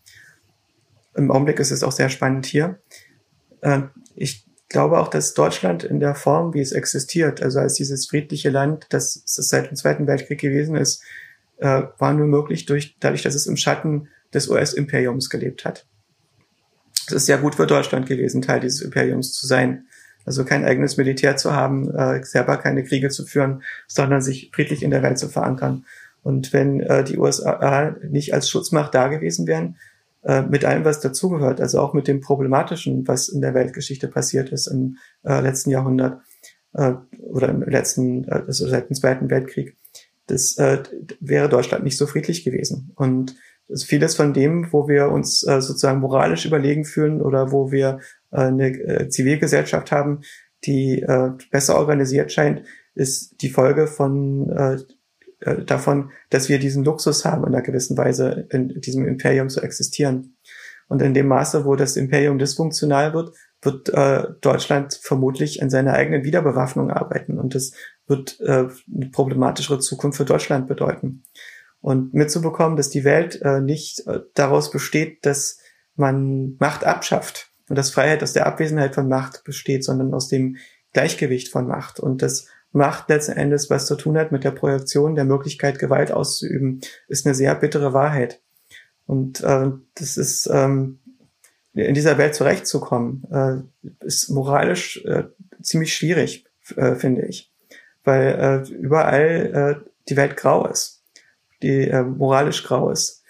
[1.18, 2.80] Im Augenblick ist es auch sehr spannend hier.
[4.16, 8.50] Ich glaube auch, dass Deutschland in der Form, wie es existiert, also als dieses friedliche
[8.50, 11.04] Land, das es seit dem Zweiten Weltkrieg gewesen ist,
[11.58, 15.86] äh, war nur möglich durch, dadurch, dass es im Schatten des US-Imperiums gelebt hat.
[17.08, 19.86] Es ist sehr gut für Deutschland gewesen, Teil dieses Imperiums zu sein.
[20.26, 24.84] Also kein eigenes Militär zu haben, äh, selber keine Kriege zu führen, sondern sich friedlich
[24.84, 25.86] in der Welt zu verankern.
[26.22, 29.78] Und wenn äh, die USA nicht als Schutzmacht da gewesen wären,
[30.28, 34.50] äh, mit allem, was dazugehört, also auch mit dem Problematischen, was in der Weltgeschichte passiert
[34.50, 36.22] ist im äh, letzten Jahrhundert
[36.74, 36.96] äh,
[37.32, 39.78] oder im letzten, äh, also seit dem Zweiten Weltkrieg,
[40.26, 40.84] das äh,
[41.22, 42.92] wäre Deutschland nicht so friedlich gewesen.
[42.96, 43.36] Und
[43.86, 48.00] vieles von dem, wo wir uns sozusagen moralisch überlegen fühlen oder wo wir
[48.32, 50.22] eine Zivilgesellschaft haben,
[50.64, 51.06] die
[51.52, 52.64] besser organisiert scheint,
[52.96, 54.86] ist die Folge von
[55.40, 59.62] äh, davon, dass wir diesen Luxus haben, in einer gewissen Weise in diesem Imperium zu
[59.62, 60.38] existieren.
[60.88, 65.94] Und in dem Maße, wo das Imperium dysfunktional wird, wird äh, Deutschland vermutlich an seiner
[65.94, 67.40] eigenen Wiederbewaffnung arbeiten.
[67.40, 67.74] Und das
[68.06, 71.24] wird äh, eine problematischere Zukunft für Deutschland bedeuten.
[71.82, 75.60] Und mitzubekommen, dass die Welt äh, nicht äh, daraus besteht, dass
[75.96, 80.58] man Macht abschafft und dass Freiheit aus der Abwesenheit von Macht besteht, sondern aus dem
[80.94, 82.00] Gleichgewicht von Macht.
[82.00, 86.12] Und das Macht letzten Endes was zu tun hat mit der Projektion der Möglichkeit, Gewalt
[86.12, 88.42] auszuüben, ist eine sehr bittere Wahrheit.
[89.06, 91.00] Und äh, das ist ähm,
[91.74, 95.24] in dieser Welt zurechtzukommen, äh, ist moralisch äh,
[95.62, 96.46] ziemlich schwierig,
[96.76, 97.52] äh, finde ich,
[98.04, 101.04] weil äh, überall äh, die Welt grau ist,
[101.62, 103.24] die äh, moralisch grau ist.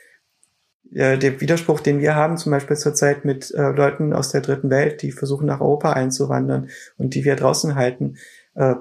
[0.93, 4.69] Äh, der Widerspruch, den wir haben, zum Beispiel zurzeit mit äh, Leuten aus der dritten
[4.69, 8.17] Welt, die versuchen nach Europa einzuwandern und die wir draußen halten,
[8.57, 8.75] äh,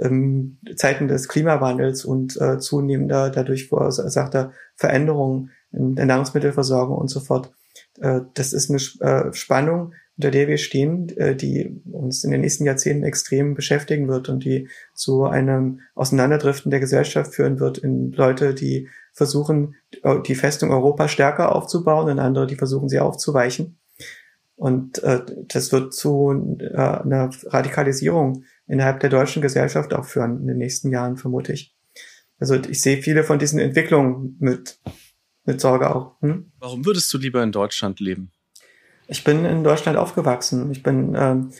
[0.00, 7.20] in Zeiten des Klimawandels und äh, zunehmender dadurch verursachter Veränderungen in der Nahrungsmittelversorgung und so
[7.20, 7.52] fort.
[8.00, 8.78] Äh, das ist eine
[9.10, 14.08] äh, Spannung, unter der wir stehen, äh, die uns in den nächsten Jahrzehnten extrem beschäftigen
[14.08, 19.74] wird und die zu einem Auseinanderdriften der Gesellschaft führen wird in Leute, die versuchen,
[20.26, 23.76] die Festung Europa stärker aufzubauen und andere, die versuchen, sie aufzuweichen.
[24.56, 30.46] Und äh, das wird zu äh, einer Radikalisierung innerhalb der deutschen Gesellschaft auch führen in
[30.46, 31.74] den nächsten Jahren, vermute ich.
[32.38, 34.78] Also ich sehe viele von diesen Entwicklungen mit,
[35.44, 36.20] mit Sorge auch.
[36.20, 36.52] Hm?
[36.58, 38.30] Warum würdest du lieber in Deutschland leben?
[39.08, 40.70] Ich bin in Deutschland aufgewachsen.
[40.70, 41.50] Ich bin ähm,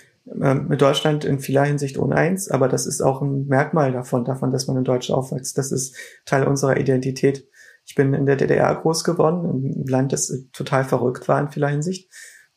[0.40, 4.50] äh, mit Deutschland in vieler Hinsicht uneins, aber das ist auch ein Merkmal davon, davon,
[4.50, 5.58] dass man in Deutschland aufwächst.
[5.58, 7.48] Das ist Teil unserer Identität.
[7.84, 11.68] Ich bin in der DDR groß geworden, ein Land, das total verrückt war in vieler
[11.68, 12.08] Hinsicht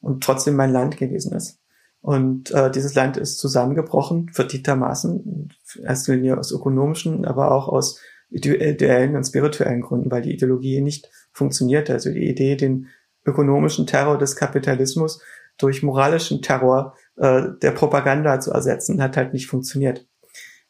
[0.06, 1.60] und trotzdem mein Land gewesen ist.
[2.00, 5.52] Und äh, dieses Land ist zusammengebrochen, verdientermaßen,
[5.82, 8.00] erst aus ökonomischen, aber auch aus
[8.30, 11.90] ideellen und spirituellen Gründen, weil die Ideologie nicht funktioniert.
[11.90, 12.88] Also die Idee, den
[13.26, 15.24] ökonomischen Terror des Kapitalismus
[15.58, 20.06] durch moralischen Terror äh, der Propaganda zu ersetzen, hat halt nicht funktioniert.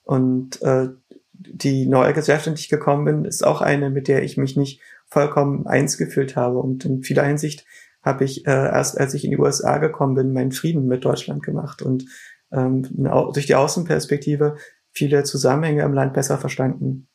[0.03, 0.87] Und äh,
[1.33, 4.55] die neue Gesellschaft, in die ich gekommen bin, ist auch eine, mit der ich mich
[4.55, 6.59] nicht vollkommen eins gefühlt habe.
[6.59, 7.65] Und in vieler Hinsicht
[8.05, 11.43] habe ich äh, erst, als ich in die USA gekommen bin, meinen Frieden mit Deutschland
[11.43, 12.05] gemacht und
[12.51, 12.87] ähm,
[13.33, 14.55] durch die Außenperspektive
[14.91, 17.07] viele Zusammenhänge im Land besser verstanden.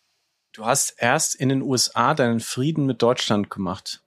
[0.52, 4.02] Du hast erst in den USA deinen Frieden mit Deutschland gemacht.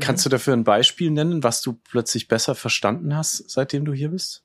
[0.00, 0.30] Kannst mhm.
[0.30, 4.44] du dafür ein Beispiel nennen, was du plötzlich besser verstanden hast, seitdem du hier bist?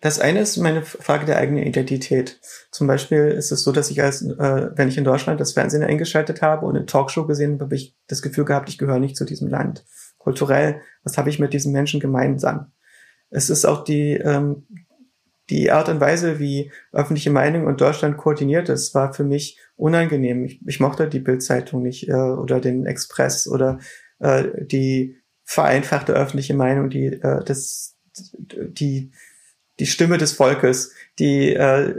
[0.00, 2.40] Das eine ist meine Frage der eigenen Identität.
[2.70, 5.82] Zum Beispiel ist es so, dass ich als, äh, wenn ich in Deutschland das Fernsehen
[5.82, 9.16] eingeschaltet habe und eine Talkshow gesehen habe, habe ich das Gefühl gehabt, ich gehöre nicht
[9.16, 9.84] zu diesem Land.
[10.18, 12.72] Kulturell, was habe ich mit diesen Menschen gemeinsam?
[13.30, 14.66] Es ist auch die, ähm,
[15.50, 20.44] die Art und Weise, wie öffentliche Meinung in Deutschland koordiniert ist, war für mich unangenehm.
[20.44, 23.78] Ich, ich mochte die Bildzeitung nicht äh, oder den Express oder
[24.20, 27.96] äh, die vereinfachte öffentliche Meinung, die äh, das
[28.48, 29.12] die
[29.78, 31.94] die Stimme des Volkes, die äh,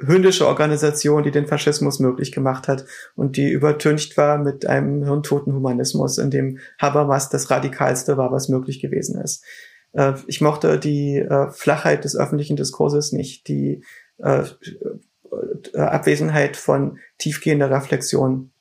[0.00, 2.84] hündische Organisation, die den Faschismus möglich gemacht hat
[3.14, 8.48] und die übertüncht war mit einem hirntoten Humanismus, in dem Habermas das Radikalste war, was
[8.48, 9.44] möglich gewesen ist.
[9.92, 13.84] Äh, ich mochte die äh, Flachheit des öffentlichen Diskurses nicht, die
[14.18, 18.52] äh, äh Abwesenheit von tiefgehender Reflexion.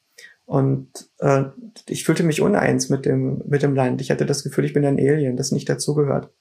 [0.46, 0.90] Und
[1.20, 1.44] äh,
[1.88, 4.02] ich fühlte mich uneins mit dem, mit dem Land.
[4.02, 6.32] Ich hatte das Gefühl, ich bin ein Alien, das nicht dazugehört.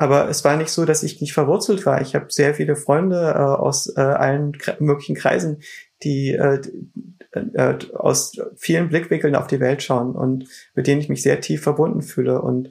[0.00, 2.00] Aber es war nicht so, dass ich nicht verwurzelt war.
[2.00, 5.60] Ich habe sehr viele Freunde äh, aus äh, allen möglichen Kreisen,
[6.02, 6.62] die äh,
[7.32, 11.62] äh, aus vielen Blickwinkeln auf die Welt schauen und mit denen ich mich sehr tief
[11.62, 12.40] verbunden fühle.
[12.40, 12.70] Und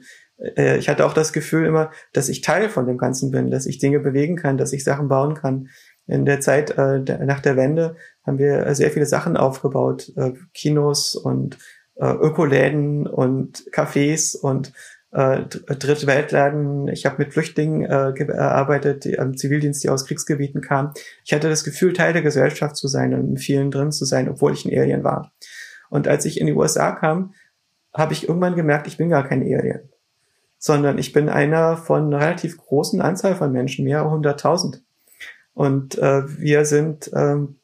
[0.56, 3.66] äh, ich hatte auch das Gefühl immer, dass ich Teil von dem Ganzen bin, dass
[3.66, 5.68] ich Dinge bewegen kann, dass ich Sachen bauen kann.
[6.08, 7.94] In der Zeit äh, nach der Wende
[8.26, 11.58] haben wir sehr viele Sachen aufgebaut, äh, Kinos und
[11.94, 14.72] äh, Ökoläden und Cafés und
[15.12, 16.88] äh, Drittweltladen.
[16.88, 20.92] Ich habe mit Flüchtlingen äh, gearbeitet, die am Zivildienst, die aus Kriegsgebieten kamen.
[21.24, 24.28] Ich hatte das Gefühl, Teil der Gesellschaft zu sein und in vielen drin zu sein,
[24.28, 25.32] obwohl ich ein Alien war.
[25.88, 27.34] Und als ich in die USA kam,
[27.92, 29.88] habe ich irgendwann gemerkt, ich bin gar kein Alien,
[30.58, 34.82] sondern ich bin einer von einer relativ großen Anzahl von Menschen, mehrere hunderttausend.
[35.54, 37.56] Und äh, wir sind ähm,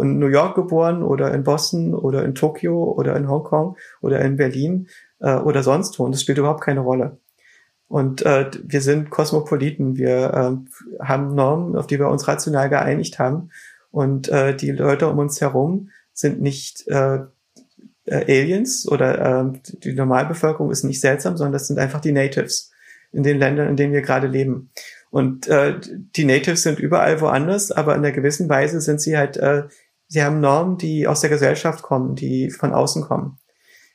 [0.00, 4.36] in New York geboren oder in Boston oder in Tokio oder in Hongkong oder in
[4.36, 4.88] Berlin
[5.20, 6.04] äh, oder sonst wo.
[6.04, 7.18] Und das spielt überhaupt keine Rolle.
[7.88, 9.96] Und äh, wir sind Kosmopoliten.
[9.96, 13.50] Wir äh, haben Normen, auf die wir uns rational geeinigt haben.
[13.90, 17.20] Und äh, die Leute um uns herum sind nicht äh,
[18.04, 22.70] äh, Aliens oder äh, die Normalbevölkerung ist nicht seltsam, sondern das sind einfach die Natives
[23.12, 24.70] in den Ländern, in denen wir gerade leben.
[25.10, 29.36] Und äh, die Natives sind überall woanders, aber in einer gewissen Weise sind sie halt,
[29.36, 29.64] äh,
[30.06, 33.38] sie haben Normen, die aus der Gesellschaft kommen, die von außen kommen,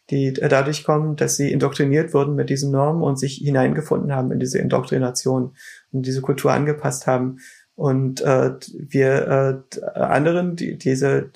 [0.09, 4.31] die äh, dadurch kommen, dass sie indoktriniert wurden mit diesen Normen und sich hineingefunden haben
[4.31, 5.55] in diese Indoktrination
[5.91, 7.37] und diese Kultur angepasst haben.
[7.75, 11.31] Und äh, wir äh, anderen, die, diese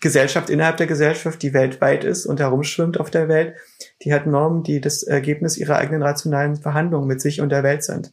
[0.00, 3.54] Gesellschaft innerhalb der Gesellschaft, die weltweit ist und herumschwimmt auf der Welt,
[4.02, 7.82] die hat Normen, die das Ergebnis ihrer eigenen rationalen Verhandlungen mit sich und der Welt
[7.82, 8.12] sind.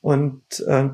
[0.00, 0.88] Und äh,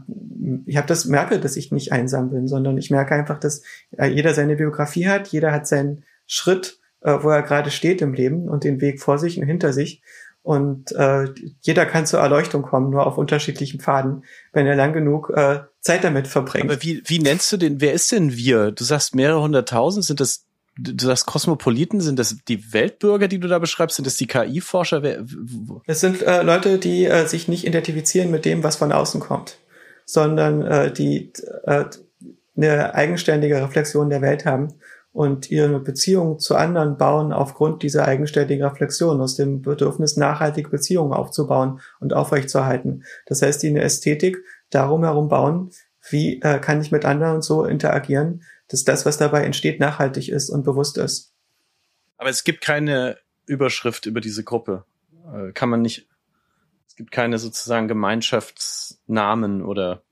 [0.66, 3.62] ich habe das merke, dass ich nicht einsam bin, sondern ich merke einfach, dass
[3.96, 8.14] äh, jeder seine Biografie hat, jeder hat seinen Schritt, äh, wo er gerade steht im
[8.14, 10.02] Leben und den Weg vor sich und hinter sich.
[10.42, 11.28] Und äh,
[11.60, 16.04] jeder kann zur Erleuchtung kommen, nur auf unterschiedlichen Pfaden, wenn er lang genug äh, Zeit
[16.04, 16.70] damit verbringt.
[16.70, 18.70] Aber wie, wie nennst du den, wer ist denn wir?
[18.70, 20.44] Du sagst mehrere hunderttausend, sind das,
[20.76, 25.00] du sagst Kosmopoliten, sind das die Weltbürger, die du da beschreibst, sind das die KI-Forscher?
[25.86, 29.56] Das sind äh, Leute, die äh, sich nicht identifizieren mit dem, was von außen kommt,
[30.04, 31.32] sondern äh, die
[31.64, 31.84] äh,
[32.54, 34.74] eine eigenständige Reflexion der Welt haben
[35.14, 41.12] und ihre Beziehung zu anderen bauen aufgrund dieser eigenständigen Reflexion, aus dem Bedürfnis, nachhaltige Beziehungen
[41.12, 43.04] aufzubauen und aufrechtzuerhalten.
[43.26, 44.38] Das heißt, die eine Ästhetik
[44.70, 45.70] darum herum bauen,
[46.10, 50.50] wie äh, kann ich mit anderen so interagieren, dass das, was dabei entsteht, nachhaltig ist
[50.50, 51.32] und bewusst ist.
[52.16, 53.16] Aber es gibt keine
[53.46, 54.84] Überschrift über diese Gruppe.
[55.32, 56.08] Äh, kann man nicht,
[56.88, 60.02] es gibt keine sozusagen Gemeinschaftsnamen oder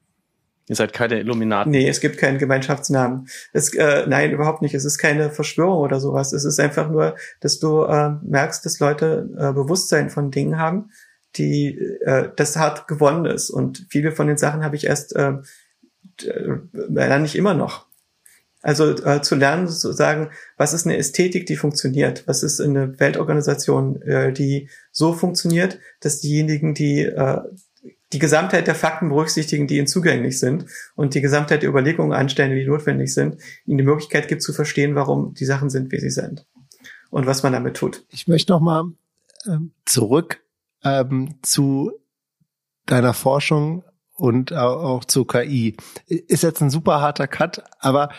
[0.68, 1.72] Ihr seid keine Illuminaten.
[1.72, 3.26] Nee, es gibt keinen Gemeinschaftsnamen.
[3.52, 4.74] Es, äh, nein, überhaupt nicht.
[4.74, 6.32] Es ist keine Verschwörung oder sowas.
[6.32, 10.90] Es ist einfach nur, dass du äh, merkst, dass Leute äh, Bewusstsein von Dingen haben,
[11.36, 13.50] die äh, das hart gewonnen ist.
[13.50, 15.34] Und viele von den Sachen habe ich erst äh,
[16.24, 17.86] äh, nicht immer noch.
[18.62, 22.22] Also äh, zu lernen, zu sagen, was ist eine Ästhetik, die funktioniert?
[22.28, 27.40] Was ist eine Weltorganisation, äh, die so funktioniert, dass diejenigen, die äh,
[28.12, 32.54] die Gesamtheit der Fakten berücksichtigen, die ihnen zugänglich sind und die Gesamtheit der Überlegungen anstellen,
[32.54, 36.10] die notwendig sind, ihnen die Möglichkeit gibt zu verstehen, warum die Sachen sind, wie sie
[36.10, 36.46] sind
[37.10, 38.04] und was man damit tut.
[38.10, 38.84] Ich möchte noch mal
[39.46, 40.40] ähm, zurück
[40.84, 41.92] ähm, zu
[42.86, 43.84] deiner Forschung
[44.14, 45.76] und auch zu KI.
[46.06, 48.10] Ist jetzt ein super harter Cut, aber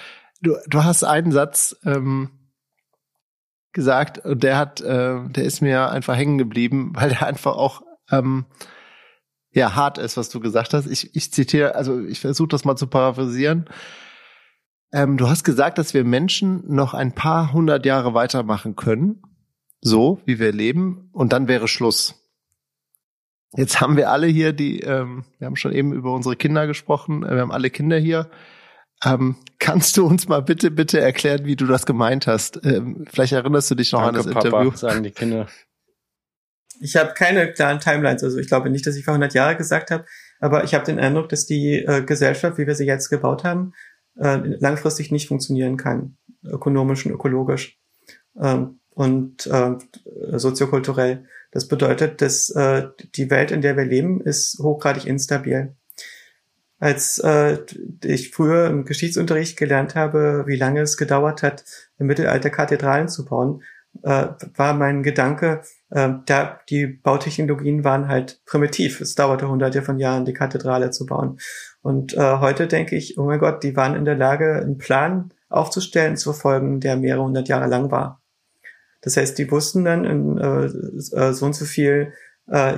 [0.41, 2.29] du, du hast einen Satz ähm,
[3.73, 7.83] gesagt und der hat, äh, der ist mir einfach hängen geblieben, weil der einfach auch
[8.11, 8.45] ähm,
[9.53, 10.87] ja hart ist, was du gesagt hast.
[10.87, 13.69] Ich, ich zitiere, also ich versuche das mal zu paraphrasieren.
[14.91, 19.21] Ähm, du hast gesagt, dass wir Menschen noch ein paar hundert Jahre weitermachen können,
[19.81, 22.19] so wie wir leben, und dann wäre Schluss.
[23.55, 27.23] Jetzt haben wir alle hier, die, ähm, wir haben schon eben über unsere Kinder gesprochen,
[27.23, 28.29] äh, wir haben alle Kinder hier.
[29.03, 32.63] Ähm, kannst du uns mal bitte, bitte erklären, wie du das gemeint hast?
[32.65, 34.75] Ähm, vielleicht erinnerst du dich noch Danke, an das Papa, Interview.
[34.75, 35.47] sagen die Kinder.
[36.83, 39.89] Ich habe keine klaren Timelines, also ich glaube nicht, dass ich vor 100 Jahre gesagt
[39.89, 40.03] habe,
[40.41, 43.73] aber ich habe den Eindruck, dass die äh, Gesellschaft, wie wir sie jetzt gebaut haben,
[44.19, 47.79] äh, langfristig nicht funktionieren kann, ökonomisch und ökologisch
[48.37, 49.75] ähm, und äh,
[50.33, 51.25] soziokulturell.
[51.51, 55.77] Das bedeutet, dass äh, die Welt, in der wir leben, ist hochgradig instabil.
[56.79, 57.59] Als äh,
[58.03, 61.63] ich früher im Geschichtsunterricht gelernt habe, wie lange es gedauert hat,
[61.97, 63.63] im Mittelalter Kathedralen zu bauen,
[64.01, 65.61] äh, war mein Gedanke,
[65.93, 68.99] äh, da die Bautechnologien waren halt primitiv.
[68.99, 71.39] Es dauerte hunderte von Jahren, die Kathedrale zu bauen.
[71.81, 75.33] Und äh, heute denke ich, oh mein Gott, die waren in der Lage, einen Plan
[75.49, 78.21] aufzustellen, zu verfolgen, der mehrere hundert Jahre lang war.
[79.01, 82.13] Das heißt, die wussten dann in äh, äh so und so viel
[82.47, 82.77] äh,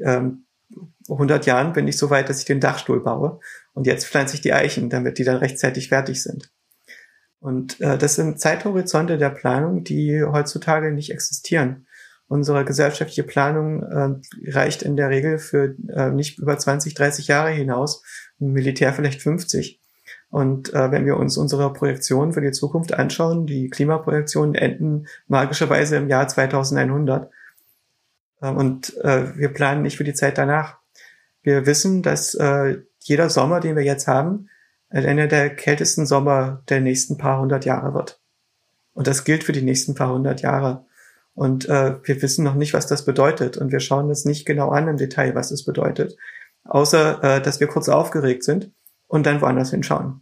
[0.00, 0.20] äh,
[1.08, 3.40] 100 Jahren bin ich so weit, dass ich den Dachstuhl baue.
[3.72, 6.52] Und jetzt pflanze ich die Eichen, damit die dann rechtzeitig fertig sind.
[7.40, 11.86] Und äh, das sind Zeithorizonte der Planung, die heutzutage nicht existieren.
[12.30, 17.50] Unsere gesellschaftliche Planung äh, reicht in der Regel für äh, nicht über 20, 30 Jahre
[17.50, 18.04] hinaus,
[18.38, 19.80] Militär vielleicht 50.
[20.30, 25.96] Und äh, wenn wir uns unsere Projektionen für die Zukunft anschauen, die Klimaprojektionen enden magischerweise
[25.96, 27.32] im Jahr 2100.
[28.40, 30.78] Äh, und äh, wir planen nicht für die Zeit danach.
[31.42, 34.48] Wir wissen, dass äh, jeder Sommer, den wir jetzt haben,
[34.88, 38.20] einer der kältesten Sommer der nächsten paar hundert Jahre wird.
[38.94, 40.84] Und das gilt für die nächsten paar hundert Jahre.
[41.40, 43.56] Und äh, wir wissen noch nicht, was das bedeutet.
[43.56, 46.18] Und wir schauen das nicht genau an im Detail, was das bedeutet.
[46.64, 48.72] Außer, äh, dass wir kurz aufgeregt sind
[49.06, 50.20] und dann woanders hinschauen.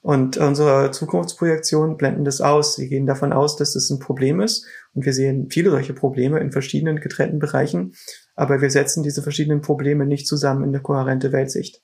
[0.00, 2.76] Und unsere Zukunftsprojektionen blenden das aus.
[2.76, 4.64] Sie gehen davon aus, dass das ein Problem ist.
[4.94, 7.92] Und wir sehen viele solche Probleme in verschiedenen getrennten Bereichen.
[8.36, 11.82] Aber wir setzen diese verschiedenen Probleme nicht zusammen in eine kohärente Weltsicht.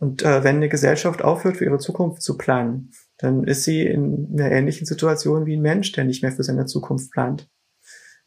[0.00, 2.90] Und äh, wenn eine Gesellschaft aufhört, für ihre Zukunft zu planen,
[3.22, 6.66] dann ist sie in einer ähnlichen Situation wie ein Mensch, der nicht mehr für seine
[6.66, 7.48] Zukunft plant.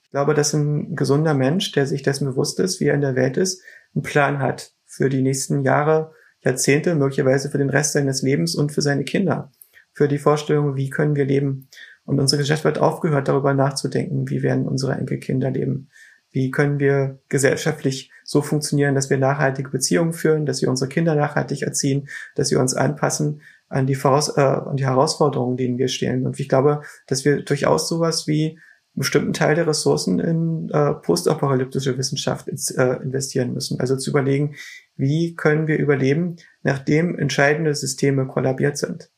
[0.04, 3.16] Ich glaube, dass ein gesunder Mensch, der sich dessen bewusst ist, wie er in der
[3.16, 3.62] Welt ist,
[3.94, 8.72] einen Plan hat für die nächsten Jahre, Jahrzehnte, möglicherweise für den Rest seines Lebens und
[8.72, 9.52] für seine Kinder.
[9.92, 11.68] Für die Vorstellung, wie können wir leben.
[12.06, 15.90] Und unsere Gesellschaft wird aufgehört, darüber nachzudenken, wie werden unsere Enkelkinder leben.
[16.32, 21.16] Wie können wir gesellschaftlich so funktionieren, dass wir nachhaltige Beziehungen führen, dass wir unsere Kinder
[21.16, 23.42] nachhaltig erziehen, dass wir uns anpassen
[23.76, 26.26] an die, Voraus äh, an die Herausforderungen, denen wir stehen.
[26.26, 28.58] Und ich glaube, dass wir durchaus sowas wie
[28.94, 33.78] bestimmten Teil der Ressourcen in äh, postapokalyptische Wissenschaft ins, äh, investieren müssen.
[33.82, 34.56] Also zu überlegen,
[34.96, 39.12] wie können wir überleben, nachdem entscheidende Systeme kollabiert sind.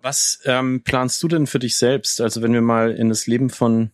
[0.00, 2.20] Was ähm, planst du denn für dich selbst?
[2.20, 3.90] Also wenn wir mal in das Leben von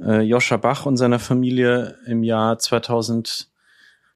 [0.00, 2.60] äh, Joscha Bach und seiner Familie im Jahr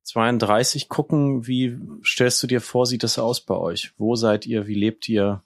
[0.04, 3.92] 2032 gucken, wie stellst du dir vor, sieht das aus bei euch?
[3.98, 4.66] Wo seid ihr?
[4.66, 5.42] Wie lebt ihr?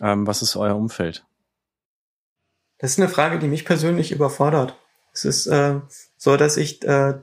[0.00, 1.24] Ähm, was ist euer Umfeld?
[2.78, 4.76] Das ist eine Frage, die mich persönlich überfordert.
[5.12, 5.80] Es ist äh,
[6.16, 7.14] so, dass ich äh,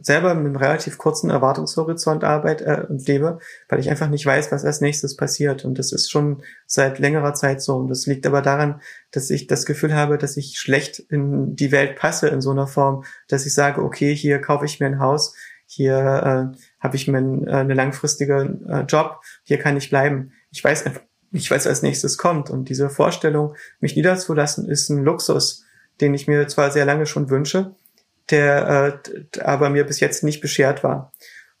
[0.00, 3.38] selber mit einem relativ kurzen Erwartungshorizont arbeite äh, und lebe,
[3.68, 5.64] weil ich einfach nicht weiß, was als nächstes passiert.
[5.64, 7.76] Und das ist schon seit längerer Zeit so.
[7.76, 8.80] Und das liegt aber daran,
[9.10, 12.66] dass ich das Gefühl habe, dass ich schlecht in die Welt passe in so einer
[12.66, 15.34] Form, dass ich sage, okay, hier kaufe ich mir ein Haus,
[15.66, 15.96] hier
[16.54, 20.32] äh, habe ich mir äh, eine langfristige äh, Job, hier kann ich bleiben.
[20.50, 22.50] Ich weiß einfach nicht, was als nächstes kommt.
[22.50, 25.64] Und diese Vorstellung, mich niederzulassen, ist ein Luxus,
[26.00, 27.74] den ich mir zwar sehr lange schon wünsche,
[28.30, 31.12] der äh, aber mir bis jetzt nicht beschert war.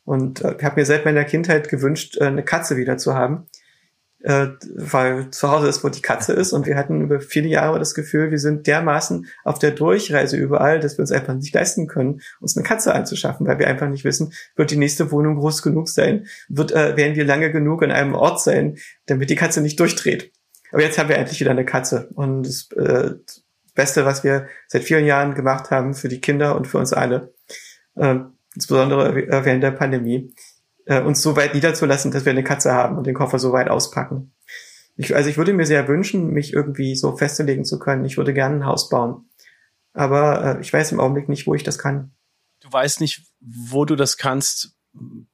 [0.04, 3.46] Und äh, habe mir seit meiner Kindheit gewünscht, äh, eine Katze wieder zu haben
[4.22, 6.52] äh, weil zu Hause ist, wo die Katze ist.
[6.52, 10.80] Und wir hatten über viele Jahre das Gefühl, wir sind dermaßen auf der Durchreise überall,
[10.80, 14.04] dass wir uns einfach nicht leisten können, uns eine Katze anzuschaffen, weil wir einfach nicht
[14.04, 17.92] wissen, wird die nächste Wohnung groß genug sein, wird, äh, werden wir lange genug an
[17.92, 20.32] einem Ort sein, damit die Katze nicht durchdreht.
[20.72, 22.08] Aber jetzt haben wir endlich wieder eine Katze.
[22.14, 23.14] Und das äh,
[23.74, 27.34] Beste, was wir seit vielen Jahren gemacht haben für die Kinder und für uns alle,
[27.94, 28.16] äh,
[28.54, 30.32] insbesondere während der Pandemie,
[30.86, 33.68] äh, uns so weit niederzulassen, dass wir eine Katze haben und den Koffer so weit
[33.68, 34.32] auspacken.
[34.96, 38.04] Ich, also ich würde mir sehr wünschen, mich irgendwie so festlegen zu können.
[38.04, 39.28] Ich würde gerne ein Haus bauen.
[39.92, 42.14] Aber äh, ich weiß im Augenblick nicht, wo ich das kann.
[42.60, 44.74] Du weißt nicht, wo du das kannst,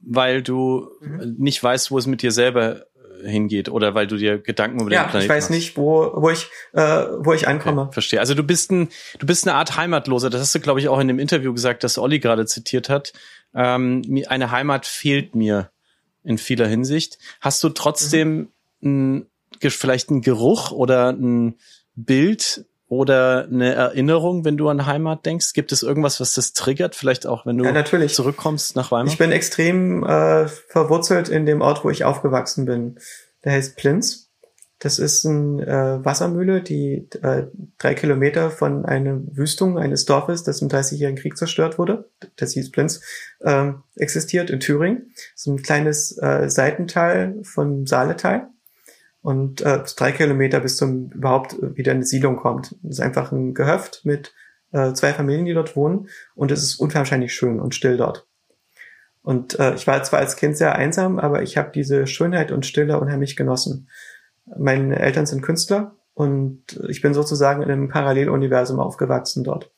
[0.01, 1.37] weil du mhm.
[1.39, 2.87] nicht weißt, wo es mit dir selber
[3.25, 5.51] hingeht oder weil du dir Gedanken über ja, den Planeten Ja, ich weiß machst.
[5.51, 7.83] nicht, wo, wo ich, äh, wo ich ankomme.
[7.83, 8.21] Okay, verstehe.
[8.21, 8.89] Also du bist ein,
[9.19, 10.31] du bist eine Art Heimatloser.
[10.31, 13.13] Das hast du, glaube ich, auch in dem Interview gesagt, das Olli gerade zitiert hat
[13.55, 15.71] ähm, eine Heimat fehlt mir
[16.25, 17.19] in vieler Hinsicht.
[17.41, 18.49] Hast du trotzdem
[18.81, 19.27] mhm.
[19.61, 21.57] ein, vielleicht einen Geruch oder ein
[21.95, 25.55] Bild oder eine Erinnerung, wenn du an Heimat denkst?
[25.55, 26.95] Gibt es irgendwas, was das triggert?
[26.95, 29.11] Vielleicht auch, wenn du ja, zurückkommst nach Weimar?
[29.11, 32.99] Ich bin extrem äh, verwurzelt in dem Ort, wo ich aufgewachsen bin.
[33.45, 34.29] Der heißt Plinz.
[34.79, 37.45] Das ist eine äh, Wassermühle, die äh,
[37.79, 42.73] drei Kilometer von einer Wüstung eines Dorfes, das im Dreißigjährigen Krieg zerstört wurde, das hieß
[42.73, 43.01] Plinz,
[43.41, 45.13] äh, existiert in Thüringen.
[45.15, 48.49] Das ist ein kleines äh, Seitental von Saaletal
[49.23, 52.77] und äh, drei Kilometer bis zum überhaupt wieder eine Siedlung kommt.
[52.83, 54.35] Das ist einfach ein Gehöft mit
[54.73, 58.27] äh, zwei Familien, die dort wohnen und es ist unwahrscheinlich schön und still dort.
[59.23, 62.67] Und äh, ich war zwar als Kind sehr einsam, aber ich habe diese Schönheit und
[62.67, 63.89] Stille unheimlich genossen.
[64.59, 69.71] Meine Eltern sind Künstler und ich bin sozusagen in einem Paralleluniversum aufgewachsen dort.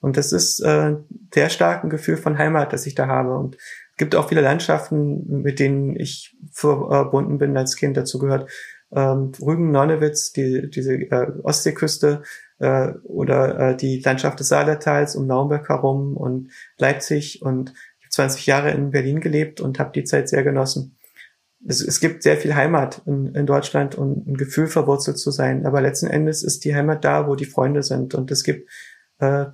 [0.00, 0.96] Und das ist äh,
[1.32, 3.36] sehr stark Gefühl von Heimat, das ich da habe.
[3.36, 7.96] Und es gibt auch viele Landschaften, mit denen ich verbunden bin als Kind.
[7.96, 8.48] Dazu gehört
[8.94, 12.22] ähm, Rügen, Nonnewitz, die, diese äh, Ostseeküste
[12.58, 17.42] äh, oder äh, die Landschaft des Saarlertals um Naumberg herum und Leipzig.
[17.42, 20.96] Und ich habe 20 Jahre in Berlin gelebt und habe die Zeit sehr genossen
[21.66, 25.66] es, es gibt sehr viel Heimat in, in Deutschland und ein Gefühl verwurzelt zu sein.
[25.66, 28.14] Aber letzten Endes ist die Heimat da, wo die Freunde sind.
[28.14, 28.70] Und es gibt
[29.18, 29.46] äh,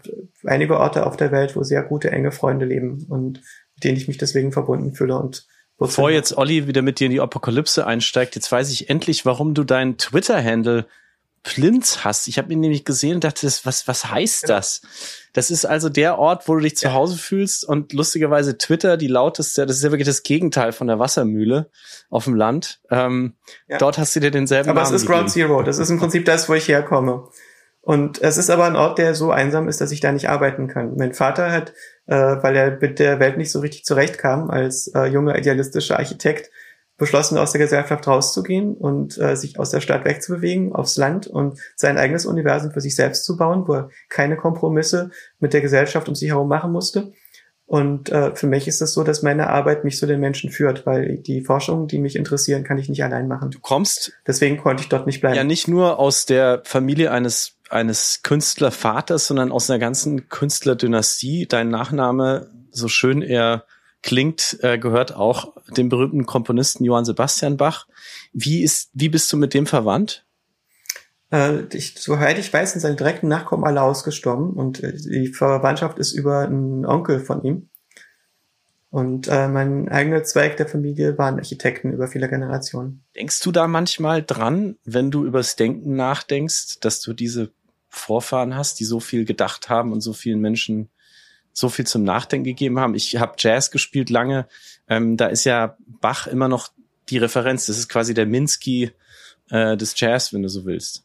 [0.45, 3.41] einige Orte auf der Welt, wo sehr gute, enge Freunde leben und
[3.75, 5.47] mit denen ich mich deswegen verbunden fühle und
[5.83, 9.55] Bevor jetzt Olli wieder mit dir in die Apokalypse einsteigt, jetzt weiß ich endlich, warum
[9.55, 10.87] du deinen Twitter-Handle
[11.43, 12.29] Plinz hast.
[12.29, 14.83] Ich habe ihn nämlich gesehen und dachte, was, was heißt das?
[15.33, 16.93] Das ist also der Ort, wo du dich zu.
[16.93, 20.99] Hause fühlst und lustigerweise Twitter, die lauteste, das ist ja wirklich das Gegenteil von der
[20.99, 21.69] Wassermühle
[22.11, 22.81] auf dem Land.
[22.91, 23.35] Ähm,
[23.67, 23.79] ja.
[23.79, 25.27] Dort hast du dir denselben Aber Namen es ist gegeben.
[25.27, 25.63] Ground Zero.
[25.63, 27.29] Das ist im Prinzip das, wo ich herkomme.
[27.81, 30.69] Und es ist aber ein Ort, der so einsam ist, dass ich da nicht arbeiten
[30.69, 30.97] kann.
[30.97, 31.73] Mein Vater hat,
[32.07, 36.51] äh, weil er mit der Welt nicht so richtig zurechtkam, als äh, junger idealistischer Architekt,
[37.03, 41.59] beschlossen, aus der Gesellschaft rauszugehen und äh, sich aus der Stadt wegzubewegen, aufs Land und
[41.74, 45.11] sein eigenes Universum für sich selbst zu bauen, wo er keine Kompromisse
[45.41, 47.12] mit der Gesellschaft um sich herum machen musste.
[47.66, 50.85] Und äh, für mich ist es so, dass meine Arbeit mich zu den Menschen führt,
[50.85, 53.51] weil die Forschungen, die mich interessieren, kann ich nicht allein machen.
[53.51, 54.12] Du kommst.
[54.27, 55.37] Deswegen konnte ich dort nicht bleiben.
[55.37, 61.47] Ja, nicht nur aus der Familie eines eines Künstlervaters, sondern aus einer ganzen Künstlerdynastie.
[61.47, 63.65] Dein Nachname, so schön er
[64.03, 67.86] klingt, äh, gehört auch dem berühmten Komponisten Johann Sebastian Bach.
[68.32, 70.24] Wie ist, wie bist du mit dem verwandt?
[71.32, 75.99] Äh, ich, soweit ich weiß, sind seine direkten Nachkommen alle ausgestorben und äh, die Verwandtschaft
[75.99, 77.69] ist über einen Onkel von ihm.
[78.90, 83.03] Und äh, mein eigener Zweig der Familie waren Architekten über viele Generationen.
[83.16, 87.53] Denkst du da manchmal dran, wenn du übers Denken nachdenkst, dass du diese
[87.94, 90.89] Vorfahren hast, die so viel gedacht haben und so vielen Menschen
[91.52, 92.94] so viel zum Nachdenken gegeben haben?
[92.94, 94.48] Ich habe Jazz gespielt lange.
[94.89, 96.73] Ähm, da ist ja Bach immer noch
[97.10, 97.66] die Referenz.
[97.66, 98.93] Das ist quasi der Minsky
[99.51, 101.05] äh, des Jazz, wenn du so willst.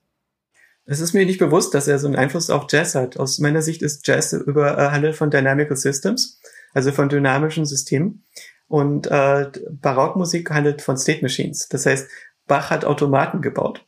[0.85, 3.18] Es ist mir nicht bewusst, dass er so einen Einfluss auf Jazz hat.
[3.18, 6.39] Aus meiner Sicht ist Jazz über äh, handelt von Dynamical Systems
[6.77, 8.23] also von dynamischen Systemen.
[8.68, 11.68] Und äh, Barockmusik handelt von State Machines.
[11.69, 12.07] Das heißt,
[12.45, 13.84] Bach hat Automaten gebaut.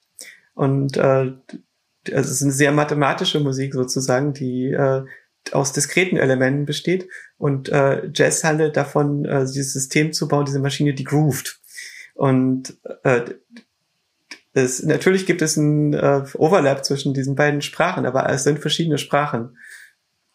[0.56, 1.34] Und äh,
[2.12, 5.04] es ist eine sehr mathematische Musik sozusagen, die äh,
[5.52, 7.08] aus diskreten Elementen besteht.
[7.38, 11.60] Und äh, Jazz handelt davon, äh, dieses System zu bauen, diese Maschine, die grooved.
[12.14, 13.22] Und äh,
[14.54, 18.98] es, natürlich gibt es einen äh, Overlap zwischen diesen beiden Sprachen, aber es sind verschiedene
[18.98, 19.58] Sprachen.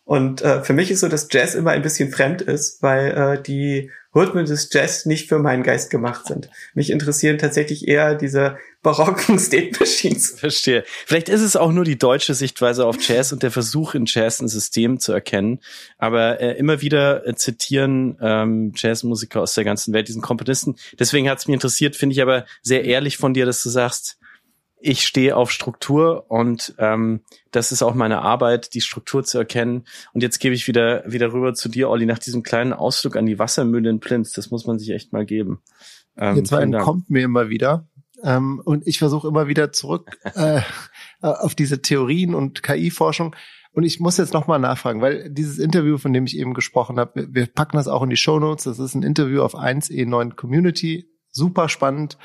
[0.05, 3.43] Und äh, für mich ist so, dass Jazz immer ein bisschen fremd ist, weil äh,
[3.43, 6.49] die Rhythmen des Jazz nicht für meinen Geist gemacht sind.
[6.75, 10.39] Mich interessieren tatsächlich eher diese barocken State Machines.
[10.39, 10.85] Verstehe.
[10.87, 14.41] Vielleicht ist es auch nur die deutsche Sichtweise auf Jazz und der Versuch, in Jazz
[14.41, 15.61] ein System zu erkennen.
[15.99, 20.77] Aber äh, immer wieder äh, zitieren ähm, Jazzmusiker aus der ganzen Welt diesen Komponisten.
[20.99, 24.19] Deswegen hat es mich interessiert, finde ich aber sehr ehrlich von dir, dass du sagst,
[24.85, 27.21] ich stehe auf Struktur und ähm,
[27.51, 29.85] das ist auch meine Arbeit, die Struktur zu erkennen.
[30.13, 33.25] Und jetzt gebe ich wieder wieder rüber zu dir, Olli, nach diesem kleinen Ausflug an
[33.25, 34.33] die Wassermühle in Plinz.
[34.33, 35.63] Das muss man sich echt mal geben.
[36.19, 37.89] Ähm, Jetzt kommt mir immer wieder.
[38.23, 40.61] Ähm, und ich versuche immer wieder zurück äh,
[41.21, 43.35] auf diese Theorien und KI-Forschung.
[43.73, 47.27] Und ich muss jetzt nochmal nachfragen, weil dieses Interview, von dem ich eben gesprochen habe,
[47.33, 48.65] wir packen das auch in die Show Notes.
[48.65, 51.09] Das ist ein Interview auf 1E9 Community.
[51.31, 52.19] Super spannend.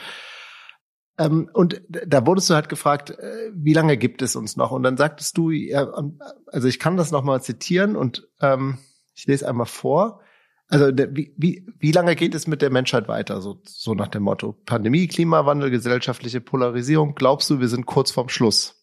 [1.20, 4.72] Ähm, und da wurdest du halt gefragt, äh, wie lange gibt es uns noch?
[4.72, 8.80] Und dann sagtest du, ähm, also ich kann das nochmal zitieren und ähm,
[9.14, 10.22] ich lese einmal vor.
[10.70, 13.42] Also wie, wie, wie lange geht es mit der Menschheit weiter?
[13.42, 17.16] So, so nach dem Motto Pandemie, Klimawandel, gesellschaftliche Polarisierung.
[17.16, 18.76] Glaubst du, wir sind kurz vorm Schluss?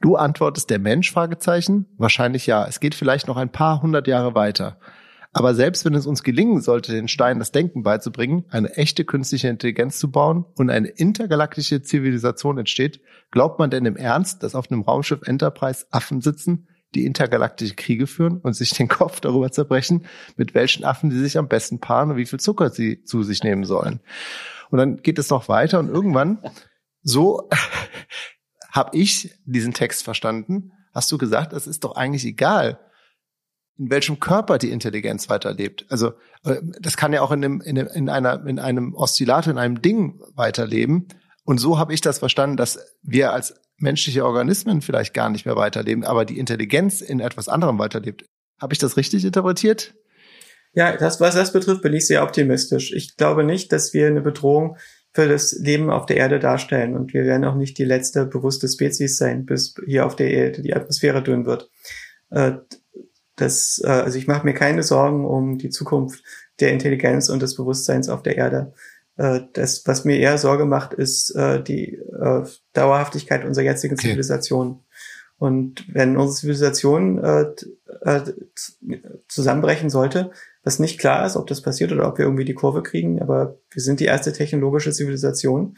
[0.00, 1.12] Du antwortest der Mensch?
[1.12, 1.86] Fragezeichen.
[1.98, 2.64] Wahrscheinlich ja.
[2.66, 4.78] Es geht vielleicht noch ein paar hundert Jahre weiter.
[5.36, 9.48] Aber selbst wenn es uns gelingen sollte, den Stein das Denken beizubringen, eine echte künstliche
[9.48, 13.00] Intelligenz zu bauen und eine intergalaktische Zivilisation entsteht,
[13.32, 18.06] glaubt man denn im Ernst, dass auf einem Raumschiff Enterprise Affen sitzen, die intergalaktische Kriege
[18.06, 20.06] führen und sich den Kopf darüber zerbrechen,
[20.36, 23.42] mit welchen Affen sie sich am besten paaren und wie viel Zucker sie zu sich
[23.42, 23.98] nehmen sollen.
[24.70, 26.38] Und dann geht es noch weiter und irgendwann,
[27.02, 27.48] so
[28.70, 32.78] habe ich diesen Text verstanden, hast du gesagt, es ist doch eigentlich egal,
[33.78, 35.86] in welchem Körper die Intelligenz weiterlebt.
[35.88, 36.12] Also
[36.44, 39.82] äh, das kann ja auch in einem, in, in einer in einem Oszillator, in einem
[39.82, 41.08] Ding weiterleben.
[41.44, 45.56] Und so habe ich das verstanden, dass wir als menschliche Organismen vielleicht gar nicht mehr
[45.56, 48.24] weiterleben, aber die Intelligenz in etwas anderem weiterlebt.
[48.60, 49.94] Habe ich das richtig interpretiert?
[50.74, 52.92] Ja, das, was das betrifft, bin ich sehr optimistisch.
[52.92, 54.76] Ich glaube nicht, dass wir eine Bedrohung
[55.12, 56.96] für das Leben auf der Erde darstellen.
[56.96, 60.62] Und wir werden auch nicht die letzte bewusste Spezies sein, bis hier auf der Erde
[60.62, 61.70] die Atmosphäre dünn wird.
[63.36, 66.22] Das, äh, also ich mache mir keine Sorgen um die Zukunft
[66.60, 68.72] der Intelligenz und des Bewusstseins auf der Erde.
[69.16, 74.08] Äh, das, was mir eher Sorge macht, ist äh, die äh, Dauerhaftigkeit unserer jetzigen okay.
[74.08, 74.80] Zivilisation.
[75.36, 77.46] Und wenn unsere Zivilisation äh,
[78.02, 78.22] äh,
[79.28, 80.30] zusammenbrechen sollte,
[80.62, 83.58] was nicht klar ist, ob das passiert oder ob wir irgendwie die Kurve kriegen, aber
[83.70, 85.76] wir sind die erste technologische Zivilisation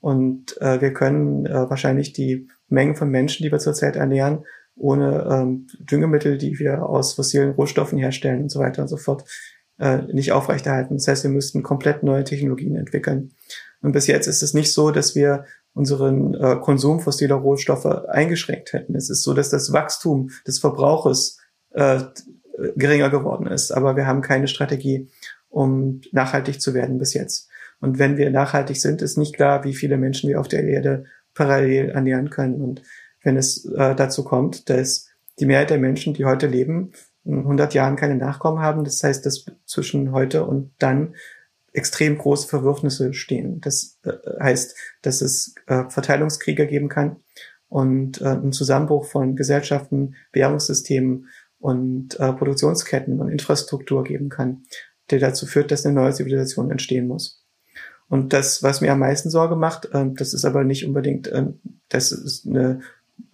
[0.00, 4.44] und äh, wir können äh, wahrscheinlich die Mengen von Menschen, die wir zurzeit ernähren,
[4.78, 9.24] ohne ähm, Düngemittel, die wir aus fossilen Rohstoffen herstellen und so weiter und so fort,
[9.78, 10.96] äh, nicht aufrechterhalten.
[10.96, 13.32] Das heißt, wir müssten komplett neue Technologien entwickeln.
[13.80, 15.44] Und bis jetzt ist es nicht so, dass wir
[15.74, 18.96] unseren äh, Konsum fossiler Rohstoffe eingeschränkt hätten.
[18.96, 21.38] Es ist so, dass das Wachstum des Verbrauches
[21.70, 22.00] äh,
[22.74, 25.08] geringer geworden ist, aber wir haben keine Strategie,
[25.48, 27.48] um nachhaltig zu werden bis jetzt.
[27.80, 31.04] Und wenn wir nachhaltig sind, ist nicht klar, wie viele Menschen wir auf der Erde
[31.34, 32.60] parallel ernähren können.
[32.60, 32.82] Und
[33.28, 35.06] wenn es äh, dazu kommt, dass
[35.38, 36.92] die Mehrheit der Menschen, die heute leben,
[37.24, 38.84] in 100 Jahren keine Nachkommen haben.
[38.84, 41.14] Das heißt, dass zwischen heute und dann
[41.74, 43.60] extrem große Verwürfnisse stehen.
[43.60, 47.16] Das äh, heißt, dass es äh, Verteilungskriege geben kann
[47.68, 51.28] und äh, einen Zusammenbruch von Gesellschaften, Währungssystemen
[51.58, 54.62] und äh, Produktionsketten und Infrastruktur geben kann,
[55.10, 57.44] der dazu führt, dass eine neue Zivilisation entstehen muss.
[58.08, 61.48] Und das, was mir am meisten Sorge macht, äh, das ist aber nicht unbedingt, äh,
[61.90, 62.80] das ist eine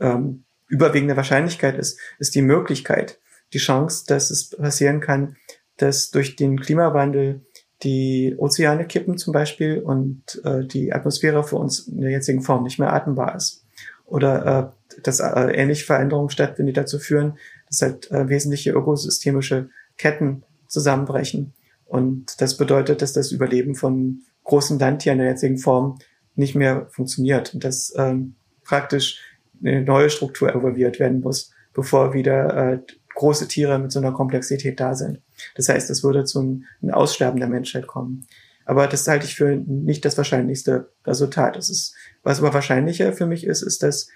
[0.01, 3.19] ähm, überwiegende Wahrscheinlichkeit ist, ist die Möglichkeit,
[3.53, 5.37] die Chance, dass es passieren kann,
[5.77, 7.43] dass durch den Klimawandel
[7.83, 12.63] die Ozeane kippen zum Beispiel und äh, die Atmosphäre für uns in der jetzigen Form
[12.63, 13.65] nicht mehr atembar ist.
[14.07, 17.39] Oder äh, dass äh, ähnliche Veränderungen stattfinden, die dazu führen,
[17.69, 21.53] dass halt äh, wesentliche ökosystemische Ketten zusammenbrechen.
[21.85, 25.99] Und das bedeutet, dass das Überleben von großen Landtieren in der jetzigen Form
[26.35, 28.35] nicht mehr funktioniert und dass ähm,
[28.65, 29.21] praktisch
[29.63, 32.79] eine neue Struktur evolviert werden muss, bevor wieder äh,
[33.15, 35.21] große Tiere mit so einer Komplexität da sind.
[35.55, 38.27] Das heißt, es würde zu einem Aussterben der Menschheit kommen.
[38.65, 41.57] Aber das halte ich für nicht das wahrscheinlichste Resultat.
[41.57, 44.09] Das ist, was aber wahrscheinlicher für mich ist, ist, dass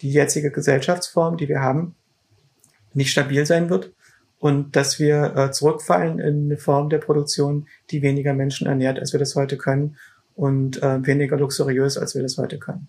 [0.00, 1.94] die jetzige Gesellschaftsform, die wir haben,
[2.92, 3.92] nicht stabil sein wird
[4.38, 9.12] und dass wir äh, zurückfallen in eine Form der Produktion, die weniger Menschen ernährt, als
[9.12, 9.96] wir das heute können
[10.34, 12.88] und äh, weniger luxuriös, als wir das heute können.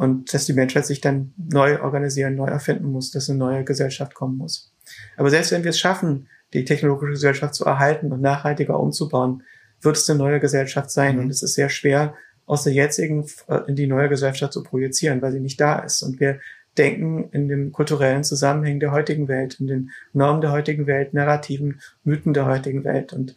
[0.00, 4.14] Und dass die Menschheit sich dann neu organisieren, neu erfinden muss, dass eine neue Gesellschaft
[4.14, 4.72] kommen muss.
[5.18, 9.42] Aber selbst wenn wir es schaffen, die technologische Gesellschaft zu erhalten und nachhaltiger umzubauen,
[9.82, 11.16] wird es eine neue Gesellschaft sein.
[11.16, 11.24] Mhm.
[11.24, 12.14] Und es ist sehr schwer,
[12.46, 16.00] aus der jetzigen äh, in die neue Gesellschaft zu projizieren, weil sie nicht da ist.
[16.00, 16.40] Und wir
[16.78, 21.82] denken in dem kulturellen Zusammenhang der heutigen Welt, in den Normen der heutigen Welt, Narrativen,
[22.04, 23.12] Mythen der heutigen Welt.
[23.12, 23.36] Und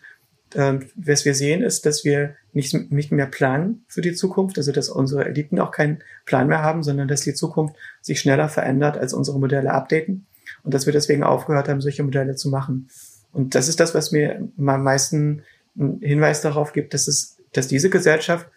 [0.55, 4.71] äh, was wir sehen, ist, dass wir nicht, nicht mehr planen für die Zukunft, also
[4.71, 8.97] dass unsere Eliten auch keinen Plan mehr haben, sondern dass die Zukunft sich schneller verändert,
[8.97, 10.25] als unsere Modelle updaten
[10.63, 12.89] und dass wir deswegen aufgehört haben, solche Modelle zu machen.
[13.31, 15.43] Und das ist das, was mir am meisten
[15.77, 18.47] einen Hinweis darauf gibt, dass es, dass diese Gesellschaft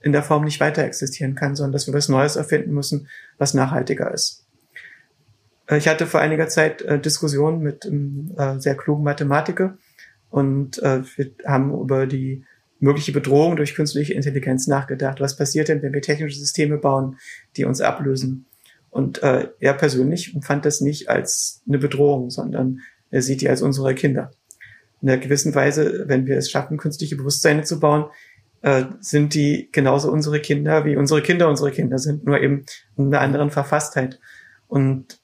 [0.00, 3.08] in der Form nicht weiter existieren kann, sondern dass wir was Neues erfinden müssen,
[3.38, 4.46] was nachhaltiger ist.
[5.66, 9.78] Äh, ich hatte vor einiger Zeit äh, Diskussionen mit einem äh, sehr klugen Mathematiker
[10.32, 12.44] und äh, wir haben über die
[12.80, 15.20] mögliche Bedrohung durch künstliche Intelligenz nachgedacht.
[15.20, 17.18] Was passiert denn, wenn wir technische Systeme bauen,
[17.56, 18.46] die uns ablösen?
[18.88, 22.80] Und äh, er persönlich empfand das nicht als eine Bedrohung, sondern
[23.10, 24.30] er sieht die als unsere Kinder.
[25.02, 28.06] In einer gewissen Weise, wenn wir es schaffen, künstliche Bewusstseine zu bauen,
[28.62, 32.64] äh, sind die genauso unsere Kinder, wie unsere Kinder unsere Kinder sind, nur eben
[32.96, 34.18] in einer anderen Verfasstheit.
[34.66, 35.20] Und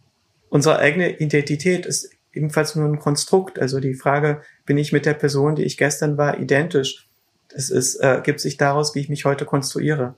[0.50, 3.58] unsere eigene Identität ist ebenfalls nur ein Konstrukt.
[3.58, 7.08] Also die Frage, bin ich mit der Person, die ich gestern war, identisch?
[7.48, 10.14] Das ist, äh, gibt sich daraus, wie ich mich heute konstruiere.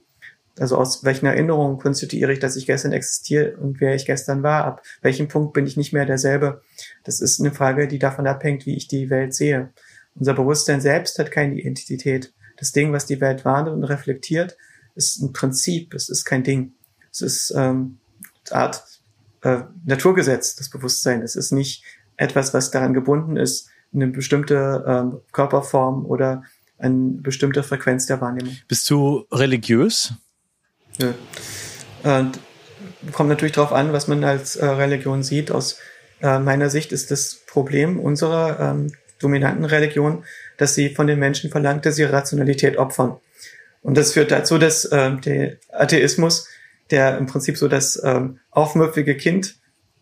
[0.59, 4.65] Also aus welchen Erinnerungen konstituiere ich, dass ich gestern existiere und wer ich gestern war?
[4.65, 6.61] Ab welchem Punkt bin ich nicht mehr derselbe?
[7.05, 9.73] Das ist eine Frage, die davon abhängt, wie ich die Welt sehe.
[10.17, 14.57] Unser Bewusstsein selbst hat keine Identität das Ding, was die Welt wahrnimmt und reflektiert,
[14.95, 16.75] ist ein Prinzip, es ist kein Ding.
[17.11, 17.99] Es ist ähm,
[18.51, 18.85] eine Art
[19.43, 21.23] äh, Naturgesetz, das Bewusstsein.
[21.23, 21.83] Es ist nicht
[22.21, 26.45] etwas, was daran gebunden ist, eine bestimmte ähm, Körperform oder
[26.79, 28.57] eine bestimmte Frequenz der Wahrnehmung.
[28.69, 30.13] Bist du religiös?
[30.99, 31.15] Ja.
[32.19, 32.39] Und
[33.13, 35.51] kommt natürlich darauf an, was man als äh, Religion sieht.
[35.51, 35.79] Aus
[36.21, 40.25] äh, meiner Sicht ist das Problem unserer ähm, dominanten Religion,
[40.59, 43.17] dass sie von den Menschen verlangt, dass sie ihre Rationalität opfern.
[43.83, 46.49] Und das führt dazu, dass ähm, der Atheismus,
[46.91, 49.60] der im Prinzip so das ähm, aufmüpfige Kind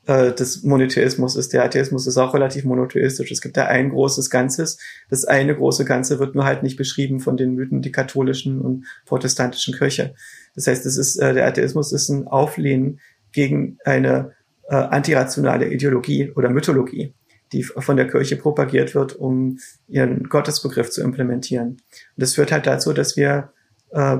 [0.08, 3.30] äh, des Monotheismus ist, der Atheismus ist auch relativ monotheistisch.
[3.30, 4.78] Es gibt da ein großes Ganzes.
[5.10, 8.86] Das eine große Ganze wird nur halt nicht beschrieben von den Mythen der katholischen und
[9.04, 10.14] protestantischen Kirche.
[10.54, 13.00] Das heißt, es ist, äh, der Atheismus ist ein Auflehnen
[13.32, 14.32] gegen eine
[14.70, 17.12] äh, antirationale Ideologie oder Mythologie
[17.54, 19.58] die von der Kirche propagiert wird, um
[19.88, 21.68] ihren Gottesbegriff zu implementieren.
[21.68, 21.80] Und
[22.18, 23.54] das führt halt dazu, dass wir
[23.88, 24.18] äh,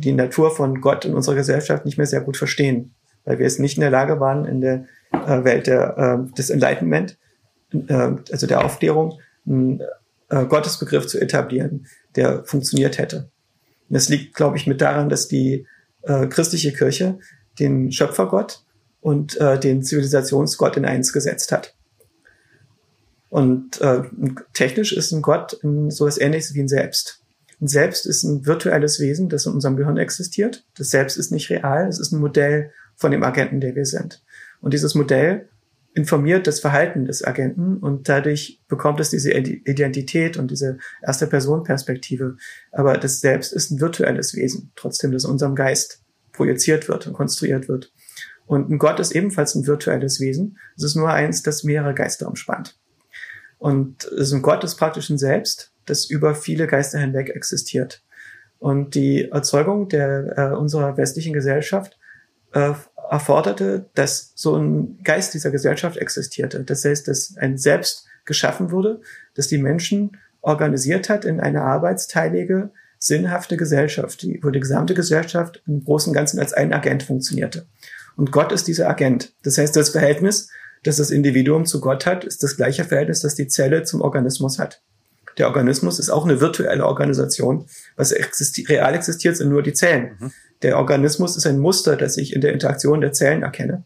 [0.00, 2.95] die Natur von Gott in unserer Gesellschaft nicht mehr sehr gut verstehen,
[3.26, 6.48] weil wir es nicht in der Lage waren, in der äh, Welt der, äh, des
[6.48, 7.18] Enlightenment,
[7.72, 9.82] äh, also der Aufklärung, einen
[10.30, 13.28] äh, Gottesbegriff zu etablieren, der funktioniert hätte.
[13.88, 15.66] Und das liegt, glaube ich, mit daran, dass die
[16.02, 17.18] äh, christliche Kirche
[17.58, 18.64] den Schöpfergott
[19.00, 21.74] und äh, den Zivilisationsgott in eins gesetzt hat.
[23.28, 23.80] Und
[24.54, 27.22] technisch ist ein Gott so etwas ähnliches wie ein Selbst.
[27.60, 30.64] Ein Selbst ist ein virtuelles Wesen, das in unserem Gehirn existiert.
[30.76, 34.22] Das Selbst ist nicht real, es ist ein Modell von dem Agenten, der wir sind.
[34.60, 35.48] Und dieses Modell
[35.94, 42.36] informiert das Verhalten des Agenten und dadurch bekommt es diese Identität und diese erste Person-Perspektive.
[42.70, 46.02] Aber das Selbst ist ein virtuelles Wesen, trotzdem, das unserem Geist
[46.32, 47.92] projiziert wird und konstruiert wird.
[48.44, 50.58] Und ein Gott ist ebenfalls ein virtuelles Wesen.
[50.76, 52.78] Es ist nur eins, das mehrere Geister umspannt.
[53.58, 58.02] Und so ein Gott ist praktisch ein Selbst, das über viele Geister hinweg existiert.
[58.58, 61.98] Und die Erzeugung der, äh, unserer westlichen Gesellschaft
[62.52, 62.72] äh,
[63.10, 66.64] erforderte, dass so ein Geist dieser Gesellschaft existierte.
[66.64, 69.00] Das heißt, dass ein Selbst geschaffen wurde,
[69.34, 75.62] dass die Menschen organisiert hat in eine arbeitsteilige, sinnhafte Gesellschaft, die, wo die gesamte Gesellschaft
[75.66, 77.66] im Großen und Ganzen als ein Agent funktionierte.
[78.16, 79.34] Und Gott ist dieser Agent.
[79.42, 80.48] Das heißt, das Verhältnis,
[80.82, 84.58] das das Individuum zu Gott hat, ist das gleiche Verhältnis, das die Zelle zum Organismus
[84.58, 84.82] hat.
[85.38, 87.66] Der Organismus ist auch eine virtuelle Organisation.
[87.96, 90.16] Was existi real existiert, sind nur die Zellen.
[90.18, 90.32] Mhm.
[90.62, 93.84] Der Organismus ist ein Muster, das ich in der Interaktion der Zellen erkenne.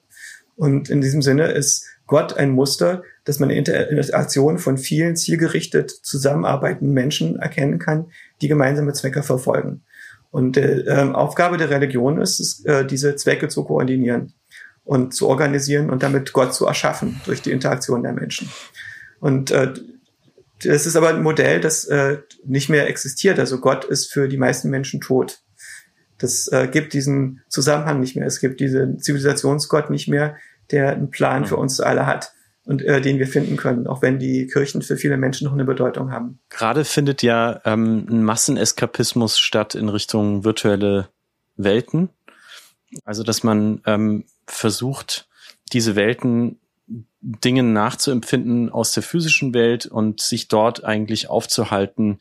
[0.56, 5.16] Und in diesem Sinne ist Gott ein Muster, das man in der Interaktion von vielen
[5.16, 8.06] zielgerichtet zusammenarbeitenden Menschen erkennen kann,
[8.40, 9.82] die gemeinsame Zwecke verfolgen.
[10.30, 14.32] Und äh, ähm, Aufgabe der Religion ist es, äh, diese Zwecke zu koordinieren
[14.84, 18.48] und zu organisieren und damit Gott zu erschaffen durch die Interaktion der Menschen.
[19.20, 19.72] Und äh,
[20.62, 23.38] das ist aber ein Modell, das äh, nicht mehr existiert.
[23.38, 25.42] Also Gott ist für die meisten Menschen tot.
[26.18, 28.26] Das äh, gibt diesen Zusammenhang nicht mehr.
[28.26, 30.36] Es gibt diesen Zivilisationsgott nicht mehr,
[30.70, 31.62] der einen Plan für mhm.
[31.62, 32.32] uns alle hat
[32.64, 35.64] und äh, den wir finden können, auch wenn die Kirchen für viele Menschen noch eine
[35.64, 36.40] Bedeutung haben.
[36.50, 41.08] Gerade findet ja ähm, ein Masseneskapismus statt in Richtung virtuelle
[41.56, 42.10] Welten.
[43.04, 45.28] Also dass man ähm, versucht,
[45.72, 46.58] diese Welten
[47.20, 52.18] Dingen nachzuempfinden aus der physischen Welt und sich dort eigentlich aufzuhalten,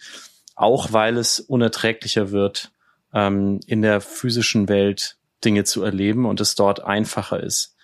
[0.56, 2.72] auch weil es unerträglicher wird,
[3.14, 7.76] ähm, in der physischen Welt Dinge zu erleben und es dort einfacher ist.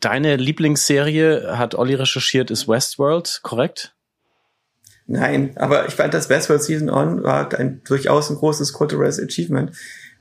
[0.00, 3.94] Deine Lieblingsserie, hat Olli recherchiert, ist Westworld, korrekt?
[5.06, 9.72] Nein, aber ich fand, das Westworld Season On war ein, durchaus ein großes culturelles Achievement.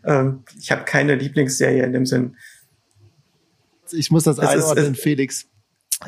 [0.04, 2.36] Ähm, ich habe keine Lieblingsserie in dem Sinn.
[3.92, 5.48] Ich muss das es einordnen, ist, Felix.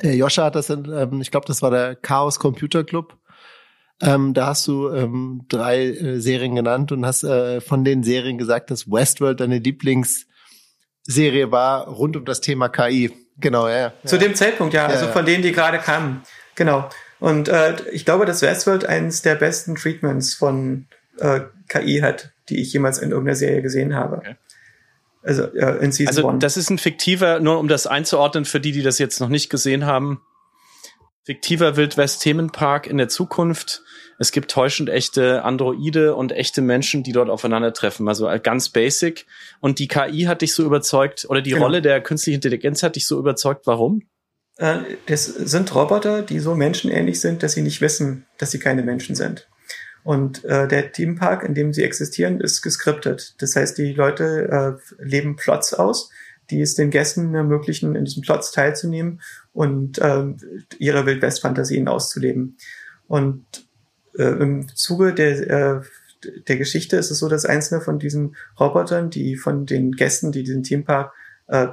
[0.01, 3.17] Äh, Joscha hat das, in, ähm, ich glaube, das war der Chaos Computer Club.
[4.01, 8.37] Ähm, da hast du ähm, drei äh, Serien genannt und hast äh, von den Serien
[8.37, 13.11] gesagt, dass Westworld deine Lieblingsserie war rund um das Thema KI.
[13.37, 13.93] Genau, ja.
[14.05, 14.23] Zu ja.
[14.23, 16.23] dem Zeitpunkt, ja, also ja, von denen, die gerade kamen.
[16.55, 16.89] Genau.
[17.19, 20.87] Und äh, ich glaube, dass Westworld eines der besten Treatments von
[21.19, 24.17] äh, KI hat, die ich jemals in irgendeiner Serie gesehen habe.
[24.17, 24.35] Okay.
[25.23, 26.39] Also äh, in Season Also one.
[26.39, 29.49] das ist ein fiktiver, nur um das einzuordnen für die, die das jetzt noch nicht
[29.49, 30.21] gesehen haben.
[31.23, 33.83] Fiktiver Wildwest-Themenpark in der Zukunft.
[34.17, 38.07] Es gibt täuschend echte Androide und echte Menschen, die dort aufeinandertreffen.
[38.07, 39.27] Also äh, ganz basic.
[39.59, 41.63] Und die KI hat dich so überzeugt, oder die genau.
[41.63, 43.67] Rolle der künstlichen Intelligenz hat dich so überzeugt.
[43.67, 44.01] Warum?
[44.57, 48.81] Äh, das sind Roboter, die so menschenähnlich sind, dass sie nicht wissen, dass sie keine
[48.81, 49.47] Menschen sind.
[50.03, 53.35] Und äh, der Themenpark, in dem sie existieren, ist geskriptet.
[53.39, 56.09] Das heißt, die Leute äh, leben Plots aus,
[56.49, 59.21] die es den Gästen ermöglichen, in diesen Plots teilzunehmen
[59.53, 60.23] und äh,
[60.79, 62.57] ihre Wildwest-Fantasien auszuleben.
[63.07, 63.45] Und
[64.17, 65.81] äh, im Zuge der, äh,
[66.47, 70.43] der Geschichte ist es so, dass einzelne von diesen Robotern, die von den Gästen, die
[70.43, 71.13] diesen Themenpark
[71.47, 71.67] äh,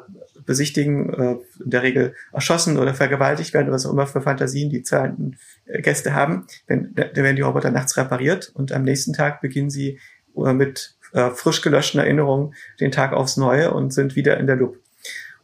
[0.45, 4.83] besichtigen, äh, in der Regel erschossen oder vergewaltigt werden, was auch immer für Fantasien die
[4.83, 5.37] zahlenden äh,
[5.69, 6.47] Gäste haben.
[6.67, 9.99] Wenn, dann werden die Roboter nachts repariert und am nächsten Tag beginnen sie
[10.37, 14.57] äh, mit äh, frisch gelöschten Erinnerungen den Tag aufs Neue und sind wieder in der
[14.57, 14.79] Loop.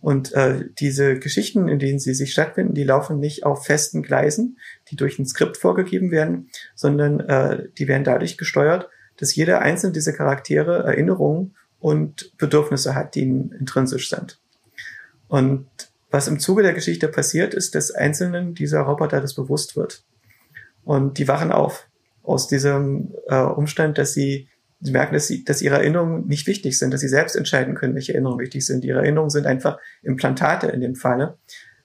[0.01, 4.59] Und äh, diese Geschichten, in denen sie sich stattfinden, die laufen nicht auf festen Gleisen,
[4.90, 9.94] die durch ein Skript vorgegeben werden, sondern äh, die werden dadurch gesteuert, dass jeder einzelne
[9.94, 14.38] dieser Charaktere Erinnerungen und Bedürfnisse hat, die ihnen intrinsisch sind.
[15.28, 15.66] Und
[16.10, 20.05] was im Zuge der Geschichte passiert, ist, dass einzelnen dieser Roboter das bewusst wird.
[20.85, 21.89] Und die wachen auf
[22.23, 24.48] aus diesem äh, Umstand, dass sie,
[24.81, 27.94] sie merken, dass, sie, dass ihre Erinnerungen nicht wichtig sind, dass sie selbst entscheiden können,
[27.94, 28.85] welche Erinnerungen wichtig sind.
[28.85, 31.39] Ihre Erinnerungen sind einfach Implantate in dem Falle.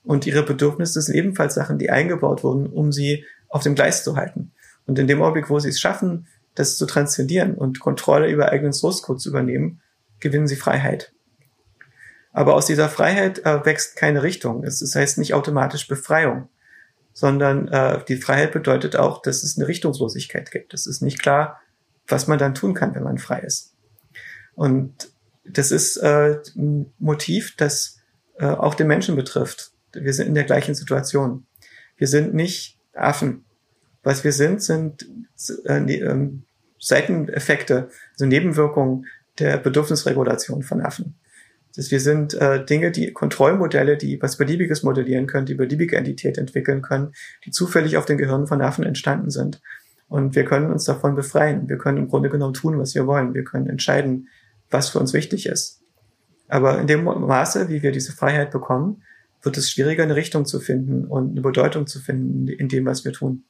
[0.03, 4.15] Und ihre Bedürfnisse sind ebenfalls Sachen, die eingebaut wurden, um sie auf dem Gleis zu
[4.15, 4.53] halten.
[4.85, 8.73] Und in dem Augenblick, wo sie es schaffen, das zu transzendieren und Kontrolle über eigenen
[8.73, 9.81] Source Code zu übernehmen,
[10.19, 11.13] gewinnen sie Freiheit.
[12.31, 14.63] Aber aus dieser Freiheit äh, wächst keine Richtung.
[14.63, 16.49] Es das heißt nicht automatisch Befreiung,
[17.19, 20.73] sondern äh, die Freiheit bedeutet auch, dass es eine Richtungslosigkeit gibt.
[20.73, 21.59] Es ist nicht klar,
[22.07, 23.73] was man dann tun kann, wenn man frei ist.
[24.55, 25.11] Und
[25.43, 27.99] das ist äh, ein Motiv, das
[28.37, 29.71] äh, auch den Menschen betrifft.
[29.91, 31.45] Wir sind in der gleichen Situation.
[31.97, 33.43] Wir sind nicht Affen.
[34.01, 35.05] Was wir sind, sind
[35.65, 36.29] äh, ne, äh,
[36.79, 39.07] Seiteneffekte, also Nebenwirkungen
[39.39, 41.15] der Bedürfnisregulation von Affen.
[41.75, 46.37] Das wir sind äh, Dinge, die Kontrollmodelle, die was Beliebiges modellieren können, die beliebige Entität
[46.37, 47.13] entwickeln können,
[47.45, 49.61] die zufällig auf den Gehirnen von Affen entstanden sind.
[50.07, 51.69] Und wir können uns davon befreien.
[51.69, 53.35] Wir können im Grunde genommen tun, was wir wollen.
[53.35, 54.27] Wir können entscheiden,
[54.71, 55.81] was für uns wichtig ist.
[56.47, 59.03] Aber in dem Maße, wie wir diese Freiheit bekommen,
[59.43, 63.05] wird es schwieriger, eine Richtung zu finden und eine Bedeutung zu finden in dem, was
[63.05, 63.43] wir tun.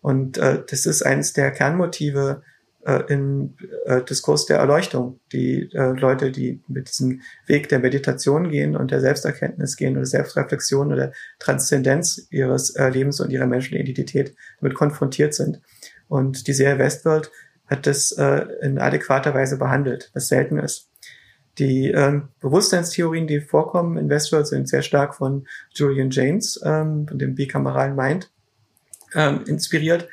[0.00, 2.42] Und äh, das ist eines der Kernmotive
[2.84, 5.20] äh, im äh, Diskurs der Erleuchtung.
[5.32, 10.06] Die äh, Leute, die mit diesem Weg der Meditation gehen und der Selbsterkenntnis gehen oder
[10.06, 15.60] Selbstreflexion oder Transzendenz ihres äh, Lebens und ihrer menschlichen Identität damit konfrontiert sind.
[16.08, 17.30] Und die Serie Westworld
[17.66, 20.88] hat das äh, in adäquater Weise behandelt, was selten ist.
[21.58, 27.18] Die ähm, Bewusstseinstheorien, die vorkommen in Westworld, sind sehr stark von Julian James, ähm, von
[27.18, 28.30] dem bikameralen Mind,
[29.14, 30.08] ähm, inspiriert.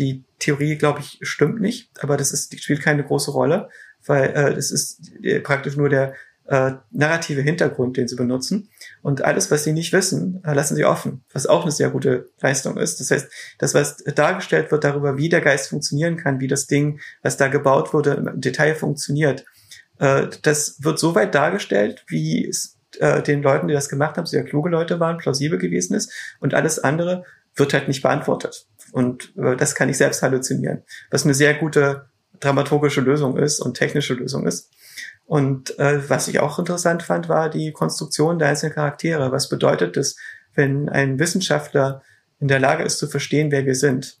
[0.00, 3.68] Die Theorie, glaube ich, stimmt nicht, aber das ist, spielt keine große Rolle,
[4.06, 6.14] weil äh, das ist äh, praktisch nur der
[6.46, 8.70] äh, narrative Hintergrund, den sie benutzen.
[9.02, 12.30] Und alles, was sie nicht wissen, äh, lassen sie offen, was auch eine sehr gute
[12.40, 12.98] Leistung ist.
[12.98, 16.98] Das heißt, das, was dargestellt wird darüber, wie der Geist funktionieren kann, wie das Ding,
[17.22, 19.44] was da gebaut wurde, im Detail funktioniert,
[19.98, 24.26] äh, das wird so weit dargestellt, wie es äh, den Leuten, die das gemacht haben,
[24.26, 26.10] sehr kluge Leute waren, plausibel gewesen ist.
[26.40, 27.24] Und alles andere
[27.54, 28.66] wird halt nicht beantwortet.
[28.92, 32.06] Und äh, das kann ich selbst halluzinieren, was eine sehr gute
[32.40, 34.70] dramaturgische Lösung ist und technische Lösung ist.
[35.26, 39.30] Und äh, was ich auch interessant fand, war die Konstruktion der einzelnen Charaktere.
[39.30, 40.16] Was bedeutet es,
[40.54, 42.02] wenn ein Wissenschaftler
[42.40, 44.18] in der Lage ist zu verstehen, wer wir sind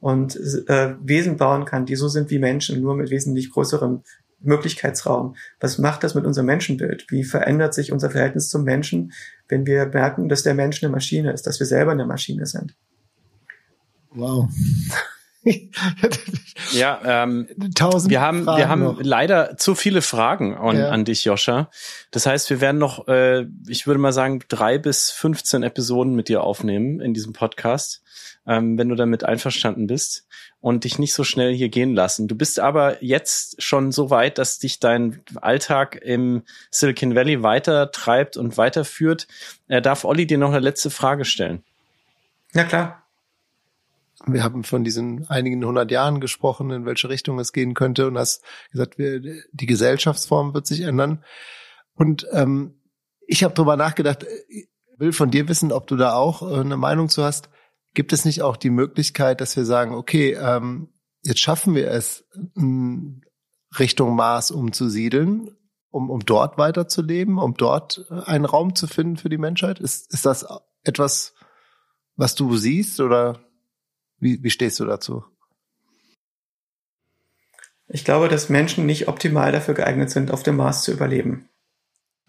[0.00, 0.36] und
[0.68, 4.02] äh, Wesen bauen kann, die so sind wie Menschen, nur mit wesentlich größerem
[4.40, 5.36] Möglichkeitsraum.
[5.60, 7.06] Was macht das mit unserem Menschenbild?
[7.10, 9.12] Wie verändert sich unser Verhältnis zum Menschen,
[9.48, 12.76] wenn wir merken, dass der Mensch eine Maschine ist, dass wir selber eine Maschine sind?
[14.10, 14.48] Wow.
[16.72, 19.00] ja, ähm, Tausend wir haben Fragen wir haben noch.
[19.00, 20.90] leider zu viele Fragen an, ja.
[20.90, 21.70] an dich, Joscha.
[22.10, 26.28] Das heißt, wir werden noch, äh, ich würde mal sagen, drei bis 15 Episoden mit
[26.28, 28.02] dir aufnehmen in diesem Podcast,
[28.46, 30.26] ähm, wenn du damit einverstanden bist
[30.60, 32.26] und dich nicht so schnell hier gehen lassen.
[32.26, 37.92] Du bist aber jetzt schon so weit, dass dich dein Alltag im Silicon Valley weiter
[37.92, 39.28] treibt und weiterführt.
[39.68, 41.62] Äh, darf Olli dir noch eine letzte Frage stellen?
[42.54, 43.02] Ja, klar
[44.26, 48.18] wir haben von diesen einigen hundert Jahren gesprochen, in welche Richtung es gehen könnte und
[48.18, 48.42] hast
[48.72, 51.24] gesagt, wir, die Gesellschaftsform wird sich ändern.
[51.94, 52.82] Und ähm,
[53.26, 54.26] ich habe drüber nachgedacht,
[54.96, 57.50] will von dir wissen, ob du da auch äh, eine Meinung zu hast.
[57.94, 60.92] Gibt es nicht auch die Möglichkeit, dass wir sagen, okay, ähm,
[61.22, 62.24] jetzt schaffen wir es,
[63.78, 65.50] Richtung Mars umzusiedeln,
[65.90, 69.78] um, um dort weiterzuleben, um dort äh, einen Raum zu finden für die Menschheit?
[69.78, 70.46] Ist, ist das
[70.82, 71.34] etwas,
[72.16, 73.47] was du siehst oder
[74.20, 75.24] wie, wie stehst du dazu?
[77.88, 81.48] Ich glaube, dass Menschen nicht optimal dafür geeignet sind, auf dem Mars zu überleben.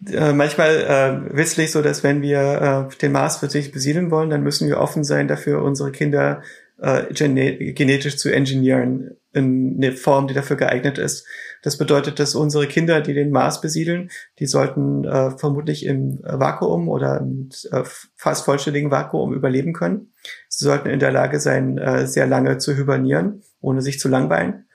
[0.07, 4.29] Äh, manchmal äh, wisslich so, dass wenn wir äh, den Mars für sich besiedeln wollen,
[4.29, 6.41] dann müssen wir offen sein dafür, unsere Kinder
[6.77, 11.25] äh, genetisch zu engineeren in eine Form, die dafür geeignet ist.
[11.61, 16.89] Das bedeutet, dass unsere Kinder, die den Mars besiedeln, die sollten äh, vermutlich im Vakuum
[16.89, 17.83] oder im äh,
[18.15, 20.13] fast vollständigen Vakuum überleben können.
[20.47, 24.65] Sie sollten in der Lage sein, äh, sehr lange zu hibernieren, ohne sich zu langweilen.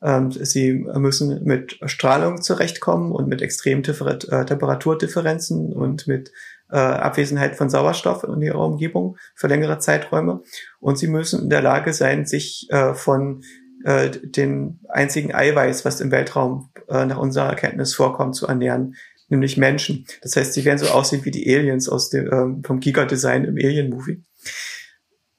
[0.00, 6.30] Ähm, sie müssen mit Strahlung zurechtkommen und mit extremen äh, Temperaturdifferenzen und mit
[6.70, 10.42] äh, Abwesenheit von Sauerstoff in ihrer Umgebung für längere Zeiträume.
[10.78, 13.42] Und sie müssen in der Lage sein, sich äh, von
[13.84, 18.96] äh, den einzigen Eiweiß, was im Weltraum äh, nach unserer Erkenntnis vorkommt, zu ernähren,
[19.28, 20.06] nämlich Menschen.
[20.22, 23.56] Das heißt, sie werden so aussehen wie die Aliens aus dem ähm, vom Giga-Design im
[23.56, 24.22] Alien-Movie.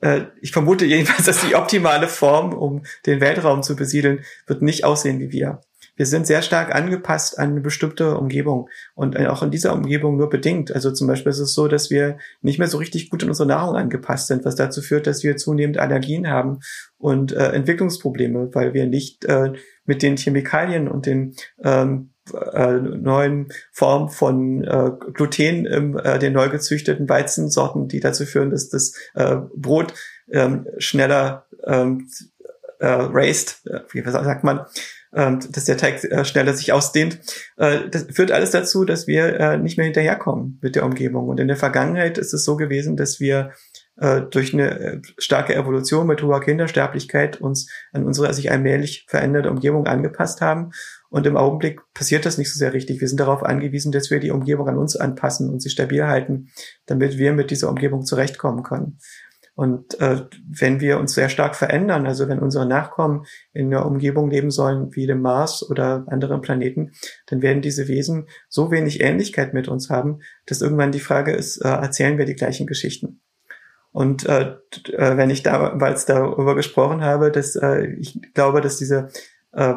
[0.02, 4.84] Äh, ich vermute jedenfalls, dass die optimale Form, um den Weltraum zu besiedeln, wird nicht
[4.84, 5.62] aussehen wie wir
[6.00, 10.30] wir sind sehr stark angepasst an eine bestimmte Umgebung und auch in dieser Umgebung nur
[10.30, 10.74] bedingt.
[10.74, 13.50] Also zum Beispiel ist es so, dass wir nicht mehr so richtig gut in unsere
[13.50, 16.60] Nahrung angepasst sind, was dazu führt, dass wir zunehmend Allergien haben
[16.98, 19.52] und äh, Entwicklungsprobleme, weil wir nicht äh,
[19.84, 22.12] mit den Chemikalien und den ähm,
[22.54, 28.52] äh, neuen Formen von äh, Gluten im äh, den neu gezüchteten Weizensorten, die dazu führen,
[28.52, 29.94] dass das äh, Brot
[30.32, 32.08] ähm, schneller ähm,
[32.80, 34.66] äh, raised, äh, wie sagt man,
[35.12, 37.20] dass der Teig äh, schneller sich ausdehnt.
[37.58, 41.28] Äh, das führt alles dazu, dass wir äh, nicht mehr hinterherkommen mit der Umgebung.
[41.28, 43.52] Und in der Vergangenheit ist es so gewesen, dass wir
[44.32, 50.40] durch eine starke Evolution mit hoher Kindersterblichkeit uns an unsere sich allmählich veränderte Umgebung angepasst
[50.40, 50.72] haben.
[51.10, 53.02] Und im Augenblick passiert das nicht so sehr richtig.
[53.02, 56.48] Wir sind darauf angewiesen, dass wir die Umgebung an uns anpassen und sie stabil halten,
[56.86, 59.00] damit wir mit dieser Umgebung zurechtkommen können.
[59.60, 64.30] Und äh, wenn wir uns sehr stark verändern, also wenn unsere Nachkommen in einer Umgebung
[64.30, 66.94] leben sollen wie dem Mars oder anderen Planeten,
[67.26, 71.58] dann werden diese Wesen so wenig Ähnlichkeit mit uns haben, dass irgendwann die Frage ist,
[71.58, 73.20] äh, erzählen wir die gleichen Geschichten?
[73.92, 74.56] Und äh,
[74.94, 79.10] äh wenn ich damals darüber gesprochen habe, dass äh, ich glaube, dass diese
[79.52, 79.74] äh,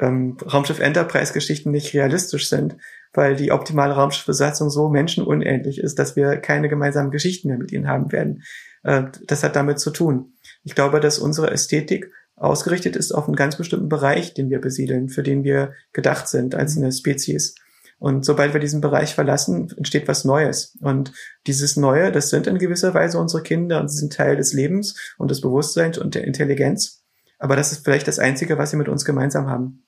[0.00, 2.76] ähm, Raumschiff Enterprise Geschichten nicht realistisch sind,
[3.12, 7.88] weil die optimale Raumschiffbesatzung so menschenunähnlich ist, dass wir keine gemeinsamen Geschichten mehr mit ihnen
[7.88, 8.44] haben werden.
[8.82, 10.34] Äh, das hat damit zu tun.
[10.64, 15.08] Ich glaube, dass unsere Ästhetik ausgerichtet ist auf einen ganz bestimmten Bereich, den wir besiedeln,
[15.08, 17.54] für den wir gedacht sind als eine Spezies.
[17.98, 20.76] Und sobald wir diesen Bereich verlassen, entsteht was Neues.
[20.80, 21.12] Und
[21.46, 25.14] dieses Neue, das sind in gewisser Weise unsere Kinder und sie sind Teil des Lebens
[25.18, 27.04] und des Bewusstseins und der Intelligenz.
[27.38, 29.84] Aber das ist vielleicht das Einzige, was sie mit uns gemeinsam haben.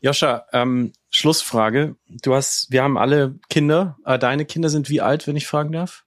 [0.00, 1.96] Joscha, ähm, Schlussfrage.
[2.08, 3.96] Du hast, wir haben alle Kinder.
[4.04, 6.04] Äh, deine Kinder sind wie alt, wenn ich fragen darf?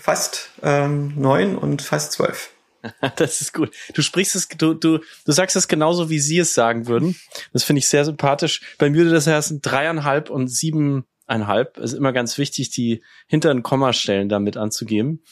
[0.00, 2.50] Fast ähm, neun und fast zwölf.
[3.16, 3.74] das ist gut.
[3.94, 7.16] Du sprichst es, du, du, du sagst es genauso, wie sie es sagen würden.
[7.52, 8.60] Das finde ich sehr sympathisch.
[8.78, 11.78] Bei mir das heißt dreieinhalb und siebeneinhalb.
[11.78, 15.22] Es ist immer ganz wichtig, die hinteren Kommastellen damit anzugeben.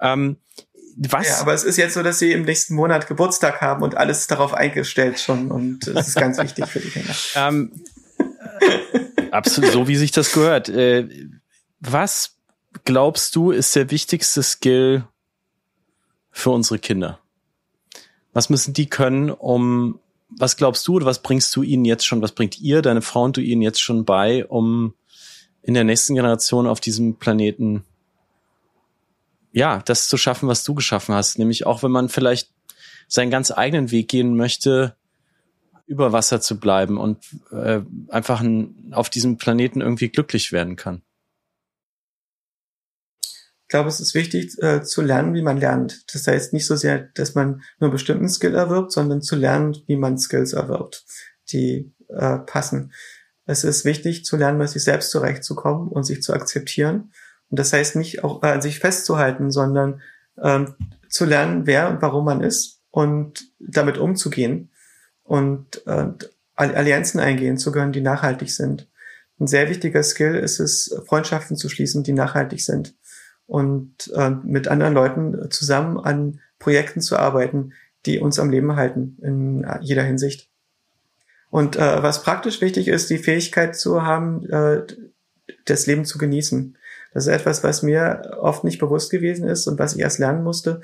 [0.00, 0.38] Ähm,
[0.96, 1.28] was?
[1.28, 4.28] Ja, aber es ist jetzt so, dass sie im nächsten Monat Geburtstag haben und alles
[4.28, 7.14] darauf eingestellt schon und das ist ganz wichtig für die Kinder.
[7.36, 7.72] Ähm,
[9.32, 10.68] absolut, so wie sich das gehört.
[10.68, 11.08] Äh,
[11.80, 12.33] was
[12.82, 15.06] glaubst du ist der wichtigste Skill
[16.30, 17.20] für unsere Kinder?
[18.32, 22.20] Was müssen die können, um, was glaubst du oder was bringst du ihnen jetzt schon,
[22.20, 24.94] was bringt ihr, deine Frau und du ihnen jetzt schon bei, um
[25.62, 27.84] in der nächsten Generation auf diesem Planeten,
[29.52, 32.50] ja, das zu schaffen, was du geschaffen hast, nämlich auch wenn man vielleicht
[33.06, 34.96] seinen ganz eigenen Weg gehen möchte,
[35.86, 37.18] über Wasser zu bleiben und
[37.52, 41.02] äh, einfach ein, auf diesem Planeten irgendwie glücklich werden kann
[43.68, 46.04] glaube, es ist wichtig äh, zu lernen, wie man lernt.
[46.14, 49.76] Das heißt nicht so sehr, dass man nur einen bestimmten Skill erwirbt, sondern zu lernen,
[49.86, 51.04] wie man Skills erwirbt,
[51.52, 52.92] die äh, passen.
[53.46, 57.12] Es ist wichtig zu lernen, mit sich selbst zurechtzukommen und sich zu akzeptieren.
[57.50, 60.02] Und das heißt nicht auch äh, an sich festzuhalten, sondern
[60.42, 60.74] ähm,
[61.08, 64.70] zu lernen, wer und warum man ist und damit umzugehen
[65.22, 66.08] und äh,
[66.54, 68.88] Allianzen eingehen zu können, die nachhaltig sind.
[69.40, 72.94] Ein sehr wichtiger Skill ist es, Freundschaften zu schließen, die nachhaltig sind
[73.46, 77.72] und äh, mit anderen Leuten zusammen an Projekten zu arbeiten,
[78.06, 80.48] die uns am Leben halten in jeder Hinsicht.
[81.50, 84.82] Und äh, was praktisch wichtig ist, die Fähigkeit zu haben, äh,
[85.66, 86.76] das Leben zu genießen.
[87.12, 90.42] Das ist etwas, was mir oft nicht bewusst gewesen ist und was ich erst lernen
[90.42, 90.80] musste.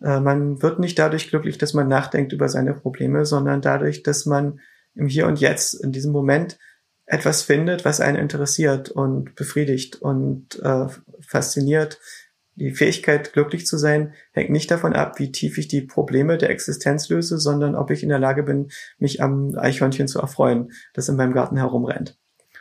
[0.00, 4.24] Äh, man wird nicht dadurch glücklich, dass man nachdenkt über seine Probleme, sondern dadurch, dass
[4.24, 4.60] man
[4.94, 6.58] im Hier und Jetzt, in diesem Moment,
[7.06, 10.86] etwas findet, was einen interessiert und befriedigt und äh,
[11.28, 12.00] fasziniert.
[12.56, 16.50] Die Fähigkeit, glücklich zu sein, hängt nicht davon ab, wie tief ich die Probleme der
[16.50, 21.08] Existenz löse, sondern ob ich in der Lage bin, mich am Eichhörnchen zu erfreuen, das
[21.08, 22.16] in meinem Garten herumrennt.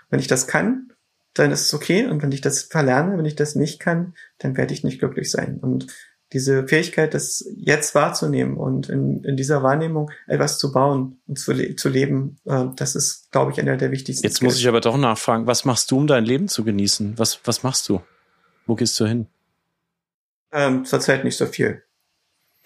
[0.10, 0.91] Wenn ich das kann,
[1.34, 2.06] dann ist es okay.
[2.07, 5.30] Und wenn ich das verlerne, wenn ich das nicht kann, dann werde ich nicht glücklich
[5.30, 5.60] sein.
[5.60, 5.88] Und
[6.34, 11.53] diese Fähigkeit, das jetzt wahrzunehmen und in, in dieser Wahrnehmung etwas zu bauen und zu,
[11.53, 14.26] le zu leben, äh, das ist, glaube ich, einer der wichtigsten.
[14.26, 17.19] Jetzt muss ich aber doch nachfragen, was machst du, um dein Leben zu genießen?
[17.19, 18.02] Was, was machst du?
[18.65, 19.27] Wo gehst du hin?
[20.52, 21.84] Ähm, zurzeit nicht so viel.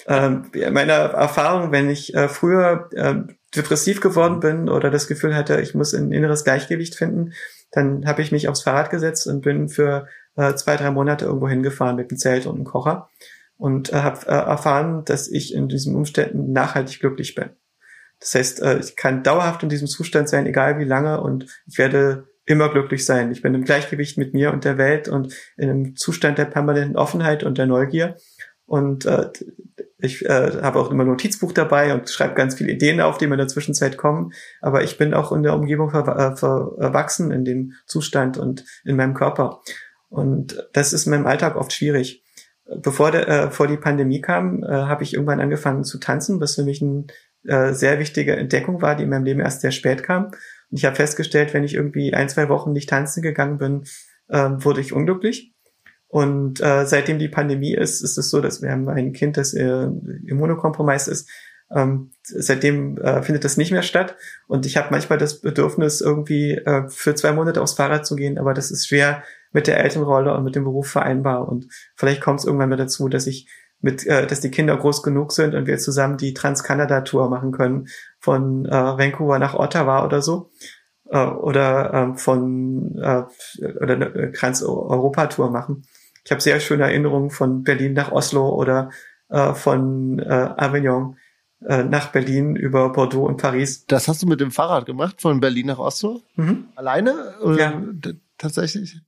[0.06, 3.15] Ähm, meine Erfahrung, wenn ich äh, früher äh,
[3.56, 7.34] depressiv geworden bin oder das Gefühl hatte, ich muss ein inneres Gleichgewicht finden,
[7.72, 11.49] dann habe ich mich aufs Fahrrad gesetzt und bin für äh, zwei, drei Monate irgendwo
[11.49, 13.10] hingefahren mit einem Zelt und einem Kocher
[13.57, 17.49] und äh, habe äh, erfahren, dass ich in diesen Umständen nachhaltig glücklich bin.
[18.19, 21.78] Das heißt, äh, ich kann dauerhaft in diesem Zustand sein, egal wie lange, und ich
[21.78, 23.32] werde immer glücklich sein.
[23.32, 26.95] Ich bin im Gleichgewicht mit mir und der Welt und in einem Zustand der permanenten
[26.95, 28.18] Offenheit und der Neugier.
[28.65, 29.30] Und äh,
[29.99, 33.28] ich äh, habe auch immer ein Notizbuch dabei und schreibe ganz viele Ideen auf, die
[33.28, 34.32] mir in der Zwischenzeit kommen.
[34.61, 38.95] Aber ich bin auch in der Umgebung ver äh, verwachsen in dem Zustand und in
[38.95, 39.61] meinem Körper.
[40.10, 42.24] Und das ist in meinem Alltag oft schwierig
[42.82, 46.56] bevor der, äh, vor die Pandemie kam, äh, habe ich irgendwann angefangen zu tanzen, was
[46.56, 47.06] für mich eine
[47.45, 50.32] äh, sehr wichtige Entdeckung war, die in meinem Leben erst sehr spät kam.
[50.69, 53.84] Und ich habe festgestellt, wenn ich irgendwie ein, zwei Wochen nicht tanzen gegangen bin,
[54.27, 55.53] äh, wurde ich unglücklich.
[56.07, 59.53] Und äh, seitdem die Pandemie ist, ist es so, dass wir haben ein Kind, das
[59.53, 59.88] äh,
[60.26, 61.30] immunokompromiss ist.
[61.69, 64.15] Ähm, seitdem äh, findet das nicht mehr statt.
[64.48, 68.38] Und ich habe manchmal das Bedürfnis, irgendwie äh, für zwei Monate aufs Fahrrad zu gehen,
[68.38, 71.48] aber das ist schwer mit der Elternrolle und mit dem Beruf vereinbar.
[71.48, 73.49] Und vielleicht kommt es irgendwann mal dazu, dass ich
[73.80, 77.88] mit, äh, dass die Kinder groß genug sind und wir zusammen die Trans-Kanada-Tour machen können
[78.20, 80.52] von äh, Vancouver nach Ottawa oder so.
[81.10, 83.24] Äh, oder äh, von äh,
[83.82, 85.86] oder eine Trans-Europa-Tour machen.
[86.26, 88.90] Ich habe sehr schöne Erinnerungen von Berlin nach Oslo oder
[89.30, 90.26] äh, von äh,
[90.58, 91.18] Avignon
[91.66, 93.86] äh, nach Berlin über Bordeaux und Paris.
[93.86, 96.22] Das hast du mit dem Fahrrad gemacht, von Berlin nach Oslo?
[96.36, 96.66] Mhm.
[96.76, 97.36] Alleine?
[97.41, 97.82] Oder ja.
[98.38, 98.99] Tatsächlich?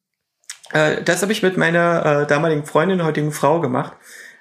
[0.71, 3.93] Äh, das habe ich mit meiner äh, damaligen Freundin, heutigen Frau gemacht.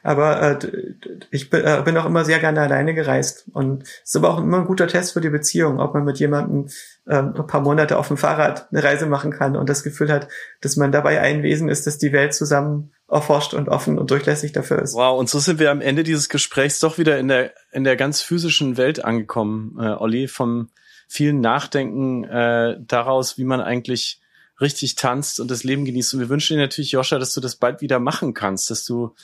[0.08, 0.94] Aber äh,
[1.30, 3.44] ich äh, bin auch immer sehr gerne alleine gereist.
[3.52, 6.18] Und es ist aber auch immer ein guter Test für die Beziehung, ob man mit
[6.18, 6.68] jemandem
[7.04, 10.28] äh, ein paar Monate auf dem Fahrrad eine Reise machen kann und das Gefühl hat,
[10.62, 14.52] dass man dabei ein Wesen ist, das die Welt zusammen erforscht und offen und durchlässig
[14.52, 14.94] dafür ist.
[14.94, 17.96] Wow, und so sind wir am Ende dieses Gesprächs doch wieder in der, in der
[17.96, 20.70] ganz physischen Welt angekommen, äh, Olli, vom
[21.06, 24.22] vielen Nachdenken äh, daraus, wie man eigentlich
[24.58, 26.14] richtig tanzt und das Leben genießt.
[26.14, 29.14] Und wir wünschen dir natürlich, Joscha, dass du das bald wieder machen kannst, dass du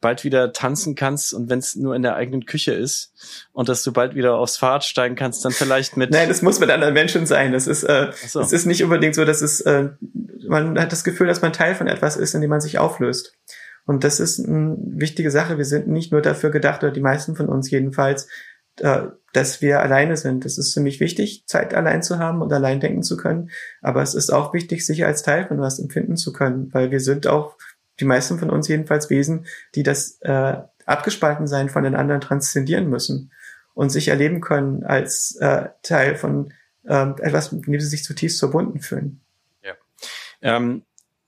[0.00, 3.12] bald wieder tanzen kannst und wenn es nur in der eigenen Küche ist
[3.52, 6.10] und dass du bald wieder aufs Fahrrad steigen kannst, dann vielleicht mit.
[6.10, 7.52] Nein, das muss mit anderen Menschen sein.
[7.52, 8.40] Das ist, äh, so.
[8.40, 9.90] das ist nicht unbedingt so, dass es, äh,
[10.46, 13.34] man hat das Gefühl, dass man Teil von etwas ist, in dem man sich auflöst.
[13.86, 15.58] Und das ist eine wichtige Sache.
[15.58, 18.28] Wir sind nicht nur dafür gedacht, oder die meisten von uns jedenfalls,
[18.80, 19.02] äh,
[19.32, 20.44] dass wir alleine sind.
[20.44, 23.50] Es ist ziemlich wichtig, Zeit allein zu haben und allein denken zu können.
[23.82, 27.00] Aber es ist auch wichtig, sich als Teil von was empfinden zu können, weil wir
[27.00, 27.56] sind auch
[28.00, 30.56] die meisten von uns jedenfalls Wesen, die das äh,
[30.86, 33.32] abgespalten sein von den anderen transzendieren müssen
[33.74, 36.52] und sich erleben können als äh, Teil von
[36.86, 39.20] ähm, etwas, mit dem sie sich zutiefst verbunden fühlen.
[39.62, 39.74] Ja.
[40.42, 40.82] Ähm,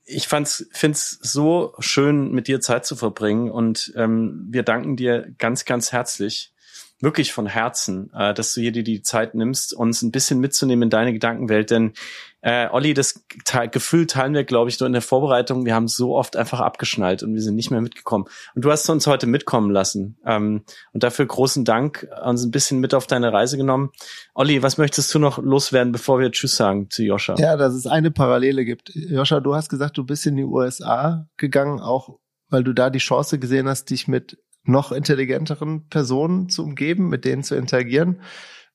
[0.05, 5.33] ich fand's, find's so schön, mit dir Zeit zu verbringen und ähm, wir danken dir
[5.37, 6.53] ganz, ganz herzlich
[6.99, 10.83] wirklich von Herzen, äh, dass du hier dir die Zeit nimmst, uns ein bisschen mitzunehmen
[10.83, 11.69] in deine Gedankenwelt.
[11.69, 11.93] Denn
[12.41, 15.65] äh, Olli, das te Gefühl teilen wir, glaube ich, nur in der Vorbereitung.
[15.65, 18.25] Wir haben so oft einfach abgeschnallt und wir sind nicht mehr mitgekommen.
[18.55, 20.17] Und du hast uns heute mitkommen lassen.
[20.25, 20.63] Ähm,
[20.93, 23.91] und dafür großen Dank, uns ein bisschen mit auf deine Reise genommen.
[24.33, 27.35] Olli, was möchtest du noch loswerden, bevor wir Tschüss sagen zu Joscha?
[27.37, 28.91] Ja, dass es eine Parallele gibt.
[28.95, 32.17] Joscha, du hast gesagt, du bist in die USA gegangen, auch
[32.49, 34.37] weil du da die Chance gesehen hast, dich mit
[34.67, 38.21] noch intelligenteren Personen zu umgeben, mit denen zu interagieren.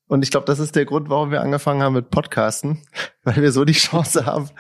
[0.07, 2.83] Und ich glaube, das ist der Grund, warum wir angefangen haben mit Podcasten,
[3.23, 4.51] weil wir so die Chance haben,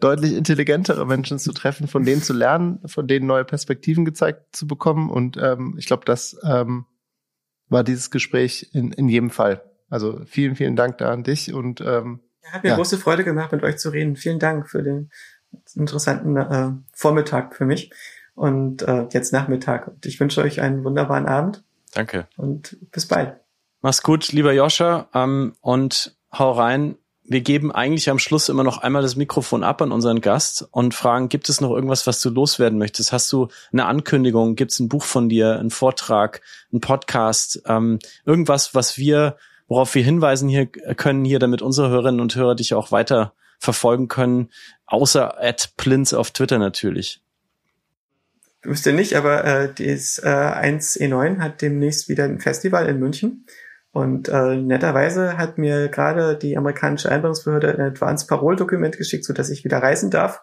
[0.00, 4.66] deutlich intelligentere Menschen zu treffen, von denen zu lernen, von denen neue Perspektiven gezeigt zu
[4.66, 5.10] bekommen.
[5.10, 6.86] Und ähm, ich glaube, das ähm,
[7.68, 9.62] war dieses Gespräch in, in jedem Fall.
[9.88, 12.20] Also vielen, vielen Dank da an dich und ähm,
[12.50, 12.76] hat mir ja.
[12.76, 14.16] große Freude gemacht, mit euch zu reden.
[14.16, 15.10] Vielen Dank für den
[15.74, 17.90] interessanten äh, Vormittag für mich
[18.34, 19.88] und äh, jetzt Nachmittag.
[19.88, 21.62] Und ich wünsche euch einen wunderbaren Abend.
[21.92, 22.26] Danke.
[22.36, 23.36] Und bis bald.
[23.80, 26.96] Mach's gut, lieber Joscha, ähm, und hau rein.
[27.26, 30.92] Wir geben eigentlich am Schluss immer noch einmal das Mikrofon ab an unseren Gast und
[30.94, 33.12] fragen, gibt es noch irgendwas, was du loswerden möchtest?
[33.12, 34.56] Hast du eine Ankündigung?
[34.56, 37.62] Gibt es ein Buch von dir, einen Vortrag, einen Podcast?
[37.66, 39.36] Ähm, irgendwas, was wir,
[39.68, 44.08] worauf wir hinweisen hier können, hier, damit unsere Hörerinnen und Hörer dich auch weiter verfolgen
[44.08, 44.50] können,
[44.86, 47.23] außer at Plinz auf Twitter natürlich.
[48.64, 53.46] Wüsste nicht, aber äh, das äh, 1E9 hat demnächst wieder ein Festival in München.
[53.92, 59.50] Und äh, netterweise hat mir gerade die amerikanische Einwanderungsbehörde ein Advanced Parole-Dokument geschickt, so dass
[59.50, 60.42] ich wieder reisen darf.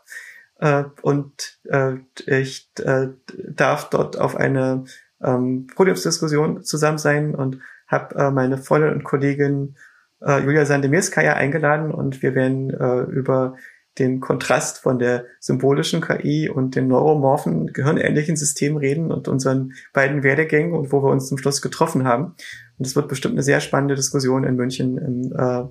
[0.60, 1.96] Äh, und äh,
[2.26, 3.08] ich äh,
[3.50, 4.86] darf dort auf eine
[5.22, 9.76] ähm, Podiumsdiskussion zusammen sein und habe äh, meine Freundin und Kollegin
[10.22, 13.58] äh, Julia Sandemirskaya eingeladen und wir werden äh, über
[14.00, 20.24] den Kontrast von der symbolischen KI und den neuromorphen, gehirnähnlichen Systemen reden und unseren beiden
[20.24, 22.36] Werdegängen und wo wir uns zum Schluss getroffen haben.
[22.78, 25.64] Und es wird bestimmt eine sehr spannende Diskussion in München im äh,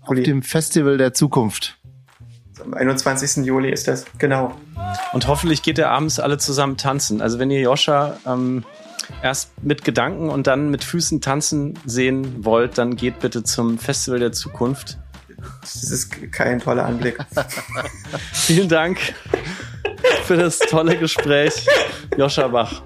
[0.00, 1.78] Auf dem Festival der Zukunft.
[2.64, 3.46] Am 21.
[3.46, 4.56] Juli ist das, genau.
[5.12, 7.22] Und hoffentlich geht ihr abends alle zusammen tanzen.
[7.22, 8.64] Also wenn ihr Joscha ähm,
[9.22, 14.18] erst mit Gedanken und dann mit Füßen tanzen sehen wollt, dann geht bitte zum Festival
[14.18, 14.98] der Zukunft.
[15.60, 17.18] Das ist kein toller Anblick.
[18.32, 18.98] Vielen Dank
[20.24, 21.66] für das tolle Gespräch,
[22.16, 22.82] Joscha Bach.